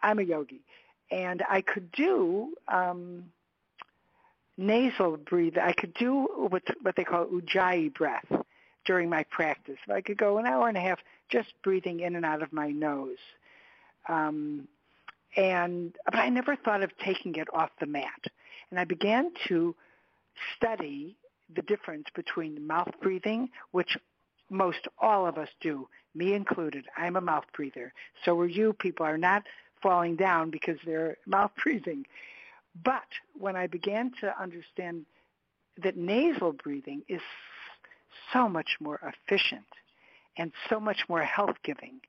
I'm 0.01 0.19
a 0.19 0.23
yogi. 0.23 0.61
And 1.09 1.43
I 1.49 1.61
could 1.61 1.91
do 1.91 2.53
um, 2.67 3.25
nasal 4.57 5.17
breathing. 5.17 5.61
I 5.63 5.73
could 5.73 5.93
do 5.93 6.27
what, 6.35 6.63
what 6.81 6.95
they 6.95 7.03
call 7.03 7.25
ujjayi 7.25 7.93
breath 7.93 8.25
during 8.85 9.09
my 9.09 9.23
practice. 9.29 9.77
I 9.93 10.01
could 10.01 10.17
go 10.17 10.37
an 10.37 10.45
hour 10.45 10.67
and 10.67 10.77
a 10.77 10.81
half 10.81 10.99
just 11.29 11.49
breathing 11.63 11.99
in 11.99 12.15
and 12.15 12.25
out 12.25 12.41
of 12.41 12.51
my 12.53 12.69
nose. 12.69 13.17
Um, 14.07 14.67
and 15.35 15.95
but 16.05 16.15
I 16.15 16.29
never 16.29 16.55
thought 16.55 16.83
of 16.83 16.91
taking 16.97 17.35
it 17.35 17.47
off 17.53 17.69
the 17.79 17.85
mat. 17.85 18.23
And 18.71 18.79
I 18.79 18.85
began 18.85 19.31
to 19.47 19.75
study 20.55 21.15
the 21.55 21.61
difference 21.61 22.05
between 22.15 22.65
mouth 22.65 22.91
breathing, 23.01 23.49
which 23.71 23.97
most 24.49 24.87
all 24.99 25.25
of 25.27 25.37
us 25.37 25.49
do, 25.61 25.87
me 26.15 26.33
included. 26.33 26.85
I'm 26.97 27.15
a 27.15 27.21
mouth 27.21 27.45
breather. 27.53 27.93
So 28.25 28.39
are 28.39 28.47
you. 28.47 28.73
People 28.73 29.05
are 29.05 29.17
not 29.17 29.43
falling 29.81 30.15
down 30.15 30.49
because 30.49 30.77
they're 30.85 31.17
mouth 31.25 31.51
breathing. 31.63 32.05
But 32.83 33.07
when 33.37 33.55
I 33.55 33.67
began 33.67 34.11
to 34.21 34.41
understand 34.41 35.05
that 35.81 35.95
nasal 35.95 36.53
breathing 36.53 37.03
is 37.07 37.21
so 38.33 38.49
much 38.49 38.77
more 38.79 38.99
efficient 39.03 39.65
and 40.37 40.51
so 40.69 40.79
much 40.79 41.05
more 41.07 41.21
health-giving, 41.21 41.99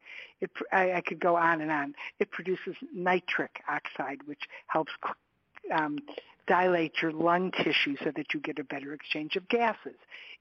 it, 0.40 0.50
I, 0.72 0.92
I 0.94 1.00
could 1.00 1.20
go 1.20 1.36
on 1.36 1.60
and 1.60 1.70
on. 1.70 1.94
It 2.18 2.30
produces 2.30 2.74
nitric 2.94 3.62
oxide, 3.68 4.18
which 4.26 4.42
helps 4.66 4.92
um, 5.72 5.98
dilate 6.46 7.00
your 7.02 7.12
lung 7.12 7.50
tissue 7.50 7.96
so 8.02 8.10
that 8.16 8.34
you 8.34 8.40
get 8.40 8.58
a 8.58 8.64
better 8.64 8.92
exchange 8.92 9.36
of 9.36 9.48
gases. 9.48 9.96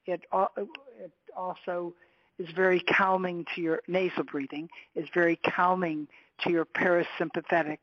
It, 0.05 0.23
it 0.33 1.11
also 1.35 1.93
is 2.39 2.49
very 2.55 2.79
calming 2.79 3.45
to 3.55 3.61
your 3.61 3.81
nasal 3.87 4.23
breathing, 4.23 4.69
is 4.95 5.07
very 5.13 5.37
calming 5.37 6.07
to 6.41 6.51
your 6.51 6.65
parasympathetic, 6.65 7.79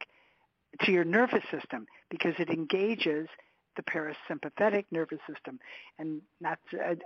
to 0.83 0.93
your 0.93 1.05
nervous 1.05 1.45
system 1.51 1.87
because 2.11 2.35
it 2.39 2.51
engages 2.51 3.29
the 3.77 3.83
parasympathetic 3.83 4.85
nervous 4.91 5.19
system. 5.33 5.59
And 5.99 6.23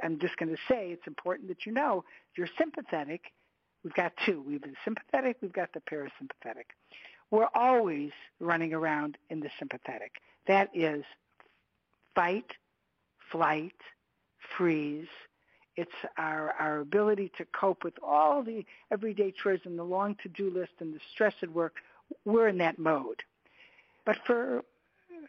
I'm 0.02 0.18
just 0.18 0.36
going 0.36 0.50
to 0.50 0.60
say 0.68 0.90
it's 0.90 1.06
important 1.06 1.48
that 1.48 1.66
you 1.66 1.72
know 1.72 2.04
you're 2.36 2.48
sympathetic. 2.58 3.32
We've 3.84 3.94
got 3.94 4.12
two. 4.26 4.42
We've 4.46 4.60
the 4.60 4.74
sympathetic, 4.84 5.36
we've 5.40 5.52
got 5.52 5.72
the 5.72 5.80
parasympathetic. 5.80 6.66
We're 7.30 7.48
always 7.54 8.10
running 8.40 8.72
around 8.72 9.18
in 9.30 9.40
the 9.40 9.50
sympathetic. 9.58 10.12
That 10.46 10.70
is 10.74 11.04
fight, 12.14 12.50
flight, 13.30 13.76
freeze. 14.56 15.08
It's 15.76 15.90
our, 16.16 16.52
our 16.58 16.80
ability 16.80 17.30
to 17.38 17.44
cope 17.58 17.84
with 17.84 17.94
all 18.02 18.42
the 18.42 18.64
everyday 18.90 19.32
chores 19.32 19.60
and 19.64 19.78
the 19.78 19.84
long 19.84 20.16
to-do 20.22 20.50
list 20.50 20.72
and 20.80 20.92
the 20.92 21.00
stress 21.12 21.34
at 21.42 21.50
work. 21.50 21.76
We're 22.24 22.48
in 22.48 22.58
that 22.58 22.78
mode. 22.78 23.22
But 24.08 24.16
for 24.24 24.62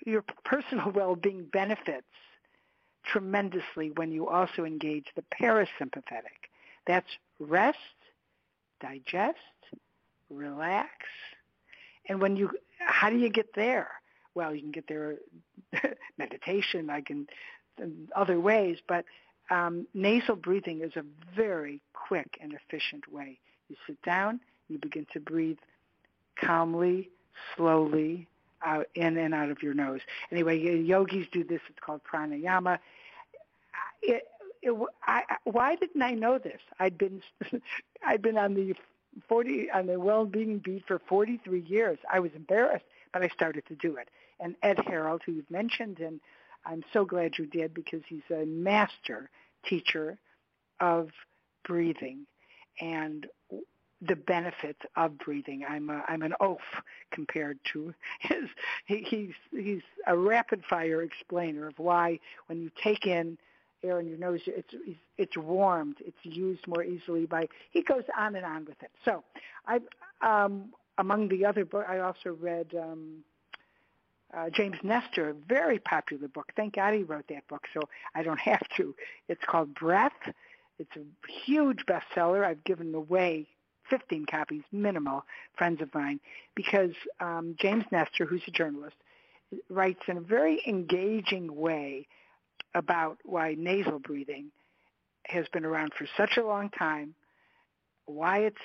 your 0.06 0.24
personal 0.46 0.90
well-being 0.96 1.50
benefits 1.52 2.08
tremendously 3.06 3.92
when 3.98 4.10
you 4.10 4.30
also 4.30 4.64
engage 4.64 5.08
the 5.18 5.24
parasympathetic. 5.38 6.48
That's 6.88 7.10
rest, 7.42 7.78
digest, 8.80 9.38
relax. 10.30 10.92
And 12.08 12.22
when 12.22 12.38
you, 12.38 12.52
how 12.80 13.10
do 13.10 13.18
you 13.18 13.30
get 13.30 13.54
there? 13.54 13.90
Well, 14.34 14.56
you 14.56 14.62
can 14.62 14.72
get 14.72 14.88
there 14.88 15.16
meditation, 16.18 16.90
I 16.90 17.02
can, 17.02 17.28
other 18.16 18.40
ways, 18.40 18.78
but 18.88 19.04
um, 19.50 19.88
nasal 19.94 20.38
breathing 20.38 20.80
is 20.84 20.96
a 20.96 21.04
very 21.36 21.82
quick 21.92 22.38
and 22.42 22.54
efficient 22.54 23.12
way. 23.12 23.40
You 23.68 23.76
sit 23.86 24.02
down, 24.04 24.40
you 24.70 24.78
begin 24.78 25.06
to 25.12 25.20
breathe 25.20 25.58
calmly, 26.40 27.10
slowly, 27.58 28.26
out 28.64 28.88
in 28.96 29.18
and 29.18 29.34
out 29.34 29.50
of 29.50 29.64
your 29.64 29.74
nose. 29.74 30.02
Anyway, 30.32 30.60
yogis 30.60 31.28
do 31.32 31.44
this. 31.44 31.62
It's 31.70 31.80
called 31.80 32.02
pranayama. 32.04 32.80
It, 34.02 34.24
it, 34.62 34.74
I, 35.06 35.24
why 35.46 35.76
didn't 35.76 36.02
I 36.02 36.12
know 36.12 36.38
this? 36.38 36.62
I'd 36.80 36.98
been 36.98 37.22
I'd 38.06 38.22
been 38.22 38.38
on 38.38 38.54
the 38.54 38.76
40 39.28 39.72
on 39.72 39.88
the 39.88 40.00
well-being 40.00 40.60
beat 40.60 40.86
for 40.88 41.00
43 41.00 41.62
years. 41.62 41.98
I 42.12 42.20
was 42.20 42.32
embarrassed, 42.36 42.86
but 43.14 43.24
I 43.24 43.30
started 43.30 43.66
to 43.68 43.76
do 43.76 43.96
it. 43.98 44.10
And 44.40 44.56
Ed 44.64 44.80
Harrold, 44.86 45.22
who 45.26 45.34
you've 45.34 45.52
mentioned, 45.52 46.00
and 46.00 46.20
I'm 46.66 46.84
so 46.94 47.06
glad 47.06 47.38
you 47.38 47.46
did 47.46 47.74
because 47.74 48.02
he's 48.08 48.30
a 48.32 48.46
master 48.46 49.30
teacher 49.66 50.18
of 50.80 51.10
breathing. 51.66 52.26
And 52.80 53.28
the 54.02 54.16
benefits 54.16 54.80
of 54.96 55.18
breathing. 55.18 55.66
I'm 55.68 55.90
a, 55.90 56.04
I'm 56.08 56.22
an 56.22 56.34
oaf 56.40 56.62
compared 57.12 57.60
to 57.74 57.94
his. 58.20 58.50
He, 58.86 59.02
he's 59.02 59.34
he's 59.52 59.82
a 60.08 60.18
rapid 60.18 60.64
fire 60.70 61.02
explainer 61.02 61.68
of 61.68 61.78
why 61.78 62.20
when 62.48 62.62
you 62.62 62.72
take 62.82 63.06
in 63.06 63.38
air 63.84 64.00
in 64.00 64.08
your 64.08 64.18
nose, 64.18 64.42
it's 64.46 64.74
it's 65.18 65.38
warmed. 65.38 65.98
It's 66.00 66.18
used 66.24 66.68
more 66.68 66.84
easily 66.84 67.26
by. 67.26 67.48
He 67.72 67.82
goes 67.82 68.04
on 68.18 68.36
and 68.36 68.46
on 68.46 68.66
with 68.66 68.82
it. 68.82 68.92
So, 69.06 69.24
I 69.68 69.80
um, 70.22 70.74
among 70.98 71.30
the 71.30 71.46
other 71.46 71.66
books, 71.66 71.88
I 71.90 72.00
also 72.00 72.38
read. 72.40 72.74
Um, 72.78 73.24
uh, 74.32 74.48
James 74.52 74.78
Nestor, 74.84 75.30
a 75.30 75.34
very 75.34 75.80
popular 75.80 76.28
book. 76.28 76.52
Thank 76.56 76.76
God 76.76 76.94
he 76.94 77.02
wrote 77.02 77.26
that 77.30 77.48
book, 77.48 77.66
so 77.74 77.80
I 78.14 78.22
don't 78.22 78.40
have 78.40 78.62
to. 78.78 78.94
It's 79.28 79.42
called 79.44 79.74
Breath. 79.74 80.12
It's 80.78 80.96
a 80.96 81.32
huge 81.46 81.84
bestseller. 81.88 82.46
I've 82.46 82.64
given 82.64 82.94
away 82.94 83.48
15 83.90 84.26
copies 84.26 84.64
minimal, 84.72 85.24
friends 85.58 85.82
of 85.82 85.94
mine, 85.94 86.20
because 86.56 86.92
um, 87.20 87.56
James 87.60 87.86
Nestor, 87.92 88.26
who's 88.26 88.44
a 88.48 88.52
journalist, 88.52 88.96
writes 89.70 90.02
in 90.08 90.18
a 90.18 90.22
very 90.22 90.62
engaging 90.68 91.56
way 91.56 92.08
about 92.76 93.18
why 93.24 93.56
nasal 93.58 94.00
breathing 94.00 94.52
has 95.26 95.48
been 95.52 95.66
around 95.66 95.92
for 95.98 96.08
such 96.18 96.38
a 96.38 96.46
long 96.46 96.70
time, 96.70 97.14
why 98.06 98.40
it's 98.40 98.58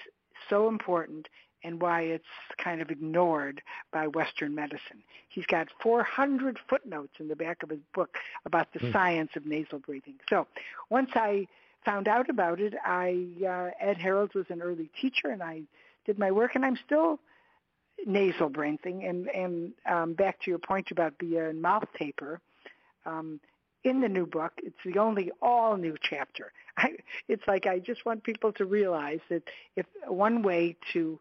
so 0.49 0.69
important, 0.69 1.29
and 1.65 1.81
why 1.81 2.03
it's 2.03 2.25
kind 2.63 2.83
of 2.83 2.91
ignored 2.91 3.63
by 3.91 4.07
Western 4.07 4.55
medicine. 4.55 5.03
He's 5.29 5.47
got 5.47 5.69
400 5.83 6.59
footnotes 6.69 7.15
in 7.19 7.29
the 7.29 7.37
back 7.37 7.63
of 7.63 7.71
his 7.71 7.81
book 7.95 8.17
about 8.45 8.73
the 8.75 8.81
mm. 8.81 8.93
science 8.93 9.31
of 9.35 9.47
nasal 9.47 9.79
breathing. 9.79 10.17
So 10.29 10.47
once 10.91 11.11
I 11.15 11.49
found 11.85 12.09
out 12.09 12.29
about 12.29 12.61
it, 12.61 12.75
I 12.85 13.27
uh, 13.47 13.71
Ed 13.81 13.99
Harrold 13.99 14.35
was 14.35 14.47
an 14.49 14.63
early 14.63 14.91
teacher, 15.01 15.29
and 15.29 15.43
I 15.43 15.63
did 16.07 16.19
my 16.19 16.31
work, 16.31 16.55
and 16.55 16.65
I'm 16.65 16.79
still 16.85 17.21
nasal 18.07 18.49
breathing. 18.49 19.05
And 19.05 19.29
and 19.29 19.73
um, 19.87 20.15
back 20.15 20.41
to 20.43 20.51
your 20.51 20.59
point 20.59 20.91
about 20.91 21.15
the 21.19 21.51
uh, 21.51 21.53
mouth 21.53 21.87
taper, 21.97 22.41
um, 23.07 23.41
in 23.85 24.01
the 24.01 24.09
new 24.09 24.27
book, 24.27 24.53
it's 24.63 24.77
the 24.85 24.99
only 24.99 25.31
all 25.43 25.77
new 25.77 25.95
chapter. 26.01 26.53
I, 26.77 26.97
it's 27.29 27.47
like 27.47 27.67
I 27.67 27.79
just 27.79 28.05
want 28.05 28.25
people 28.25 28.53
to 28.55 28.65
realize 28.65 29.21
that 29.29 29.43
if 29.77 29.87
one 30.07 30.43
way 30.43 30.77
to 30.93 31.19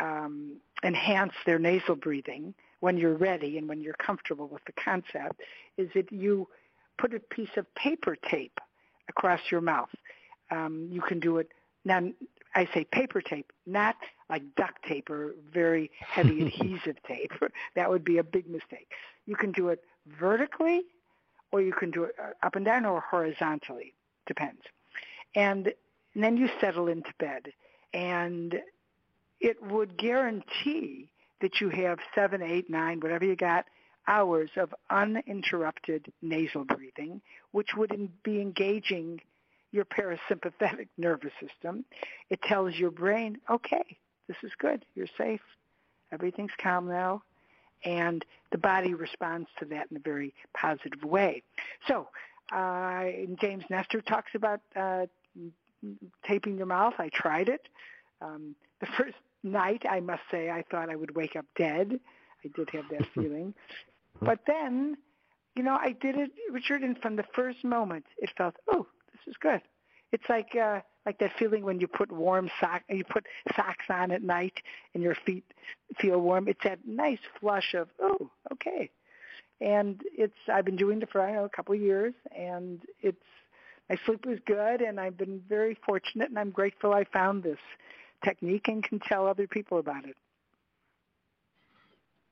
um, 0.00 0.56
enhance 0.82 1.34
their 1.44 1.58
nasal 1.58 1.96
breathing 1.96 2.54
when 2.80 2.96
you're 2.96 3.16
ready 3.16 3.58
and 3.58 3.68
when 3.68 3.80
you're 3.80 3.94
comfortable 3.94 4.48
with 4.48 4.64
the 4.64 4.72
concept 4.72 5.40
is 5.76 5.88
that 5.94 6.10
you 6.12 6.48
put 6.96 7.14
a 7.14 7.20
piece 7.20 7.50
of 7.56 7.72
paper 7.74 8.16
tape 8.30 8.60
across 9.08 9.40
your 9.50 9.60
mouth. 9.60 9.90
Um, 10.50 10.88
you 10.90 11.00
can 11.00 11.20
do 11.20 11.38
it 11.38 11.48
now. 11.84 12.00
I 12.54 12.68
say 12.72 12.84
paper 12.84 13.20
tape, 13.20 13.52
not 13.66 13.96
like 14.30 14.42
duct 14.56 14.82
tape 14.84 15.10
or 15.10 15.34
very 15.52 15.90
heavy 16.00 16.46
adhesive 16.46 16.96
tape. 17.06 17.32
That 17.76 17.90
would 17.90 18.04
be 18.04 18.18
a 18.18 18.24
big 18.24 18.48
mistake. 18.48 18.90
You 19.26 19.36
can 19.36 19.52
do 19.52 19.68
it 19.68 19.82
vertically, 20.18 20.82
or 21.52 21.60
you 21.60 21.72
can 21.72 21.90
do 21.90 22.04
it 22.04 22.14
uh, 22.20 22.30
up 22.42 22.56
and 22.56 22.64
down, 22.64 22.84
or 22.84 23.00
horizontally. 23.00 23.94
Depends. 24.26 24.62
And, 25.34 25.72
and 26.14 26.24
then 26.24 26.36
you 26.36 26.48
settle 26.60 26.88
into 26.88 27.12
bed, 27.18 27.52
and 27.92 28.58
it 29.40 29.62
would 29.62 29.96
guarantee 29.96 31.10
that 31.40 31.60
you 31.60 31.68
have 31.68 31.98
seven, 32.14 32.42
eight, 32.42 32.68
nine, 32.68 33.00
whatever 33.00 33.24
you 33.24 33.36
got, 33.36 33.66
hours 34.08 34.50
of 34.56 34.74
uninterrupted 34.90 36.12
nasal 36.22 36.64
breathing, 36.64 37.20
which 37.52 37.68
would 37.76 37.92
be 38.24 38.40
engaging 38.40 39.20
your 39.70 39.84
parasympathetic 39.84 40.88
nervous 40.96 41.32
system. 41.40 41.84
It 42.30 42.40
tells 42.42 42.74
your 42.74 42.90
brain, 42.90 43.38
okay, 43.48 43.98
this 44.26 44.36
is 44.42 44.50
good. 44.58 44.84
You're 44.94 45.06
safe. 45.16 45.42
Everything's 46.10 46.52
calm 46.60 46.88
now. 46.88 47.22
And 47.84 48.24
the 48.50 48.58
body 48.58 48.94
responds 48.94 49.48
to 49.60 49.66
that 49.66 49.86
in 49.90 49.98
a 49.98 50.00
very 50.00 50.34
positive 50.52 51.04
way. 51.04 51.42
So 51.86 52.08
uh, 52.50 53.04
James 53.40 53.64
Nestor 53.70 54.00
talks 54.00 54.32
about 54.34 54.60
uh, 54.74 55.06
taping 56.26 56.56
your 56.56 56.66
mouth. 56.66 56.94
I 56.98 57.10
tried 57.12 57.48
it. 57.48 57.68
Um, 58.20 58.56
the 58.80 58.86
first 58.98 59.16
night, 59.42 59.82
I 59.88 60.00
must 60.00 60.22
say, 60.30 60.50
I 60.50 60.64
thought 60.70 60.90
I 60.90 60.96
would 60.96 61.14
wake 61.14 61.36
up 61.36 61.44
dead. 61.56 62.00
I 62.44 62.48
did 62.56 62.70
have 62.70 62.84
that 62.90 63.06
feeling. 63.14 63.54
But 64.20 64.40
then, 64.46 64.96
you 65.54 65.62
know, 65.62 65.76
I 65.80 65.92
did 66.00 66.16
it, 66.16 66.30
Richard, 66.50 66.82
and 66.82 66.98
from 66.98 67.16
the 67.16 67.24
first 67.34 67.64
moment, 67.64 68.04
it 68.18 68.30
felt, 68.36 68.56
oh, 68.68 68.86
this 69.12 69.20
is 69.26 69.36
good. 69.40 69.60
It's 70.12 70.24
like 70.28 70.56
uh, 70.56 70.80
like 71.04 71.18
that 71.18 71.32
feeling 71.38 71.64
when 71.64 71.80
you 71.80 71.86
put 71.86 72.10
warm 72.10 72.50
sock, 72.60 72.82
you 72.88 73.04
put 73.04 73.24
socks 73.54 73.84
on 73.90 74.10
at 74.10 74.22
night, 74.22 74.54
and 74.94 75.02
your 75.02 75.14
feet 75.26 75.44
feel 75.98 76.20
warm. 76.20 76.48
It's 76.48 76.64
that 76.64 76.80
nice 76.86 77.18
flush 77.40 77.74
of, 77.74 77.88
oh, 78.00 78.30
okay. 78.52 78.90
And 79.60 80.00
it's 80.16 80.36
I've 80.52 80.64
been 80.64 80.76
doing 80.76 81.02
it 81.02 81.10
for 81.10 81.20
I 81.20 81.26
don't 81.26 81.36
know 81.36 81.44
a 81.44 81.48
couple 81.48 81.74
of 81.74 81.80
years, 81.80 82.14
and 82.36 82.80
it's 83.00 83.16
my 83.90 83.96
sleep 84.06 84.24
was 84.26 84.38
good, 84.46 84.80
and 84.80 85.00
I've 85.00 85.16
been 85.16 85.42
very 85.48 85.76
fortunate, 85.84 86.28
and 86.28 86.38
I'm 86.38 86.50
grateful 86.50 86.92
I 86.92 87.04
found 87.12 87.42
this 87.42 87.58
technique 88.24 88.68
and 88.68 88.82
can 88.82 89.00
tell 89.00 89.26
other 89.26 89.46
people 89.46 89.78
about 89.78 90.04
it. 90.04 90.16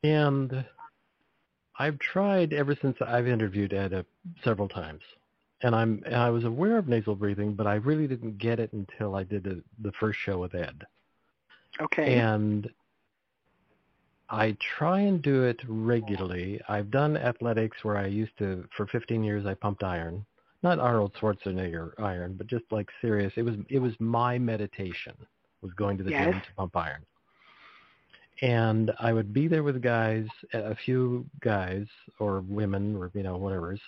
And 0.03 0.65
I've 1.79 1.99
tried 1.99 2.53
ever 2.53 2.77
since 2.81 2.97
I've 3.01 3.29
interviewed 3.29 3.73
Ed 3.73 4.05
several 4.43 4.69
times, 4.69 5.03
and 5.63 5.75
I'm 5.75 6.03
and 6.07 6.17
I 6.17 6.31
was 6.31 6.45
aware 6.45 6.79
of 6.79 6.89
nasal 6.89 7.15
breathing, 7.15 7.55
but 7.55 7.67
I 7.67 7.75
really 7.75 8.07
didn't 8.07 8.39
get 8.39 8.61
it 8.61 8.73
until 8.73 9.15
I 9.15 9.25
did 9.25 9.47
a, 9.47 9.57
the 9.83 9.93
first 9.93 10.19
show 10.19 10.39
with 10.39 10.55
Ed. 10.55 10.85
Okay. 11.81 12.19
And 12.19 12.69
I 14.31 14.57
try 14.79 15.01
and 15.01 15.21
do 15.21 15.45
it 15.45 15.61
regularly. 15.69 16.61
I've 16.69 16.91
done 16.91 17.17
athletics 17.17 17.85
where 17.85 17.97
I 17.97 18.07
used 18.07 18.37
to 18.39 18.67
for 18.77 18.87
15 18.87 19.23
years 19.23 19.47
I 19.47 19.55
pumped 19.55 19.85
iron, 19.85 20.25
not 20.63 20.79
Arnold 20.79 21.13
Schwarzenegger 21.15 21.93
iron, 21.99 22.35
but 22.35 22.47
just 22.47 22.65
like 22.71 22.89
serious. 23.01 23.33
It 23.37 23.43
was 23.43 23.57
it 23.69 23.79
was 23.79 23.93
my 24.01 24.39
meditation 24.39 25.15
was 25.61 25.73
going 25.75 25.99
to 25.99 26.05
the 26.05 26.11
yes. 26.11 26.25
gym 26.25 26.41
to 26.41 26.55
pump 26.57 26.77
iron 26.77 27.05
and 28.43 28.93
I 28.99 29.13
would 29.13 29.33
be 29.33 29.49
there 29.49 29.63
with 29.63 29.83
guys, 29.83 30.27
a 30.53 30.75
few 30.85 31.27
guys 31.41 31.87
or 32.19 32.41
women 32.41 32.97
or 32.97 33.11
you 33.15 33.23
know 33.23 33.37
whatever's 33.37 33.81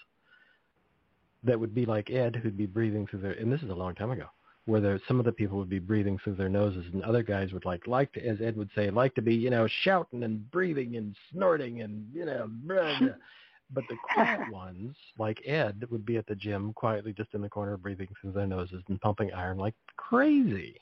that 1.44 1.58
would 1.58 1.74
be 1.74 1.86
like 1.86 2.10
Ed, 2.10 2.36
who'd 2.36 2.56
be 2.56 2.66
breathing 2.66 3.06
through 3.06 3.20
their. 3.20 3.32
And 3.32 3.52
this 3.52 3.62
is 3.62 3.70
a 3.70 3.74
long 3.74 3.94
time 3.94 4.10
ago, 4.10 4.26
where 4.66 4.80
there, 4.80 5.00
some 5.06 5.18
of 5.18 5.24
the 5.24 5.32
people 5.32 5.58
would 5.58 5.68
be 5.68 5.78
breathing 5.78 6.18
through 6.22 6.34
their 6.34 6.48
noses, 6.48 6.84
and 6.92 7.02
other 7.02 7.22
guys 7.22 7.52
would 7.52 7.64
like 7.64 7.86
like 7.86 8.12
to, 8.14 8.26
as 8.26 8.40
Ed 8.40 8.56
would 8.56 8.70
say, 8.74 8.90
like 8.90 9.14
to 9.14 9.22
be 9.22 9.34
you 9.34 9.50
know 9.50 9.68
shouting 9.84 10.24
and 10.24 10.50
breathing 10.50 10.96
and 10.96 11.14
snorting 11.32 11.82
and 11.82 12.06
you 12.12 12.24
know. 12.24 12.46
Blah, 12.48 12.98
blah. 12.98 13.08
but 13.70 13.84
the 13.88 13.96
quiet 14.14 14.50
ones, 14.50 14.96
like 15.18 15.42
Ed, 15.46 15.84
would 15.90 16.06
be 16.06 16.16
at 16.16 16.26
the 16.26 16.34
gym 16.34 16.72
quietly 16.72 17.12
just 17.12 17.34
in 17.34 17.42
the 17.42 17.48
corner 17.48 17.76
breathing 17.76 18.08
through 18.20 18.32
their 18.32 18.46
noses 18.46 18.82
and 18.88 19.00
pumping 19.00 19.32
iron 19.32 19.58
like 19.58 19.74
crazy. 19.96 20.76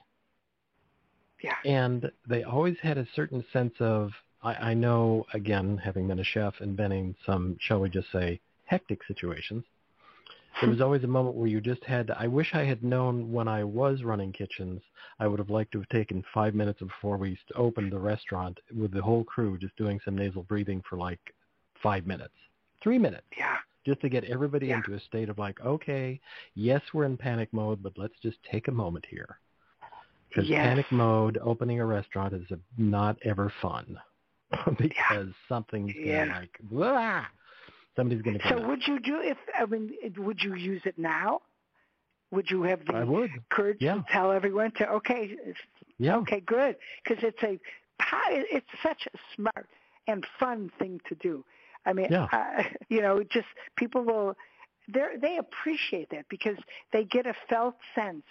Yeah. 1.42 1.56
And 1.64 2.10
they 2.28 2.42
always 2.44 2.76
had 2.82 2.98
a 2.98 3.06
certain 3.14 3.44
sense 3.52 3.74
of, 3.80 4.10
I, 4.42 4.54
I 4.54 4.74
know, 4.74 5.26
again, 5.34 5.76
having 5.82 6.08
been 6.08 6.18
a 6.18 6.24
chef 6.24 6.54
and 6.60 6.76
been 6.76 6.92
in 6.92 7.14
some, 7.24 7.56
shall 7.60 7.80
we 7.80 7.88
just 7.90 8.10
say, 8.12 8.40
hectic 8.64 9.00
situations, 9.06 9.64
there 10.60 10.70
was 10.70 10.80
always 10.82 11.04
a 11.04 11.08
moment 11.08 11.36
where 11.36 11.48
you 11.48 11.60
just 11.60 11.84
had 11.84 12.06
to, 12.08 12.18
I 12.18 12.26
wish 12.26 12.54
I 12.54 12.64
had 12.64 12.82
known 12.82 13.32
when 13.32 13.48
I 13.48 13.64
was 13.64 14.02
running 14.02 14.32
kitchens, 14.32 14.80
I 15.18 15.26
would 15.26 15.38
have 15.38 15.50
liked 15.50 15.72
to 15.72 15.78
have 15.78 15.88
taken 15.88 16.24
five 16.32 16.54
minutes 16.54 16.80
before 16.80 17.16
we 17.16 17.38
opened 17.54 17.92
the 17.92 17.98
restaurant 17.98 18.58
with 18.74 18.92
the 18.92 19.02
whole 19.02 19.24
crew 19.24 19.58
just 19.58 19.76
doing 19.76 20.00
some 20.04 20.16
nasal 20.16 20.42
breathing 20.42 20.82
for 20.88 20.96
like 20.96 21.20
five 21.82 22.06
minutes, 22.06 22.34
three 22.82 22.98
minutes. 22.98 23.26
Yeah. 23.36 23.56
Just 23.84 24.00
to 24.00 24.08
get 24.08 24.24
everybody 24.24 24.68
Yeah. 24.68 24.76
into 24.78 24.94
a 24.94 25.00
state 25.00 25.28
of 25.28 25.38
like, 25.38 25.60
okay, 25.60 26.20
yes, 26.54 26.82
we're 26.92 27.04
in 27.04 27.16
panic 27.16 27.52
mode, 27.52 27.82
but 27.82 27.92
let's 27.96 28.18
just 28.22 28.38
take 28.50 28.68
a 28.68 28.72
moment 28.72 29.06
here. 29.08 29.38
Because 30.36 30.50
Yes. 30.50 30.66
panic 30.66 30.92
mode, 30.92 31.38
opening 31.42 31.80
a 31.80 31.86
restaurant 31.86 32.34
is 32.34 32.50
a, 32.50 32.58
not 32.76 33.16
ever 33.24 33.50
fun 33.62 33.98
because 34.78 35.28
something's 35.48 35.94
gonna 36.04 36.26
Yeah. 36.26 36.40
like, 36.40 36.60
somebody's 37.96 38.20
gonna 38.22 38.38
So 38.50 38.56
out. 38.56 38.68
would 38.68 38.86
you 38.86 39.00
do 39.00 39.20
if 39.22 39.38
I 39.58 39.64
mean 39.64 39.94
would 40.18 40.42
you 40.42 40.54
use 40.54 40.82
it 40.84 40.98
now? 40.98 41.40
Would 42.32 42.50
you 42.50 42.64
have 42.64 42.84
the 42.84 43.30
courage 43.50 43.78
Yeah. 43.80 43.94
to 43.94 44.04
tell 44.10 44.30
everyone 44.30 44.72
to 44.72 44.88
okay, 44.90 45.36
Yeah. 45.98 46.18
okay, 46.18 46.40
good, 46.40 46.76
because 47.02 47.24
it's 47.24 47.42
a 47.42 47.58
it's 48.30 48.66
such 48.82 49.06
a 49.06 49.18
smart 49.34 49.68
and 50.06 50.26
fun 50.38 50.70
thing 50.78 51.00
to 51.08 51.14
do. 51.14 51.44
I 51.86 51.94
mean, 51.94 52.08
Yeah. 52.10 52.28
uh, 52.30 52.62
you 52.90 53.00
know, 53.00 53.22
just 53.22 53.46
people 53.76 54.02
will 54.02 54.36
they 54.86 55.06
they 55.18 55.38
appreciate 55.38 56.10
that 56.10 56.26
because 56.28 56.58
they 56.92 57.04
get 57.04 57.26
a 57.26 57.34
felt 57.48 57.76
sense 57.94 58.24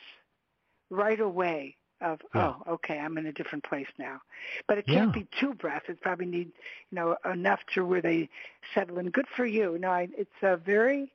right 0.92 1.20
away 1.20 1.76
of 2.02 2.20
Yeah. 2.34 2.54
oh 2.68 2.74
okay 2.74 2.98
i'm 3.00 3.18
in 3.18 3.26
a 3.28 3.32
different 3.34 3.64
place 3.64 3.88
now. 3.98 4.22
But 4.68 4.78
it 4.78 4.88
can't 4.88 5.12
Yeah. 5.14 5.22
be 5.22 5.28
too 5.40 5.54
breath 5.54 5.84
it 5.88 6.02
probably 6.02 6.26
need 6.28 6.52
you 6.92 6.96
know 6.96 7.16
enough 7.26 7.60
to 7.74 7.86
where 7.86 8.02
they 8.02 8.30
settle 8.74 9.00
in. 9.00 9.10
Good 9.10 9.28
for 9.36 9.46
you. 9.46 9.78
No 9.80 9.90
I, 9.92 10.08
it's 10.18 10.42
a 10.44 10.58
very 10.58 11.12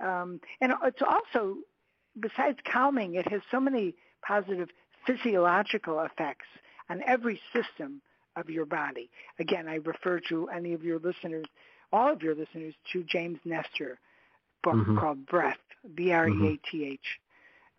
um 0.00 0.40
and 0.60 0.72
it's 0.84 1.02
also 1.02 1.56
besides 2.20 2.58
calming 2.70 3.14
it 3.16 3.26
has 3.28 3.42
so 3.50 3.60
many 3.60 3.94
positive 4.26 4.68
physiological 5.06 6.00
effects 6.00 6.46
on 6.90 7.02
every 7.06 7.40
system 7.52 8.00
of 8.36 8.48
your 8.50 8.64
body. 8.66 9.10
Again 9.38 9.68
i 9.68 9.76
refer 9.76 10.20
to 10.28 10.48
any 10.48 10.72
of 10.72 10.82
your 10.84 10.98
listeners 10.98 11.46
all 11.92 12.12
of 12.12 12.22
your 12.22 12.34
listeners 12.34 12.74
to 12.92 13.02
james 13.04 13.38
nestor 13.44 13.98
book 14.62 14.76
Mhm. 14.76 14.98
called 14.98 15.26
breath 15.26 15.58
b 15.94 16.10
r 16.12 16.28
e 16.28 16.46
a 16.48 16.56
t 16.70 16.84
h 16.84 17.20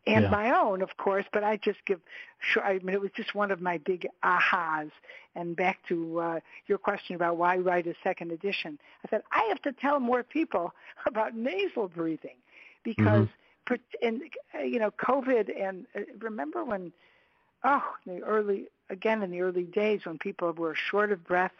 and 0.07 0.25
Yeah. 0.25 0.29
my 0.29 0.51
own, 0.57 0.81
of 0.81 0.97
course, 0.97 1.25
but 1.33 1.43
I 1.43 1.57
just 1.57 1.83
give, 1.85 1.99
sure, 2.39 2.63
I 2.63 2.79
mean, 2.79 2.93
it 2.93 3.01
was 3.01 3.11
just 3.15 3.33
one 3.33 3.51
of 3.51 3.61
my 3.61 3.77
big 3.79 4.07
ahas. 4.23 4.91
And 5.35 5.55
back 5.55 5.79
to 5.89 6.19
uh, 6.19 6.39
your 6.67 6.77
question 6.77 7.15
about 7.15 7.37
why 7.37 7.57
write 7.57 7.87
a 7.87 7.95
second 8.03 8.31
edition, 8.31 8.79
I 9.05 9.09
said, 9.09 9.23
I 9.31 9.43
have 9.49 9.61
to 9.63 9.71
tell 9.73 9.99
more 9.99 10.23
people 10.23 10.73
about 11.05 11.35
nasal 11.35 11.87
breathing 11.87 12.37
because, 12.83 13.27
per 13.65 13.77
in, 14.01 14.29
uh, 14.53 14.63
you 14.63 14.79
know, 14.79 14.91
COVID 14.91 15.49
and 15.59 15.85
uh, 15.95 16.01
remember 16.19 16.63
when, 16.63 16.91
oh, 17.63 17.83
in 18.05 18.17
the 18.19 18.23
early, 18.23 18.67
again, 18.89 19.23
in 19.23 19.31
the 19.31 19.41
early 19.41 19.63
days 19.63 20.05
when 20.05 20.17
people 20.19 20.51
were 20.53 20.75
short 20.75 21.11
of 21.11 21.25
breath, 21.25 21.53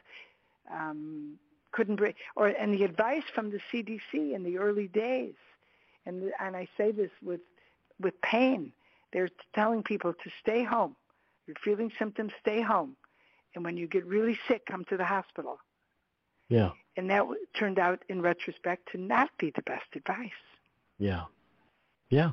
um, 0.72 1.38
couldn't 1.72 1.96
breathe, 1.98 2.16
or, 2.36 2.48
and 2.48 2.74
the 2.74 2.84
advice 2.84 3.24
from 3.34 3.50
the 3.52 3.60
CDC 3.72 4.34
in 4.34 4.44
the 4.44 4.58
early 4.58 4.88
days, 4.88 5.34
and, 6.06 6.32
and 6.40 6.56
I 6.56 6.68
say 6.78 6.92
this 6.92 7.12
with 7.22 7.42
with 8.00 8.20
pain. 8.22 8.72
They're 9.14 9.30
telling 9.54 9.84
people 9.84 10.14
to 10.14 10.30
stay 10.42 10.64
home. 10.64 10.96
You're 11.48 11.56
feeling 11.64 11.92
symptoms, 11.98 12.34
stay 12.42 12.62
home. 12.62 12.96
And 13.54 13.64
when 13.64 13.78
you 13.78 13.88
get 13.88 14.06
really 14.06 14.38
sick, 14.48 14.66
come 14.66 14.84
to 14.86 14.98
the 14.98 15.06
hospital. 15.06 15.58
Yeah. 16.50 16.72
And 16.98 17.10
that 17.10 17.24
turned 17.58 17.80
out, 17.80 18.04
in 18.10 18.22
retrospect, 18.22 18.90
to 18.92 18.98
not 18.98 19.30
be 19.38 19.52
the 19.56 19.62
best 19.62 19.86
advice. 19.96 20.30
Yeah. 20.98 21.24
Yeah. 22.10 22.32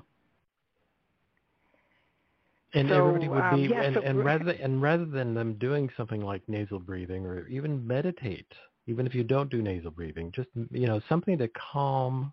And 2.74 2.88
So, 2.88 3.08
everybody 3.08 3.28
would 3.28 3.42
um, 3.42 3.62
be, 3.62 3.68
yeah, 3.68 3.82
and, 3.82 3.94
so 3.94 4.00
and 4.00 4.24
rather 4.24 4.52
and 4.52 4.80
rather 4.80 5.04
than 5.04 5.34
them 5.34 5.54
doing 5.54 5.90
something 5.96 6.22
like 6.22 6.42
nasal 6.48 6.78
breathing 6.78 7.26
or 7.26 7.46
even 7.48 7.86
meditate, 7.86 8.50
even 8.86 9.06
if 9.06 9.14
you 9.14 9.24
don't 9.24 9.50
do 9.50 9.60
nasal 9.60 9.90
breathing, 9.90 10.32
just 10.32 10.48
you 10.70 10.86
know 10.86 11.00
something 11.06 11.36
to 11.38 11.48
calm 11.48 12.32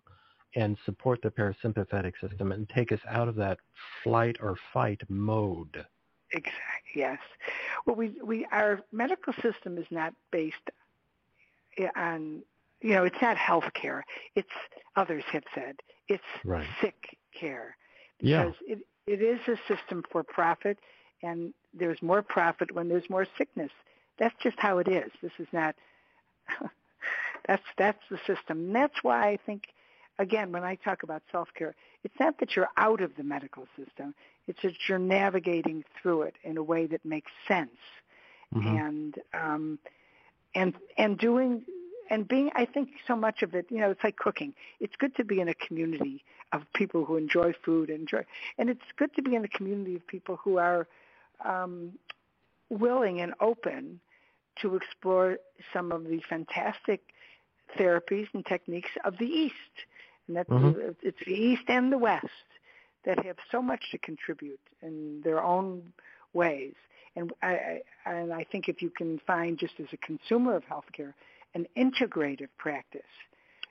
and 0.54 0.76
support 0.84 1.20
the 1.22 1.30
parasympathetic 1.30 2.14
system 2.20 2.52
and 2.52 2.68
take 2.68 2.92
us 2.92 3.00
out 3.08 3.28
of 3.28 3.36
that 3.36 3.58
flight 4.02 4.36
or 4.42 4.56
fight 4.72 5.00
mode. 5.08 5.84
Exactly. 6.32 6.56
Yes. 6.94 7.18
Well, 7.86 7.96
we 7.96 8.12
we 8.22 8.46
our 8.52 8.80
medical 8.92 9.32
system 9.34 9.78
is 9.78 9.86
not 9.90 10.12
based 10.32 10.70
eh, 11.78 11.88
on 11.96 12.42
you 12.80 12.90
know 12.90 13.04
it's 13.04 13.20
not 13.22 13.36
health 13.36 13.72
care. 13.74 14.04
It's 14.34 14.48
others 14.96 15.24
have 15.32 15.44
said 15.54 15.76
it's 16.08 16.22
Right. 16.44 16.66
sick 16.80 17.16
care 17.38 17.76
Yeah. 18.20 18.44
because 18.44 18.56
it 18.66 18.78
it 19.06 19.22
is 19.22 19.40
a 19.48 19.56
system 19.72 20.04
for 20.10 20.22
profit, 20.22 20.78
and 21.22 21.52
there's 21.74 22.00
more 22.02 22.22
profit 22.22 22.72
when 22.72 22.88
there's 22.88 23.08
more 23.08 23.26
sickness. 23.38 23.70
That's 24.18 24.34
just 24.42 24.58
how 24.58 24.78
it 24.78 24.88
is. 24.88 25.10
This 25.22 25.32
is 25.38 25.48
not. 25.52 25.74
that's 27.46 27.62
that's 27.78 28.02
the 28.10 28.18
system. 28.18 28.58
And 28.66 28.74
that's 28.74 29.02
why 29.02 29.28
I 29.30 29.36
think, 29.46 29.68
again, 30.20 30.52
when 30.52 30.62
I 30.62 30.76
talk 30.76 31.02
about 31.02 31.22
self 31.32 31.48
care, 31.54 31.74
it's 32.04 32.14
not 32.20 32.38
that 32.38 32.54
you're 32.54 32.68
out 32.76 33.00
of 33.00 33.16
the 33.16 33.24
medical 33.24 33.66
system. 33.76 34.14
It's 34.46 34.60
that 34.62 34.74
you're 34.88 34.98
navigating 34.98 35.84
through 36.00 36.22
it 36.22 36.34
in 36.44 36.56
a 36.56 36.62
way 36.62 36.86
that 36.86 37.04
makes 37.04 37.32
sense, 37.48 37.80
Mhm. 38.54 38.66
and 38.78 39.18
um, 39.34 39.78
and 40.54 40.74
and 40.98 41.18
doing 41.18 41.64
and 42.10 42.28
being. 42.28 42.50
I 42.54 42.66
think 42.66 42.90
so 43.06 43.16
much 43.16 43.42
of 43.42 43.54
it. 43.54 43.66
You 43.70 43.78
know, 43.78 43.90
it's 43.90 44.04
like 44.04 44.16
cooking. 44.16 44.54
It's 44.78 44.94
good 44.96 45.14
to 45.16 45.24
be 45.24 45.40
in 45.40 45.48
a 45.48 45.54
community 45.54 46.22
of 46.52 46.62
people 46.74 47.04
who 47.04 47.16
enjoy 47.16 47.52
food 47.64 47.88
and 47.90 48.00
enjoy, 48.00 48.24
and 48.58 48.68
it's 48.68 48.92
good 48.96 49.14
to 49.14 49.22
be 49.22 49.34
in 49.34 49.44
a 49.44 49.48
community 49.48 49.96
of 49.96 50.06
people 50.06 50.36
who 50.36 50.58
are 50.58 50.86
um, 51.44 51.92
willing 52.68 53.20
and 53.20 53.32
open 53.40 54.00
to 54.60 54.76
explore 54.76 55.38
some 55.72 55.92
of 55.92 56.04
the 56.04 56.20
fantastic 56.28 57.00
therapies 57.78 58.28
and 58.34 58.44
techniques 58.44 58.90
of 59.04 59.16
the 59.18 59.26
East. 59.26 59.86
And 60.30 60.36
that 60.36 60.48
Mhm. 60.48 60.94
it's 61.02 61.18
the 61.26 61.34
East 61.34 61.64
and 61.66 61.92
the 61.92 61.98
West 61.98 62.28
that 63.04 63.24
have 63.24 63.36
so 63.50 63.60
much 63.60 63.90
to 63.90 63.98
contribute 63.98 64.60
in 64.80 65.20
their 65.22 65.42
own 65.42 65.92
ways. 66.32 66.74
And 67.16 67.32
I, 67.42 67.82
I, 68.06 68.12
and 68.12 68.32
I 68.32 68.44
think 68.44 68.68
if 68.68 68.80
you 68.80 68.90
can 68.90 69.18
find, 69.26 69.58
just 69.58 69.74
as 69.80 69.88
a 69.92 69.96
consumer 69.96 70.54
of 70.54 70.64
healthcare, 70.66 71.14
an 71.54 71.66
integrative 71.76 72.48
practice, 72.58 73.02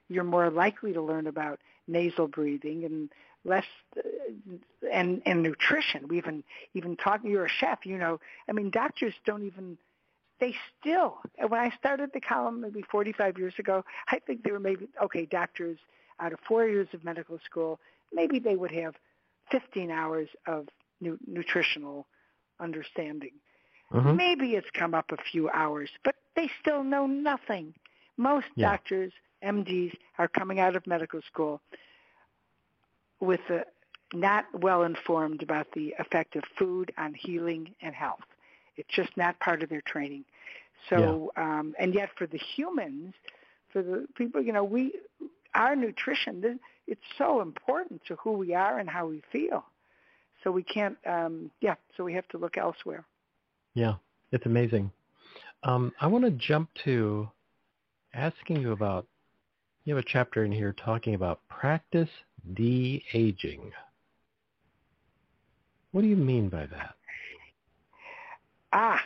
you're 0.09 0.25
more 0.25 0.49
likely 0.49 0.91
to 0.91 1.01
learn 1.01 1.27
about 1.27 1.61
nasal 1.87 2.27
breathing 2.27 2.83
and 2.83 3.09
less 3.45 3.65
uh, 3.95 4.01
and 4.91 5.21
and 5.25 5.41
nutrition. 5.41 6.09
We 6.09 6.17
even 6.17 6.43
even 6.73 6.97
talk. 6.97 7.21
You're 7.23 7.45
a 7.45 7.49
chef, 7.49 7.85
you 7.85 7.97
know. 7.97 8.19
I 8.49 8.51
mean, 8.51 8.69
doctors 8.69 9.13
don't 9.25 9.45
even. 9.45 9.77
They 10.41 10.55
still. 10.79 11.19
When 11.37 11.59
I 11.59 11.69
started 11.77 12.11
the 12.13 12.21
column 12.21 12.59
maybe 12.61 12.81
45 12.81 13.37
years 13.37 13.53
ago, 13.59 13.85
I 14.09 14.19
think 14.19 14.43
they 14.43 14.51
were 14.51 14.59
maybe 14.59 14.89
okay. 15.01 15.25
Doctors 15.25 15.77
out 16.19 16.33
of 16.33 16.39
four 16.47 16.65
years 16.65 16.87
of 16.93 17.03
medical 17.03 17.39
school, 17.45 17.79
maybe 18.13 18.39
they 18.39 18.55
would 18.55 18.71
have 18.71 18.95
15 19.51 19.91
hours 19.91 20.29
of 20.45 20.67
nu- 20.99 21.19
nutritional 21.27 22.05
understanding. 22.59 23.33
Mhm. 23.91 24.15
Maybe 24.15 24.55
it's 24.55 24.69
come 24.71 24.93
up 24.93 25.11
a 25.11 25.17
few 25.17 25.49
hours, 25.49 25.89
but 26.03 26.15
they 26.35 26.49
still 26.61 26.83
know 26.83 27.07
nothing. 27.07 27.73
Most 28.17 28.47
Yeah. 28.55 28.71
doctors, 28.71 29.13
MDs, 29.41 29.97
are 30.17 30.27
coming 30.27 30.59
out 30.59 30.75
of 30.75 30.85
medical 30.85 31.21
school 31.23 31.61
with 33.19 33.41
a, 33.49 33.65
not 34.13 34.45
well 34.53 34.83
informed 34.83 35.41
about 35.43 35.71
the 35.71 35.95
effect 35.99 36.35
of 36.35 36.43
food 36.57 36.91
on 36.97 37.13
healing 37.13 37.73
and 37.81 37.95
health. 37.95 38.25
It's 38.77 38.89
just 38.89 39.15
not 39.17 39.39
part 39.39 39.63
of 39.63 39.69
their 39.69 39.81
training. 39.81 40.25
So, 40.89 41.31
um, 41.35 41.75
and 41.77 41.93
yet 41.93 42.09
for 42.17 42.25
the 42.25 42.37
humans, 42.37 43.13
for 43.71 43.81
the 43.81 44.07
people, 44.15 44.41
you 44.41 44.53
know, 44.53 44.63
we, 44.63 44.93
our 45.55 45.75
nutrition, 45.75 46.59
it's 46.87 47.01
so 47.17 47.41
important 47.41 48.01
to 48.07 48.15
who 48.15 48.33
we 48.33 48.53
are 48.53 48.79
and 48.79 48.89
how 48.89 49.07
we 49.07 49.21
feel. 49.31 49.65
So 50.43 50.51
we 50.51 50.63
can't, 50.63 50.97
um, 51.05 51.51
yeah, 51.61 51.75
so 51.95 52.03
we 52.03 52.13
have 52.13 52.27
to 52.29 52.37
look 52.37 52.57
elsewhere. 52.57 53.05
Yeah, 53.73 53.95
it's 54.31 54.45
amazing. 54.45 54.91
Um, 55.63 55.91
I 55.99 56.07
want 56.07 56.25
to 56.25 56.31
jump 56.31 56.69
to 56.85 57.29
asking 58.13 58.61
you 58.61 58.71
about, 58.71 59.05
you 59.83 59.95
have 59.95 60.03
a 60.03 60.07
chapter 60.07 60.43
in 60.45 60.51
here 60.51 60.73
talking 60.73 61.15
about 61.15 61.41
practice 61.49 62.09
de-aging. 62.53 63.71
What 65.91 66.01
do 66.01 66.07
you 66.07 66.15
mean 66.15 66.49
by 66.49 66.67
that? 66.67 66.95
Ah, 68.71 69.01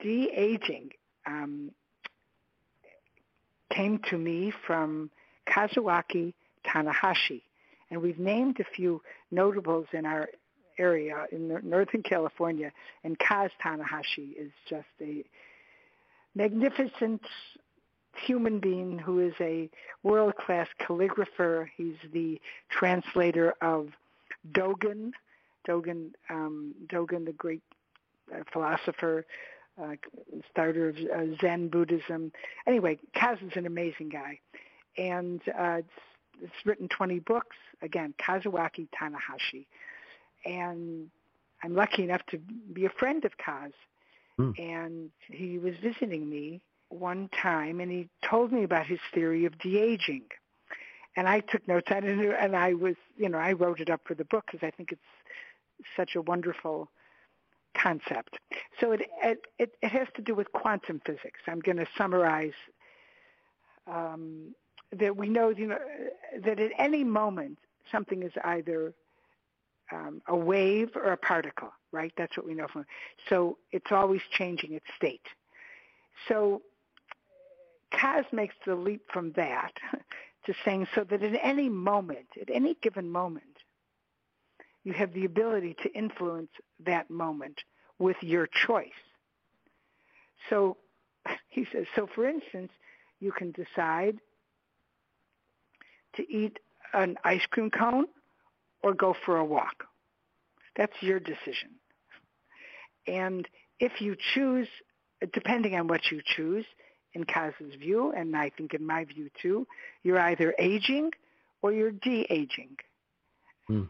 de-aging. 0.00 0.90
Um, 1.26 1.72
came 3.74 4.00
to 4.10 4.18
me 4.18 4.52
from 4.66 5.10
Kazuaki 5.50 6.32
Tanahashi. 6.66 7.42
And 7.90 8.00
we've 8.00 8.18
named 8.18 8.60
a 8.60 8.64
few 8.64 9.02
notables 9.30 9.86
in 9.92 10.06
our 10.06 10.28
area 10.78 11.26
in 11.30 11.60
Northern 11.62 12.02
California, 12.02 12.72
and 13.04 13.18
Kaz 13.18 13.50
Tanahashi 13.62 14.36
is 14.38 14.50
just 14.68 14.86
a 15.00 15.24
magnificent 16.34 17.22
human 18.16 18.60
being 18.60 18.98
who 18.98 19.20
is 19.20 19.34
a 19.40 19.68
world-class 20.02 20.68
calligrapher. 20.80 21.68
He's 21.76 21.96
the 22.12 22.40
translator 22.70 23.54
of 23.60 23.88
Dogen, 24.52 25.12
Dogen, 25.68 26.12
um, 26.28 26.74
Dogen, 26.86 27.26
the 27.26 27.32
great 27.32 27.62
uh, 28.32 28.42
philosopher, 28.52 29.26
uh, 29.80 29.96
starter 30.50 30.88
of 30.88 30.96
uh, 30.96 31.36
Zen 31.40 31.68
Buddhism. 31.68 32.32
Anyway, 32.66 32.98
Kaz 33.14 33.42
is 33.42 33.52
an 33.56 33.66
amazing 33.66 34.08
guy, 34.08 34.38
and 34.96 35.40
uh, 35.48 35.78
it's, 35.78 35.88
it's 36.42 36.66
written 36.66 36.88
20 36.88 37.18
books. 37.20 37.56
Again, 37.82 38.14
Kazuaki 38.20 38.88
Tanahashi, 38.90 39.66
and 40.44 41.10
I'm 41.62 41.74
lucky 41.74 42.02
enough 42.02 42.24
to 42.30 42.38
be 42.72 42.84
a 42.84 42.90
friend 42.90 43.24
of 43.24 43.32
Kaz. 43.38 43.72
Hmm. 44.36 44.52
And 44.58 45.10
he 45.28 45.58
was 45.58 45.74
visiting 45.82 46.28
me 46.28 46.60
one 46.88 47.28
time, 47.28 47.80
and 47.80 47.90
he 47.90 48.08
told 48.28 48.52
me 48.52 48.64
about 48.64 48.86
his 48.86 48.98
theory 49.14 49.44
of 49.44 49.58
de-aging. 49.58 50.24
And 51.16 51.28
I 51.28 51.40
took 51.40 51.66
notes 51.66 51.90
on 51.90 52.04
it, 52.04 52.36
and 52.40 52.56
I 52.56 52.74
was, 52.74 52.94
you 53.16 53.28
know, 53.28 53.38
I 53.38 53.52
wrote 53.52 53.80
it 53.80 53.90
up 53.90 54.02
for 54.04 54.14
the 54.14 54.24
book 54.24 54.44
because 54.50 54.66
I 54.66 54.70
think 54.70 54.92
it's 54.92 55.00
such 55.96 56.14
a 56.14 56.22
wonderful 56.22 56.88
concept. 57.76 58.38
So 58.80 58.92
it, 58.92 59.02
it, 59.22 59.44
it 59.58 59.88
has 59.88 60.08
to 60.16 60.22
do 60.22 60.34
with 60.34 60.52
quantum 60.52 61.00
physics. 61.04 61.40
I'm 61.46 61.60
going 61.60 61.78
to 61.78 61.86
summarize 61.96 62.52
um, 63.86 64.54
that 64.98 65.16
we 65.16 65.28
know, 65.28 65.50
you 65.50 65.68
know 65.68 65.78
that 66.44 66.58
at 66.58 66.72
any 66.78 67.04
moment 67.04 67.58
something 67.90 68.22
is 68.22 68.32
either 68.44 68.92
um, 69.92 70.22
a 70.28 70.36
wave 70.36 70.90
or 70.94 71.12
a 71.12 71.16
particle, 71.16 71.72
right? 71.92 72.12
That's 72.16 72.36
what 72.36 72.46
we 72.46 72.54
know 72.54 72.66
from. 72.72 72.86
So 73.28 73.58
it's 73.72 73.90
always 73.90 74.20
changing 74.32 74.74
its 74.74 74.86
state. 74.96 75.26
So 76.28 76.62
Kaz 77.92 78.24
makes 78.32 78.54
the 78.66 78.74
leap 78.74 79.02
from 79.12 79.32
that 79.32 79.72
to 80.46 80.54
saying 80.64 80.86
so 80.94 81.04
that 81.04 81.22
at 81.22 81.40
any 81.42 81.68
moment, 81.68 82.26
at 82.40 82.50
any 82.50 82.76
given 82.82 83.10
moment, 83.10 83.44
you 84.84 84.92
have 84.92 85.12
the 85.12 85.24
ability 85.24 85.76
to 85.82 85.92
influence 85.92 86.50
that 86.84 87.10
moment 87.10 87.60
with 87.98 88.16
your 88.22 88.46
choice. 88.46 88.88
So 90.48 90.78
he 91.48 91.66
says, 91.72 91.86
so 91.94 92.08
for 92.14 92.26
instance, 92.26 92.72
you 93.20 93.32
can 93.32 93.52
decide 93.52 94.18
to 96.16 96.32
eat 96.32 96.58
an 96.92 97.16
ice 97.24 97.44
cream 97.50 97.70
cone 97.70 98.06
or 98.82 98.94
go 98.94 99.14
for 99.24 99.36
a 99.36 99.44
walk. 99.44 99.84
That's 100.76 100.94
your 101.00 101.20
decision. 101.20 101.70
And 103.06 103.46
if 103.78 104.00
you 104.00 104.16
choose, 104.34 104.68
depending 105.32 105.74
on 105.74 105.88
what 105.88 106.10
you 106.10 106.20
choose, 106.24 106.64
in 107.14 107.24
Kaz's 107.24 107.74
view, 107.74 108.12
and 108.12 108.36
I 108.36 108.50
think 108.50 108.74
in 108.74 108.86
my 108.86 109.04
view 109.04 109.30
too, 109.42 109.66
you're 110.02 110.18
either 110.18 110.54
aging 110.58 111.10
or 111.62 111.72
you're 111.72 111.90
de-aging. 111.90 112.76
Hmm. 113.66 113.82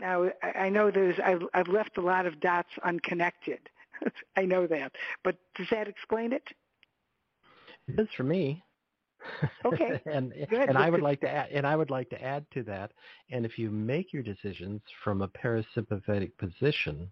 Now, 0.00 0.30
I 0.42 0.68
know 0.68 0.90
there's, 0.90 1.18
I've, 1.22 1.42
I've 1.52 1.68
left 1.68 1.98
a 1.98 2.00
lot 2.00 2.26
of 2.26 2.40
dots 2.40 2.70
unconnected. 2.84 3.58
I 4.36 4.44
know 4.44 4.66
that. 4.68 4.92
But 5.24 5.36
does 5.56 5.66
that 5.70 5.88
explain 5.88 6.32
it? 6.32 6.44
It 7.88 7.96
does 7.96 8.06
for 8.16 8.22
me. 8.22 8.62
Okay. 9.64 10.00
and 10.12 10.32
and 10.50 10.78
I 10.78 10.90
would 10.90 11.02
like 11.02 11.20
to 11.20 11.28
add, 11.28 11.50
and 11.50 11.66
I 11.66 11.76
would 11.76 11.90
like 11.90 12.10
to 12.10 12.22
add 12.22 12.46
to 12.54 12.62
that. 12.64 12.92
And 13.30 13.44
if 13.44 13.58
you 13.58 13.70
make 13.70 14.12
your 14.12 14.22
decisions 14.22 14.80
from 15.02 15.22
a 15.22 15.28
parasympathetic 15.28 16.32
position, 16.38 17.10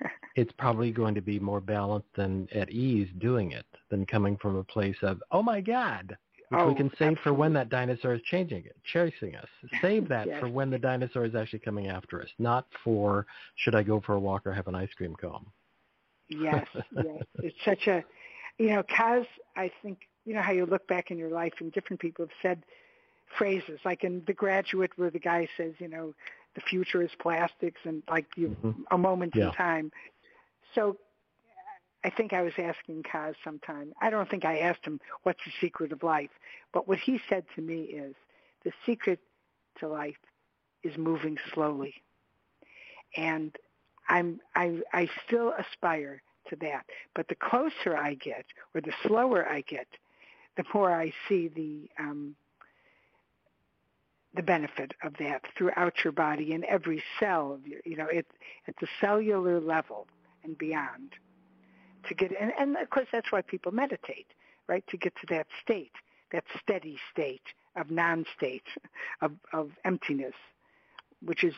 it's 0.36 0.52
probably 0.58 0.90
going 0.90 1.14
to 1.14 1.22
be 1.22 1.38
more 1.38 1.60
balanced 1.60 2.16
and 2.16 2.50
at 2.52 2.70
ease 2.70 3.08
doing 3.18 3.52
it 3.52 3.66
than 3.90 4.06
coming 4.06 4.36
from 4.36 4.56
a 4.56 4.64
place 4.64 4.96
of, 5.02 5.22
oh 5.30 5.42
my 5.42 5.60
God, 5.60 6.16
which 6.48 6.60
oh, 6.60 6.68
we 6.68 6.74
can 6.74 6.90
save 6.90 6.92
absolutely. 6.92 7.22
for 7.24 7.34
when 7.34 7.52
that 7.54 7.68
dinosaur 7.70 8.14
is 8.14 8.22
changing 8.22 8.64
it, 8.64 8.76
chasing 8.84 9.34
us. 9.36 9.48
Save 9.82 10.08
that 10.10 10.26
yes. 10.28 10.40
for 10.40 10.48
when 10.48 10.70
the 10.70 10.78
dinosaur 10.78 11.24
is 11.24 11.34
actually 11.34 11.58
coming 11.60 11.88
after 11.88 12.22
us, 12.22 12.28
not 12.38 12.66
for 12.84 13.26
should 13.56 13.74
I 13.74 13.82
go 13.82 14.00
for 14.00 14.14
a 14.14 14.20
walk 14.20 14.46
or 14.46 14.52
have 14.52 14.68
an 14.68 14.74
ice 14.74 14.92
cream 14.96 15.16
cone. 15.16 15.46
yes, 16.28 16.66
yes. 16.74 17.22
It's 17.36 17.56
such 17.64 17.86
a, 17.88 18.04
you 18.58 18.68
know, 18.68 18.82
Kaz, 18.84 19.26
I 19.56 19.70
think, 19.82 19.98
you 20.26 20.34
know 20.34 20.42
how 20.42 20.52
you 20.52 20.66
look 20.66 20.86
back 20.86 21.10
in 21.10 21.16
your 21.16 21.30
life 21.30 21.54
and 21.60 21.72
different 21.72 22.00
people 22.00 22.26
have 22.26 22.36
said 22.42 22.64
phrases, 23.38 23.80
like 23.84 24.04
in 24.04 24.22
The 24.26 24.34
Graduate 24.34 24.92
where 24.96 25.10
the 25.10 25.18
guy 25.18 25.48
says, 25.56 25.74
you 25.78 25.88
know, 25.88 26.14
the 26.54 26.60
future 26.60 27.02
is 27.02 27.10
plastics 27.18 27.80
and 27.84 28.02
like 28.10 28.26
you, 28.36 28.56
mm-hmm. 28.62 28.82
a 28.90 28.98
moment 28.98 29.34
yeah. 29.34 29.46
in 29.46 29.52
time. 29.52 29.92
So 30.74 30.98
I 32.04 32.10
think 32.10 32.32
I 32.32 32.42
was 32.42 32.52
asking 32.58 33.02
Kaz 33.02 33.34
sometime. 33.42 33.92
I 34.00 34.10
don't 34.10 34.28
think 34.28 34.44
I 34.44 34.58
asked 34.58 34.84
him 34.84 35.00
what's 35.22 35.40
the 35.44 35.52
secret 35.60 35.92
of 35.92 36.02
life, 36.02 36.30
but 36.72 36.88
what 36.88 36.98
he 36.98 37.20
said 37.28 37.44
to 37.54 37.62
me 37.62 37.82
is 37.82 38.14
the 38.64 38.72
secret 38.84 39.20
to 39.80 39.88
life 39.88 40.16
is 40.82 40.96
moving 40.96 41.36
slowly. 41.52 41.94
And 43.16 43.56
I'm 44.08 44.40
I 44.54 44.80
I 44.92 45.08
still 45.26 45.52
aspire 45.58 46.22
to 46.48 46.56
that. 46.56 46.86
But 47.14 47.28
the 47.28 47.34
closer 47.34 47.96
I 47.96 48.14
get 48.14 48.44
or 48.74 48.80
the 48.80 48.92
slower 49.04 49.48
I 49.48 49.62
get, 49.62 49.86
the 50.56 50.64
more 50.74 50.92
I 50.92 51.12
see 51.28 51.48
the 51.48 51.88
um 52.02 52.34
the 54.34 54.42
benefit 54.42 54.92
of 55.02 55.14
that 55.18 55.42
throughout 55.56 55.94
your 56.04 56.12
body 56.12 56.52
in 56.52 56.62
every 56.64 57.02
cell 57.18 57.52
of 57.54 57.66
your 57.66 57.80
you 57.84 57.96
know, 57.96 58.06
it 58.06 58.26
at 58.68 58.74
the 58.80 58.86
cellular 59.00 59.60
level 59.60 60.06
and 60.44 60.56
beyond 60.58 61.12
to 62.08 62.14
get 62.14 62.30
and, 62.40 62.52
and 62.58 62.76
of 62.76 62.90
course 62.90 63.06
that's 63.12 63.32
why 63.32 63.42
people 63.42 63.72
meditate 63.72 64.26
right 64.68 64.84
to 64.88 64.96
get 64.96 65.14
to 65.16 65.26
that 65.28 65.46
state 65.62 65.92
that 66.32 66.44
steady 66.62 66.98
state 67.12 67.42
of 67.76 67.90
non-state 67.90 68.66
of, 69.22 69.32
of 69.52 69.70
emptiness 69.84 70.34
which 71.24 71.42
is 71.44 71.54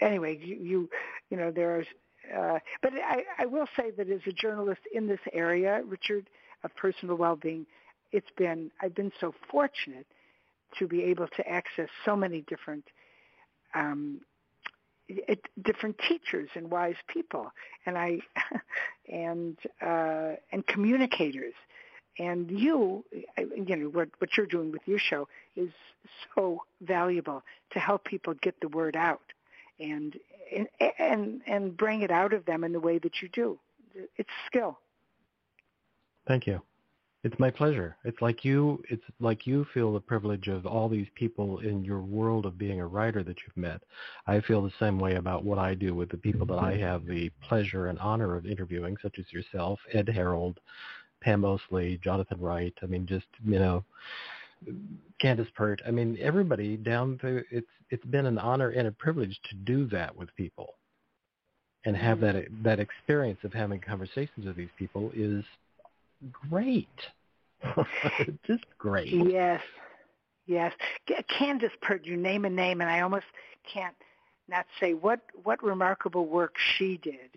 anyway 0.00 0.38
you 0.42 0.56
you, 0.56 0.90
you 1.30 1.36
know 1.36 1.50
there's 1.50 1.86
uh, 2.36 2.58
but 2.82 2.92
I, 2.92 3.22
I 3.38 3.46
will 3.46 3.66
say 3.76 3.90
that 3.92 4.10
as 4.10 4.20
a 4.26 4.32
journalist 4.32 4.80
in 4.92 5.06
this 5.06 5.20
area 5.32 5.82
richard 5.86 6.28
of 6.64 6.74
personal 6.74 7.16
well-being 7.16 7.66
it's 8.12 8.30
been 8.36 8.70
i've 8.80 8.94
been 8.94 9.12
so 9.20 9.34
fortunate 9.50 10.06
to 10.78 10.86
be 10.86 11.02
able 11.02 11.26
to 11.28 11.48
access 11.48 11.88
so 12.04 12.14
many 12.14 12.42
different 12.42 12.84
um, 13.74 14.20
it, 15.08 15.40
different 15.62 15.96
teachers 16.06 16.50
and 16.54 16.70
wise 16.70 16.96
people, 17.08 17.50
and 17.86 17.96
I, 17.96 18.18
and 19.12 19.56
uh, 19.80 20.32
and 20.52 20.66
communicators, 20.66 21.54
and 22.18 22.50
you, 22.50 23.04
you 23.56 23.76
know 23.76 23.88
what 23.88 24.08
what 24.18 24.36
you're 24.36 24.46
doing 24.46 24.70
with 24.70 24.82
your 24.86 24.98
show 24.98 25.28
is 25.56 25.70
so 26.34 26.62
valuable 26.82 27.42
to 27.72 27.78
help 27.78 28.04
people 28.04 28.34
get 28.34 28.60
the 28.60 28.68
word 28.68 28.96
out, 28.96 29.32
and 29.80 30.16
and 30.98 31.40
and 31.46 31.76
bring 31.76 32.02
it 32.02 32.10
out 32.10 32.32
of 32.32 32.44
them 32.44 32.64
in 32.64 32.72
the 32.72 32.80
way 32.80 32.98
that 32.98 33.22
you 33.22 33.28
do. 33.28 33.58
It's 34.16 34.30
skill. 34.46 34.78
Thank 36.26 36.46
you. 36.46 36.60
It's 37.24 37.38
my 37.40 37.50
pleasure. 37.50 37.96
It's 38.04 38.20
like 38.22 38.44
you 38.44 38.80
it's 38.88 39.02
like 39.18 39.44
you 39.44 39.66
feel 39.74 39.92
the 39.92 40.00
privilege 40.00 40.46
of 40.46 40.66
all 40.66 40.88
these 40.88 41.08
people 41.16 41.58
in 41.58 41.84
your 41.84 42.00
world 42.00 42.46
of 42.46 42.58
being 42.58 42.80
a 42.80 42.86
writer 42.86 43.24
that 43.24 43.36
you've 43.42 43.56
met. 43.56 43.82
I 44.28 44.40
feel 44.40 44.62
the 44.62 44.72
same 44.78 45.00
way 45.00 45.16
about 45.16 45.44
what 45.44 45.58
I 45.58 45.74
do 45.74 45.94
with 45.94 46.10
the 46.10 46.16
people 46.16 46.46
that 46.46 46.58
I 46.58 46.74
mm-hmm. 46.74 46.82
have 46.82 47.06
the 47.06 47.30
pleasure 47.48 47.88
and 47.88 47.98
honor 47.98 48.36
of 48.36 48.46
interviewing, 48.46 48.96
such 49.02 49.18
as 49.18 49.32
yourself, 49.32 49.80
Ed 49.92 50.08
Harrold, 50.08 50.60
Pam 51.20 51.40
Mosley, 51.40 51.98
Jonathan 52.04 52.40
Wright. 52.40 52.74
I 52.82 52.86
mean 52.86 53.04
just, 53.04 53.26
you 53.44 53.58
know, 53.58 53.84
Candace 55.20 55.50
Pert. 55.56 55.82
I 55.84 55.90
mean 55.90 56.16
everybody 56.20 56.76
down 56.76 57.18
through 57.18 57.42
it's 57.50 57.66
it's 57.90 58.04
been 58.04 58.26
an 58.26 58.38
honor 58.38 58.68
and 58.68 58.86
a 58.86 58.92
privilege 58.92 59.36
to 59.50 59.56
do 59.56 59.88
that 59.88 60.14
with 60.14 60.34
people. 60.36 60.74
And 61.84 61.96
have 61.96 62.18
mm-hmm. 62.18 62.38
that 62.38 62.62
that 62.62 62.78
experience 62.78 63.40
of 63.42 63.52
having 63.52 63.80
conversations 63.80 64.46
with 64.46 64.56
these 64.56 64.68
people 64.78 65.10
is 65.16 65.44
great. 66.32 66.88
Just 68.46 68.64
great. 68.78 69.08
Yes. 69.08 69.60
Yes. 70.46 70.72
Candace 71.38 71.72
Pert, 71.82 72.06
you 72.06 72.16
name 72.16 72.44
a 72.44 72.50
name, 72.50 72.80
and 72.80 72.90
I 72.90 73.00
almost 73.00 73.26
can't 73.72 73.94
not 74.48 74.66
say 74.80 74.94
what, 74.94 75.20
what 75.42 75.62
remarkable 75.62 76.26
work 76.26 76.54
she 76.76 76.98
did. 76.98 77.36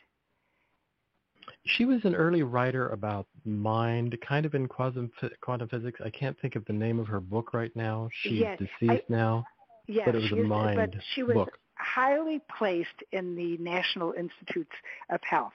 She 1.65 1.85
was 1.85 1.99
an 2.05 2.15
early 2.15 2.43
writer 2.43 2.89
about 2.89 3.27
mind, 3.45 4.17
kind 4.27 4.45
of 4.45 4.55
in 4.55 4.67
quantum, 4.67 5.11
quantum 5.41 5.67
physics. 5.67 5.99
I 6.03 6.09
can't 6.09 6.39
think 6.39 6.55
of 6.55 6.65
the 6.65 6.73
name 6.73 6.99
of 6.99 7.07
her 7.07 7.19
book 7.19 7.53
right 7.53 7.75
now. 7.75 8.09
She's 8.21 8.39
yes, 8.39 8.57
deceased 8.57 9.03
I, 9.09 9.13
now. 9.13 9.43
Yes, 9.87 10.03
but 10.05 10.15
it 10.15 10.21
was 10.21 10.31
a 10.31 10.35
mind 10.35 10.77
but 10.77 11.01
she 11.13 11.23
was 11.23 11.35
book. 11.35 11.57
highly 11.75 12.41
placed 12.57 12.87
in 13.11 13.35
the 13.35 13.57
National 13.57 14.13
Institutes 14.13 14.71
of 15.09 15.19
Health. 15.23 15.53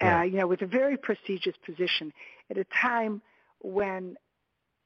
Uh, 0.00 0.22
you 0.22 0.38
know, 0.38 0.46
with 0.46 0.62
a 0.62 0.66
very 0.66 0.96
prestigious 0.96 1.54
position 1.64 2.12
at 2.50 2.58
a 2.58 2.64
time 2.64 3.22
when 3.60 4.16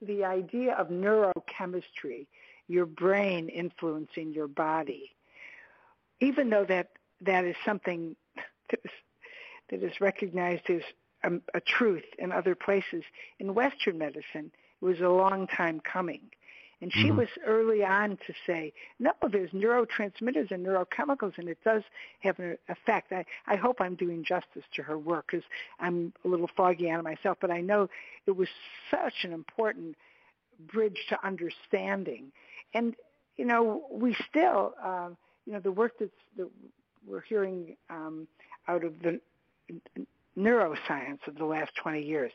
the 0.00 0.24
idea 0.24 0.72
of 0.74 0.88
neurochemistry, 0.88 2.26
your 2.68 2.86
brain 2.86 3.48
influencing 3.48 4.32
your 4.32 4.46
body, 4.46 5.10
even 6.20 6.48
though 6.50 6.64
that 6.64 6.90
that 7.20 7.44
is 7.44 7.56
something 7.64 8.16
that 8.70 8.80
is, 8.84 8.90
that 9.70 9.82
is 9.82 10.00
recognized 10.00 10.70
as 10.70 10.82
a, 11.24 11.32
a 11.54 11.60
truth 11.60 12.04
in 12.18 12.32
other 12.32 12.54
places, 12.54 13.02
in 13.38 13.54
Western 13.54 13.98
medicine, 13.98 14.50
it 14.80 14.84
was 14.84 15.00
a 15.00 15.08
long 15.08 15.46
time 15.46 15.80
coming. 15.80 16.30
And 16.82 16.90
she 16.92 17.08
mm-hmm. 17.08 17.18
was 17.18 17.28
early 17.46 17.84
on 17.84 18.10
to 18.26 18.32
say, 18.46 18.72
no, 18.98 19.12
there's 19.30 19.50
neurotransmitters 19.50 20.50
and 20.50 20.64
neurochemicals, 20.64 21.36
and 21.36 21.48
it 21.48 21.58
does 21.62 21.82
have 22.20 22.38
an 22.38 22.56
effect. 22.68 23.12
I, 23.12 23.24
I 23.46 23.56
hope 23.56 23.80
I'm 23.80 23.96
doing 23.96 24.24
justice 24.24 24.64
to 24.76 24.82
her 24.82 24.98
work 24.98 25.26
because 25.30 25.44
I'm 25.78 26.14
a 26.24 26.28
little 26.28 26.48
foggy 26.56 26.90
on 26.90 27.00
it 27.00 27.02
myself, 27.02 27.36
but 27.40 27.50
I 27.50 27.60
know 27.60 27.88
it 28.26 28.34
was 28.34 28.48
such 28.90 29.24
an 29.24 29.32
important 29.32 29.96
bridge 30.72 30.98
to 31.10 31.18
understanding. 31.26 32.32
And, 32.72 32.94
you 33.36 33.44
know, 33.44 33.82
we 33.90 34.16
still, 34.28 34.74
uh, 34.82 35.10
you 35.44 35.52
know, 35.52 35.60
the 35.60 35.72
work 35.72 35.92
that's, 36.00 36.10
that 36.38 36.48
we're 37.06 37.22
hearing 37.22 37.76
um, 37.90 38.26
out 38.68 38.84
of 38.84 38.94
the 39.02 39.20
neuroscience 40.38 41.26
of 41.26 41.36
the 41.36 41.44
last 41.44 41.72
20 41.82 42.02
years. 42.02 42.32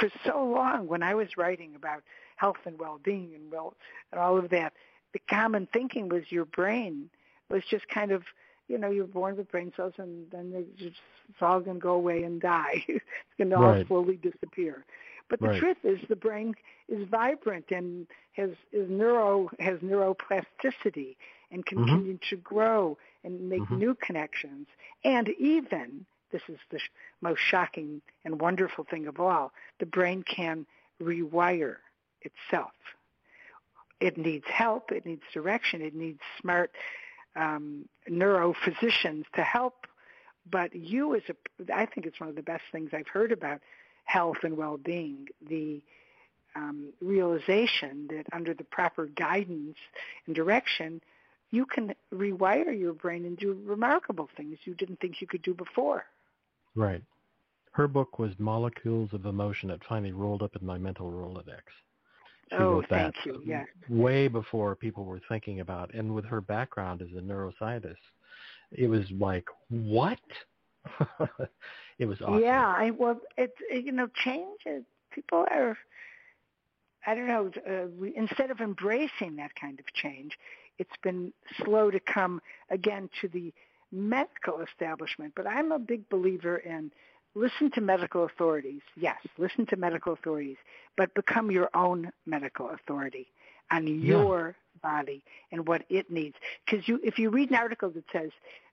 For 0.00 0.10
so 0.24 0.44
long, 0.44 0.86
when 0.86 1.02
I 1.02 1.14
was 1.14 1.28
writing 1.36 1.74
about 1.74 2.02
health 2.36 2.56
and 2.64 2.78
well-being 2.78 3.32
and 3.34 3.50
well 3.50 3.74
and 4.12 4.20
all 4.20 4.38
of 4.38 4.50
that, 4.50 4.72
the 5.12 5.20
common 5.28 5.68
thinking 5.72 6.08
was 6.08 6.24
your 6.30 6.44
brain 6.44 7.10
was 7.50 7.62
just 7.70 7.88
kind 7.88 8.10
of, 8.10 8.22
you 8.68 8.78
know, 8.78 8.90
you're 8.90 9.06
born 9.06 9.36
with 9.36 9.50
brain 9.50 9.72
cells 9.76 9.94
and 9.98 10.26
then 10.30 10.52
they 10.52 10.64
just, 10.76 11.00
it's 11.28 11.40
all 11.40 11.60
going 11.60 11.76
to 11.76 11.80
go 11.80 11.92
away 11.92 12.22
and 12.22 12.40
die. 12.40 12.84
it's 12.88 13.04
going 13.38 13.50
to 13.50 13.56
right. 13.56 13.78
all 13.78 13.84
slowly 13.86 14.16
disappear. 14.16 14.84
But 15.28 15.40
the 15.40 15.48
right. 15.48 15.60
truth 15.60 15.78
is, 15.82 15.98
the 16.08 16.16
brain 16.16 16.54
is 16.88 17.08
vibrant 17.08 17.66
and 17.70 18.06
has 18.32 18.50
is 18.72 18.88
neuro 18.88 19.50
has 19.58 19.78
neuroplasticity 19.80 21.16
and 21.50 21.64
can 21.66 21.78
mm-hmm. 21.78 21.88
continue 21.88 22.18
to 22.30 22.36
grow 22.36 22.96
and 23.24 23.48
make 23.48 23.62
mm-hmm. 23.62 23.78
new 23.78 23.94
connections. 24.00 24.68
And 25.04 25.30
even 25.38 26.06
this 26.30 26.42
is 26.48 26.58
the 26.70 26.78
sh- 26.78 26.90
most 27.20 27.40
shocking 27.40 28.02
and 28.24 28.40
wonderful 28.40 28.84
thing 28.88 29.06
of 29.06 29.18
all, 29.18 29.52
the 29.80 29.86
brain 29.86 30.22
can 30.22 30.66
rewire 31.02 31.76
itself. 32.22 32.72
It 34.00 34.18
needs 34.18 34.44
help. 34.46 34.92
It 34.92 35.06
needs 35.06 35.22
direction. 35.32 35.80
It 35.80 35.94
needs 35.94 36.20
smart 36.40 36.72
um, 37.34 37.88
neurophysicians 38.10 39.24
to 39.34 39.42
help. 39.42 39.86
But 40.50 40.74
you, 40.74 41.14
as 41.14 41.22
a, 41.28 41.74
I 41.74 41.86
think 41.86 42.06
it's 42.06 42.20
one 42.20 42.28
of 42.28 42.36
the 42.36 42.42
best 42.42 42.62
things 42.72 42.90
I've 42.92 43.08
heard 43.08 43.32
about 43.32 43.60
health 44.04 44.38
and 44.42 44.56
well-being. 44.56 45.26
The 45.48 45.82
um, 46.54 46.92
realization 47.00 48.08
that 48.10 48.26
under 48.32 48.54
the 48.54 48.64
proper 48.64 49.06
guidance 49.06 49.76
and 50.26 50.34
direction, 50.34 51.00
you 51.50 51.66
can 51.66 51.94
rewire 52.14 52.78
your 52.78 52.92
brain 52.92 53.24
and 53.24 53.36
do 53.36 53.58
remarkable 53.64 54.28
things 54.36 54.58
you 54.64 54.74
didn't 54.74 55.00
think 55.00 55.20
you 55.20 55.26
could 55.26 55.42
do 55.42 55.54
before. 55.54 56.04
Right. 56.74 57.02
Her 57.72 57.88
book 57.88 58.18
was 58.18 58.32
Molecules 58.38 59.12
of 59.12 59.26
Emotion. 59.26 59.70
It 59.70 59.82
finally 59.88 60.12
rolled 60.12 60.42
up 60.42 60.56
in 60.58 60.66
my 60.66 60.78
mental 60.78 61.10
Rolodex. 61.10 61.62
She 62.50 62.56
oh, 62.56 62.74
wrote 62.74 62.88
that 62.90 63.14
thank 63.14 63.26
you. 63.26 63.42
Yeah. 63.44 63.64
way 63.88 64.28
before 64.28 64.76
people 64.76 65.04
were 65.04 65.20
thinking 65.28 65.60
about. 65.60 65.92
And 65.94 66.14
with 66.14 66.24
her 66.26 66.40
background 66.40 67.02
as 67.02 67.08
a 67.16 67.20
neuroscientist, 67.20 67.96
it 68.70 68.88
was 68.88 69.04
like, 69.18 69.46
what? 69.68 70.18
it 71.98 72.06
was 72.06 72.20
awesome. 72.20 72.42
Yeah, 72.42 72.66
I 72.66 72.90
well, 72.90 73.20
it's 73.36 73.56
you 73.70 73.92
know, 73.92 74.08
change. 74.24 74.60
Is, 74.64 74.84
people 75.10 75.44
are, 75.50 75.76
I 77.06 77.14
don't 77.14 77.26
know. 77.26 77.50
Uh, 77.68 77.88
we, 77.98 78.14
instead 78.16 78.50
of 78.50 78.60
embracing 78.60 79.36
that 79.36 79.50
kind 79.60 79.80
of 79.80 79.86
change, 79.94 80.32
it's 80.78 80.96
been 81.02 81.32
slow 81.64 81.90
to 81.90 81.98
come 82.00 82.40
again 82.70 83.08
to 83.20 83.28
the 83.28 83.52
medical 83.90 84.60
establishment. 84.60 85.32
But 85.34 85.46
I'm 85.46 85.72
a 85.72 85.78
big 85.78 86.08
believer 86.08 86.58
in 86.58 86.92
listen 87.36 87.70
to 87.72 87.80
medical 87.80 88.24
authorities. 88.24 88.80
Yes, 88.96 89.18
listen 89.38 89.66
to 89.66 89.76
medical 89.76 90.14
authorities, 90.14 90.56
but 90.96 91.14
become 91.14 91.50
your 91.50 91.68
own 91.74 92.10
medical 92.24 92.70
authority 92.70 93.28
on 93.70 93.86
your 93.86 94.48
yeah. 94.48 94.80
body 94.82 95.22
and 95.52 95.68
what 95.68 95.84
it 95.88 96.10
needs. 96.10 96.34
Because 96.64 96.88
you, 96.88 96.98
if 97.04 97.18
you 97.18 97.30
read 97.30 97.50
an 97.50 97.56
article 97.56 97.90
that 97.90 98.04
says 98.12 98.30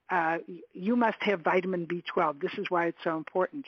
uh, 0.10 0.38
you 0.74 0.96
must 0.96 1.18
have 1.22 1.42
vitamin 1.42 1.86
B12, 1.86 2.42
this 2.42 2.54
is 2.58 2.66
why 2.70 2.88
it's 2.88 2.98
so 3.04 3.18
important. 3.18 3.66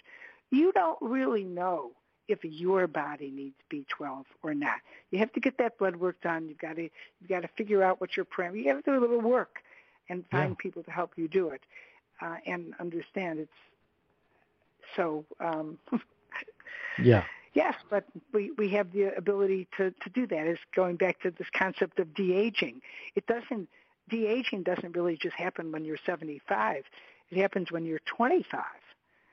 You 0.50 0.72
don't 0.72 0.98
really 1.02 1.44
know 1.44 1.92
if 2.28 2.44
your 2.44 2.88
body 2.88 3.30
needs 3.32 3.56
B12 3.72 4.24
or 4.44 4.54
not. 4.54 4.78
You 5.12 5.20
have 5.20 5.34
to 5.34 5.40
get 5.40 5.58
that 5.60 5.78
blood 5.78 5.96
work 5.98 6.22
done. 6.22 6.48
You've 6.48 6.58
got 6.58 6.78
to 6.78 6.84
you've 6.84 7.30
got 7.30 7.42
to 7.42 7.50
figure 7.58 7.84
out 7.84 8.02
what 8.02 8.16
your 8.16 8.26
parameter. 8.26 8.58
You 8.58 8.64
got 8.66 8.86
to 8.86 8.92
do 8.92 8.98
a 8.98 9.02
little 9.02 9.22
work 9.22 9.58
and 10.10 10.24
find 10.32 10.52
yeah. 10.52 10.56
people 10.58 10.84
to 10.84 10.92
help 10.92 11.12
you 11.18 11.28
do 11.28 11.50
it 11.50 11.62
uh, 12.22 12.38
and 12.46 12.74
understand 12.80 13.40
it's 13.40 13.52
so 14.96 15.26
um, 15.40 15.78
yeah. 17.04 17.24
Yes 17.54 17.76
but 17.90 18.06
we 18.34 18.52
we 18.58 18.70
have 18.72 18.92
the 18.92 19.16
ability 19.16 19.68
to 19.78 19.92
to 19.92 20.10
do 20.14 20.28
that. 20.28 20.48
Is 20.48 20.60
going 20.76 20.98
back 20.98 21.22
to 21.22 21.32
this 21.32 21.48
concept 21.58 22.00
of 22.00 22.14
de-aging. 22.14 22.82
It 23.16 23.26
doesn't 23.28 23.70
de-aging 24.10 24.64
doesn't 24.64 24.96
really 24.96 25.18
just 25.22 25.36
happen 25.36 25.72
when 25.72 25.86
you're 25.86 25.98
75 26.06 26.84
it 27.32 27.38
happens 27.38 27.72
when 27.72 27.86
you're 27.86 28.00
25 28.06 28.62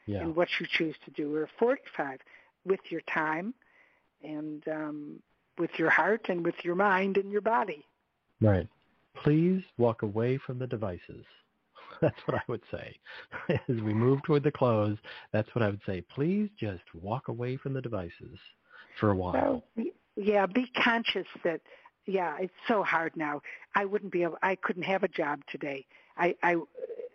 yeah. 0.06 0.20
and 0.20 0.34
what 0.34 0.48
you 0.58 0.66
choose 0.70 0.96
to 1.04 1.10
do 1.10 1.34
or 1.34 1.48
45 1.58 2.20
with 2.64 2.80
your 2.90 3.02
time 3.02 3.54
and 4.22 4.62
um, 4.68 5.20
with 5.58 5.70
your 5.78 5.90
heart 5.90 6.26
and 6.28 6.44
with 6.44 6.54
your 6.62 6.74
mind 6.74 7.16
and 7.16 7.30
your 7.30 7.40
body. 7.40 7.84
Right. 8.40 8.68
Please 9.14 9.62
walk 9.76 10.02
away 10.02 10.38
from 10.38 10.58
the 10.58 10.66
devices 10.66 11.24
That's 12.00 12.18
what 12.26 12.36
I 12.36 12.42
would 12.48 12.62
say. 12.70 12.96
As 13.48 13.82
we 13.82 13.94
move 13.94 14.22
toward 14.22 14.42
the 14.42 14.50
close, 14.50 14.96
that's 15.32 15.54
what 15.54 15.62
I 15.62 15.68
would 15.68 15.80
say. 15.86 16.02
Please 16.14 16.48
just 16.58 16.82
walk 16.94 17.28
away 17.28 17.56
from 17.56 17.72
the 17.74 17.80
devices 17.80 18.38
for 18.98 19.10
a 19.10 19.16
while. 19.16 19.62
Oh, 19.78 19.82
so, 19.82 19.90
yeah, 20.16 20.46
be 20.46 20.70
conscious 20.82 21.26
that 21.44 21.60
yeah, 22.06 22.36
it's 22.40 22.52
so 22.66 22.82
hard 22.82 23.16
now. 23.16 23.40
I 23.74 23.84
wouldn't 23.84 24.12
be 24.12 24.22
able 24.22 24.38
I 24.42 24.56
couldn't 24.56 24.82
have 24.84 25.02
a 25.02 25.08
job 25.08 25.40
today. 25.50 25.86
I 26.16 26.34
I 26.42 26.56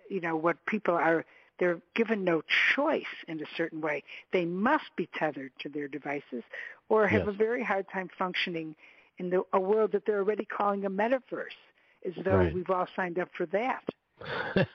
you 0.10 0.22
know, 0.22 0.36
what 0.36 0.58
people 0.66 0.96
are 0.96 1.26
they're 1.60 1.82
given 1.96 2.24
no 2.24 2.44
choice 2.76 3.04
in 3.28 3.40
a 3.42 3.46
certain 3.56 3.82
way. 3.82 4.04
They 4.32 4.46
must 4.46 4.86
be 4.96 5.10
tethered 5.16 5.52
to 5.62 5.70
their 5.70 5.88
devices 5.88 6.44
or 6.90 7.08
have 7.08 7.26
yes. 7.26 7.30
a 7.30 7.32
very 7.32 7.64
hard 7.64 7.88
time 7.92 8.10
functioning 8.18 8.76
in 9.18 9.30
the, 9.30 9.42
a 9.54 9.60
world 9.60 9.92
that 9.94 10.04
they're 10.06 10.20
already 10.20 10.46
calling 10.46 10.86
a 10.86 10.90
metaverse, 10.90 11.58
as 12.06 12.14
though 12.24 12.38
right. 12.38 12.54
we've 12.54 12.70
all 12.70 12.88
signed 12.96 13.18
up 13.18 13.30
for 13.36 13.48
that. 13.48 13.84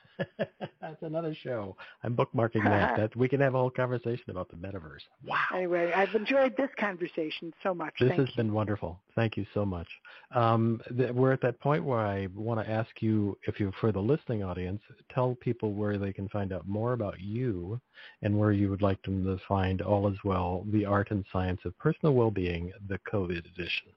That's 0.80 1.02
another 1.02 1.34
show. 1.42 1.76
I'm 2.02 2.16
bookmarking 2.16 2.64
that. 2.64 2.96
that. 2.96 3.16
We 3.16 3.28
can 3.28 3.40
have 3.40 3.54
a 3.54 3.58
whole 3.58 3.70
conversation 3.70 4.24
about 4.28 4.48
the 4.48 4.56
metaverse. 4.56 5.00
Wow. 5.24 5.36
Anyway, 5.54 5.92
I've 5.94 6.14
enjoyed 6.14 6.54
this 6.56 6.70
conversation 6.78 7.52
so 7.62 7.74
much. 7.74 7.94
This 7.98 8.10
Thank 8.10 8.20
has 8.20 8.28
you. 8.30 8.36
been 8.36 8.52
wonderful. 8.52 9.00
Thank 9.14 9.36
you 9.36 9.46
so 9.54 9.64
much. 9.64 9.88
Um, 10.34 10.80
th- 10.96 11.12
we're 11.12 11.32
at 11.32 11.40
that 11.42 11.60
point 11.60 11.84
where 11.84 12.00
I 12.00 12.28
want 12.34 12.64
to 12.64 12.70
ask 12.70 12.90
you, 13.00 13.38
if 13.46 13.58
you, 13.58 13.72
for 13.80 13.92
the 13.92 14.00
listening 14.00 14.42
audience, 14.42 14.82
tell 15.12 15.34
people 15.36 15.72
where 15.72 15.98
they 15.98 16.12
can 16.12 16.28
find 16.28 16.52
out 16.52 16.66
more 16.66 16.92
about 16.92 17.20
you 17.20 17.80
and 18.22 18.38
where 18.38 18.52
you 18.52 18.70
would 18.70 18.82
like 18.82 19.02
them 19.02 19.24
to 19.24 19.38
find 19.46 19.82
All 19.82 20.08
Is 20.08 20.18
Well, 20.24 20.64
the 20.72 20.84
art 20.84 21.10
and 21.10 21.24
science 21.32 21.60
of 21.64 21.76
personal 21.78 22.14
well-being, 22.14 22.72
the 22.88 22.98
COVID 23.10 23.44
edition. 23.46 23.92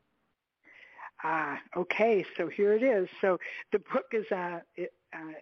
Ah, 1.23 1.59
okay. 1.75 2.23
So 2.37 2.47
here 2.47 2.73
it 2.73 2.83
is. 2.83 3.07
So 3.21 3.39
the 3.71 3.79
book 3.79 4.05
is 4.11 4.25
uh, 4.31 4.59
it, 4.75 4.93
uh, 5.15 5.33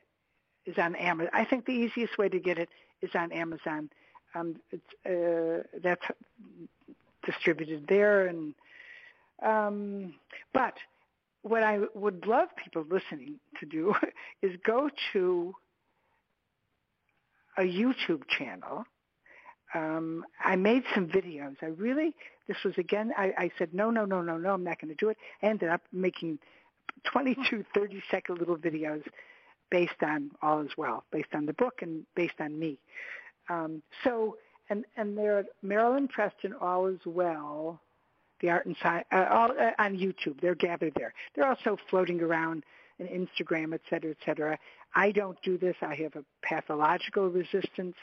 is 0.66 0.78
on 0.78 0.96
Amazon. 0.96 1.32
I 1.34 1.46
think 1.46 1.66
the 1.66 1.74
easiest 1.74 2.18
way 2.18 2.30
to 2.30 2.40
get 2.40 2.58
it 2.58 2.70
is 3.02 3.12
on 3.16 3.32
Amazon. 3.32 3.90
Um, 4.36 4.56
it's, 4.72 4.84
uh, 5.06 5.80
that's 5.84 6.04
distributed 7.26 7.86
there, 7.88 8.28
and 8.28 8.54
um, 9.42 10.16
but 10.54 10.76
what 11.44 11.64
I 11.64 11.80
would 11.94 12.26
love 12.26 12.50
people 12.62 12.86
listening 12.90 13.40
to 13.60 13.66
do 13.66 13.94
is 14.42 14.52
go 14.66 14.90
to 15.14 15.54
a 17.58 17.62
YouTube 17.62 18.24
channel. 18.28 18.86
Um, 19.76 20.26
I 20.44 20.56
made 20.56 20.84
some 20.94 21.08
videos. 21.08 21.56
I 21.62 21.68
really, 21.68 22.16
this 22.48 22.58
was 22.64 22.76
again, 22.78 23.12
I, 23.18 23.34
I 23.38 23.52
said, 23.58 23.74
no, 23.74 23.90
no, 23.90 24.06
no, 24.06 24.22
no, 24.22 24.38
no, 24.38 24.54
I'm 24.54 24.64
not 24.64 24.80
going 24.80 24.90
to 24.90 24.96
do 24.96 25.10
it. 25.10 25.18
I 25.42 25.48
ended 25.48 25.70
up 25.70 25.82
making 25.92 26.40
22, 27.06 27.66
30 27.74 28.04
second 28.10 28.40
little 28.40 28.58
videos 28.58 29.04
based 29.74 30.04
on 30.04 30.30
All 30.44 30.62
Is 30.62 30.70
Well, 30.78 31.04
based 31.12 31.34
on 31.34 31.48
the 31.48 31.54
book 31.54 31.80
and 31.82 32.06
based 32.14 32.40
on 32.40 32.60
me. 32.60 32.78
Um, 33.50 33.82
so, 34.04 34.38
and 34.70 34.86
and 34.96 35.18
they're 35.18 35.46
Marilynn 35.66 36.08
Preston 36.08 36.54
All 36.62 36.86
Is 36.86 37.00
Well, 37.08 37.82
the 38.40 38.52
art 38.52 38.68
and 38.68 38.76
science 38.84 39.08
uh, 39.12 39.26
all 39.32 39.50
uh, 39.52 39.72
on 39.80 39.98
YouTube. 39.98 40.40
They're 40.42 40.54
gathered 40.54 40.94
there. 40.96 41.12
They're 41.34 41.48
also 41.48 41.76
floating 41.90 42.22
around 42.22 42.64
in 43.00 43.08
Instagram, 43.08 43.74
et 43.74 43.82
cetera, 43.90 44.12
et 44.12 44.18
cetera. 44.24 44.60
I 44.94 45.12
don't 45.12 45.42
do 45.42 45.58
this. 45.58 45.76
I 45.82 45.96
have 45.96 46.16
a 46.16 46.24
pathological 46.44 47.32
resistance 47.32 47.96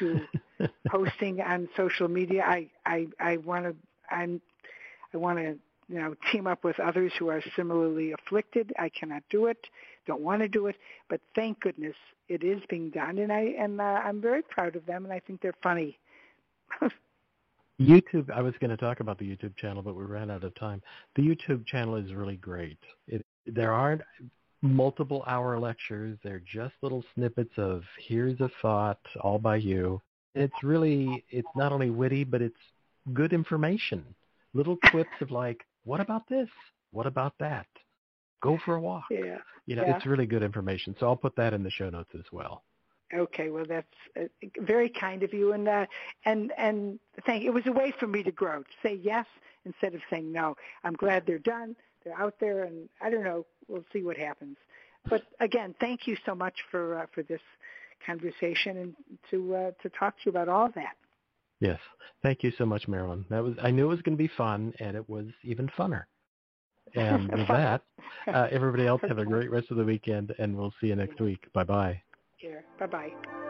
to 0.00 0.20
posting 0.88 1.40
on 1.40 1.68
social 1.76 2.08
media. 2.08 2.42
I 2.44 2.70
I 2.84 3.06
I 3.20 3.36
want 3.36 3.66
to 3.66 3.76
I'm 4.10 4.40
I 5.14 5.16
want 5.16 5.38
to 5.38 5.56
you 5.88 6.00
know 6.00 6.16
team 6.32 6.48
up 6.48 6.64
with 6.64 6.80
others 6.80 7.12
who 7.20 7.28
are 7.28 7.40
similarly 7.54 8.10
afflicted. 8.10 8.72
I 8.76 8.88
cannot 8.88 9.22
do 9.30 9.46
it, 9.46 9.64
don't 10.08 10.22
want 10.22 10.40
to 10.40 10.48
do 10.48 10.66
it, 10.66 10.76
but 11.08 11.20
thank 11.36 11.60
goodness 11.60 11.94
it 12.28 12.42
is 12.42 12.60
being 12.68 12.90
done, 12.90 13.18
and 13.18 13.32
I 13.32 13.54
and 13.58 13.80
uh, 13.80 13.84
I'm 13.84 14.20
very 14.20 14.42
proud 14.42 14.74
of 14.74 14.84
them, 14.86 15.04
and 15.04 15.12
I 15.12 15.20
think 15.20 15.40
they're 15.40 15.54
funny. 15.62 15.96
YouTube, 17.80 18.28
I 18.34 18.42
was 18.42 18.54
going 18.60 18.70
to 18.70 18.76
talk 18.76 18.98
about 18.98 19.18
the 19.18 19.24
YouTube 19.24 19.56
channel, 19.56 19.82
but 19.82 19.94
we 19.94 20.04
ran 20.04 20.32
out 20.32 20.42
of 20.42 20.52
time. 20.56 20.82
The 21.14 21.22
YouTube 21.22 21.64
channel 21.66 21.94
is 21.94 22.12
really 22.12 22.36
great. 22.36 22.78
It, 23.06 23.24
there 23.46 23.72
aren't 23.72 24.02
multiple 24.62 25.22
hour 25.28 25.60
lectures. 25.60 26.18
They're 26.24 26.42
just 26.52 26.74
little 26.82 27.04
snippets 27.14 27.52
of 27.56 27.82
here's 28.08 28.40
a 28.40 28.50
thought 28.60 28.98
all 29.20 29.38
by 29.38 29.56
you. 29.56 30.00
It's 30.34 30.62
really, 30.64 31.24
it's 31.30 31.48
not 31.54 31.70
only 31.70 31.90
witty, 31.90 32.24
but 32.24 32.42
it's 32.42 32.56
good 33.14 33.32
information. 33.32 34.04
Little 34.54 34.76
clips 34.86 35.10
of 35.20 35.30
like, 35.30 35.64
what 35.84 36.00
about 36.00 36.28
this? 36.28 36.48
What 36.90 37.06
about 37.06 37.34
that? 37.38 37.66
Go 38.40 38.58
for 38.64 38.76
a 38.76 38.80
walk. 38.80 39.04
Yeah. 39.10 39.38
You 39.66 39.76
know, 39.76 39.84
yeah. 39.84 39.96
it's 39.96 40.06
really 40.06 40.26
good 40.26 40.42
information. 40.42 40.94
So 40.98 41.06
I'll 41.06 41.16
put 41.16 41.36
that 41.36 41.52
in 41.52 41.62
the 41.62 41.70
show 41.70 41.90
notes 41.90 42.10
as 42.14 42.24
well. 42.32 42.62
Okay, 43.14 43.48
well 43.48 43.64
that's 43.66 43.86
uh, 44.20 44.24
very 44.60 44.90
kind 44.90 45.22
of 45.22 45.32
you, 45.32 45.52
and 45.52 45.66
uh, 45.66 45.86
and 46.26 46.52
and 46.58 46.98
thank. 47.24 47.42
It 47.42 47.50
was 47.50 47.66
a 47.66 47.72
way 47.72 47.92
for 47.98 48.06
me 48.06 48.22
to 48.22 48.30
grow, 48.30 48.62
to 48.62 48.68
say 48.82 49.00
yes 49.02 49.24
instead 49.64 49.94
of 49.94 50.02
saying 50.10 50.30
no. 50.30 50.56
I'm 50.84 50.92
glad 50.92 51.24
they're 51.26 51.38
done. 51.38 51.74
They're 52.04 52.18
out 52.18 52.34
there, 52.38 52.64
and 52.64 52.86
I 53.00 53.08
don't 53.08 53.24
know. 53.24 53.46
We'll 53.66 53.84
see 53.94 54.02
what 54.02 54.18
happens. 54.18 54.58
But 55.08 55.22
again, 55.40 55.74
thank 55.80 56.06
you 56.06 56.18
so 56.26 56.34
much 56.34 56.54
for 56.70 56.98
uh, 56.98 57.06
for 57.14 57.22
this 57.22 57.40
conversation 58.04 58.76
and 58.76 58.94
to 59.30 59.54
uh, 59.54 59.70
to 59.82 59.88
talk 59.88 60.16
to 60.16 60.20
you 60.26 60.30
about 60.30 60.50
all 60.50 60.70
that. 60.74 60.96
Yes, 61.60 61.80
thank 62.22 62.42
you 62.42 62.52
so 62.58 62.66
much, 62.66 62.86
Marilynn. 62.86 63.26
That 63.30 63.42
was 63.42 63.54
I 63.62 63.70
knew 63.70 63.86
it 63.86 63.88
was 63.88 64.02
going 64.02 64.18
to 64.18 64.22
be 64.22 64.30
fun, 64.36 64.74
and 64.80 64.96
it 64.96 65.08
was 65.08 65.26
even 65.42 65.68
funner. 65.78 66.04
And 66.94 67.30
with 67.36 67.48
that, 67.48 67.82
uh, 68.26 68.48
everybody 68.50 68.86
else 68.86 69.02
have 69.08 69.18
a 69.18 69.24
great 69.32 69.50
rest 69.50 69.70
of 69.70 69.76
the 69.76 69.84
weekend, 69.84 70.34
and 70.38 70.56
we'll 70.56 70.74
see 70.80 70.88
you 70.88 70.96
next 70.96 71.20
week. 71.20 71.52
Bye 71.52 71.64
bye. 71.64 72.02
Here. 72.36 72.64
Bye 72.78 72.86
bye. 72.86 73.47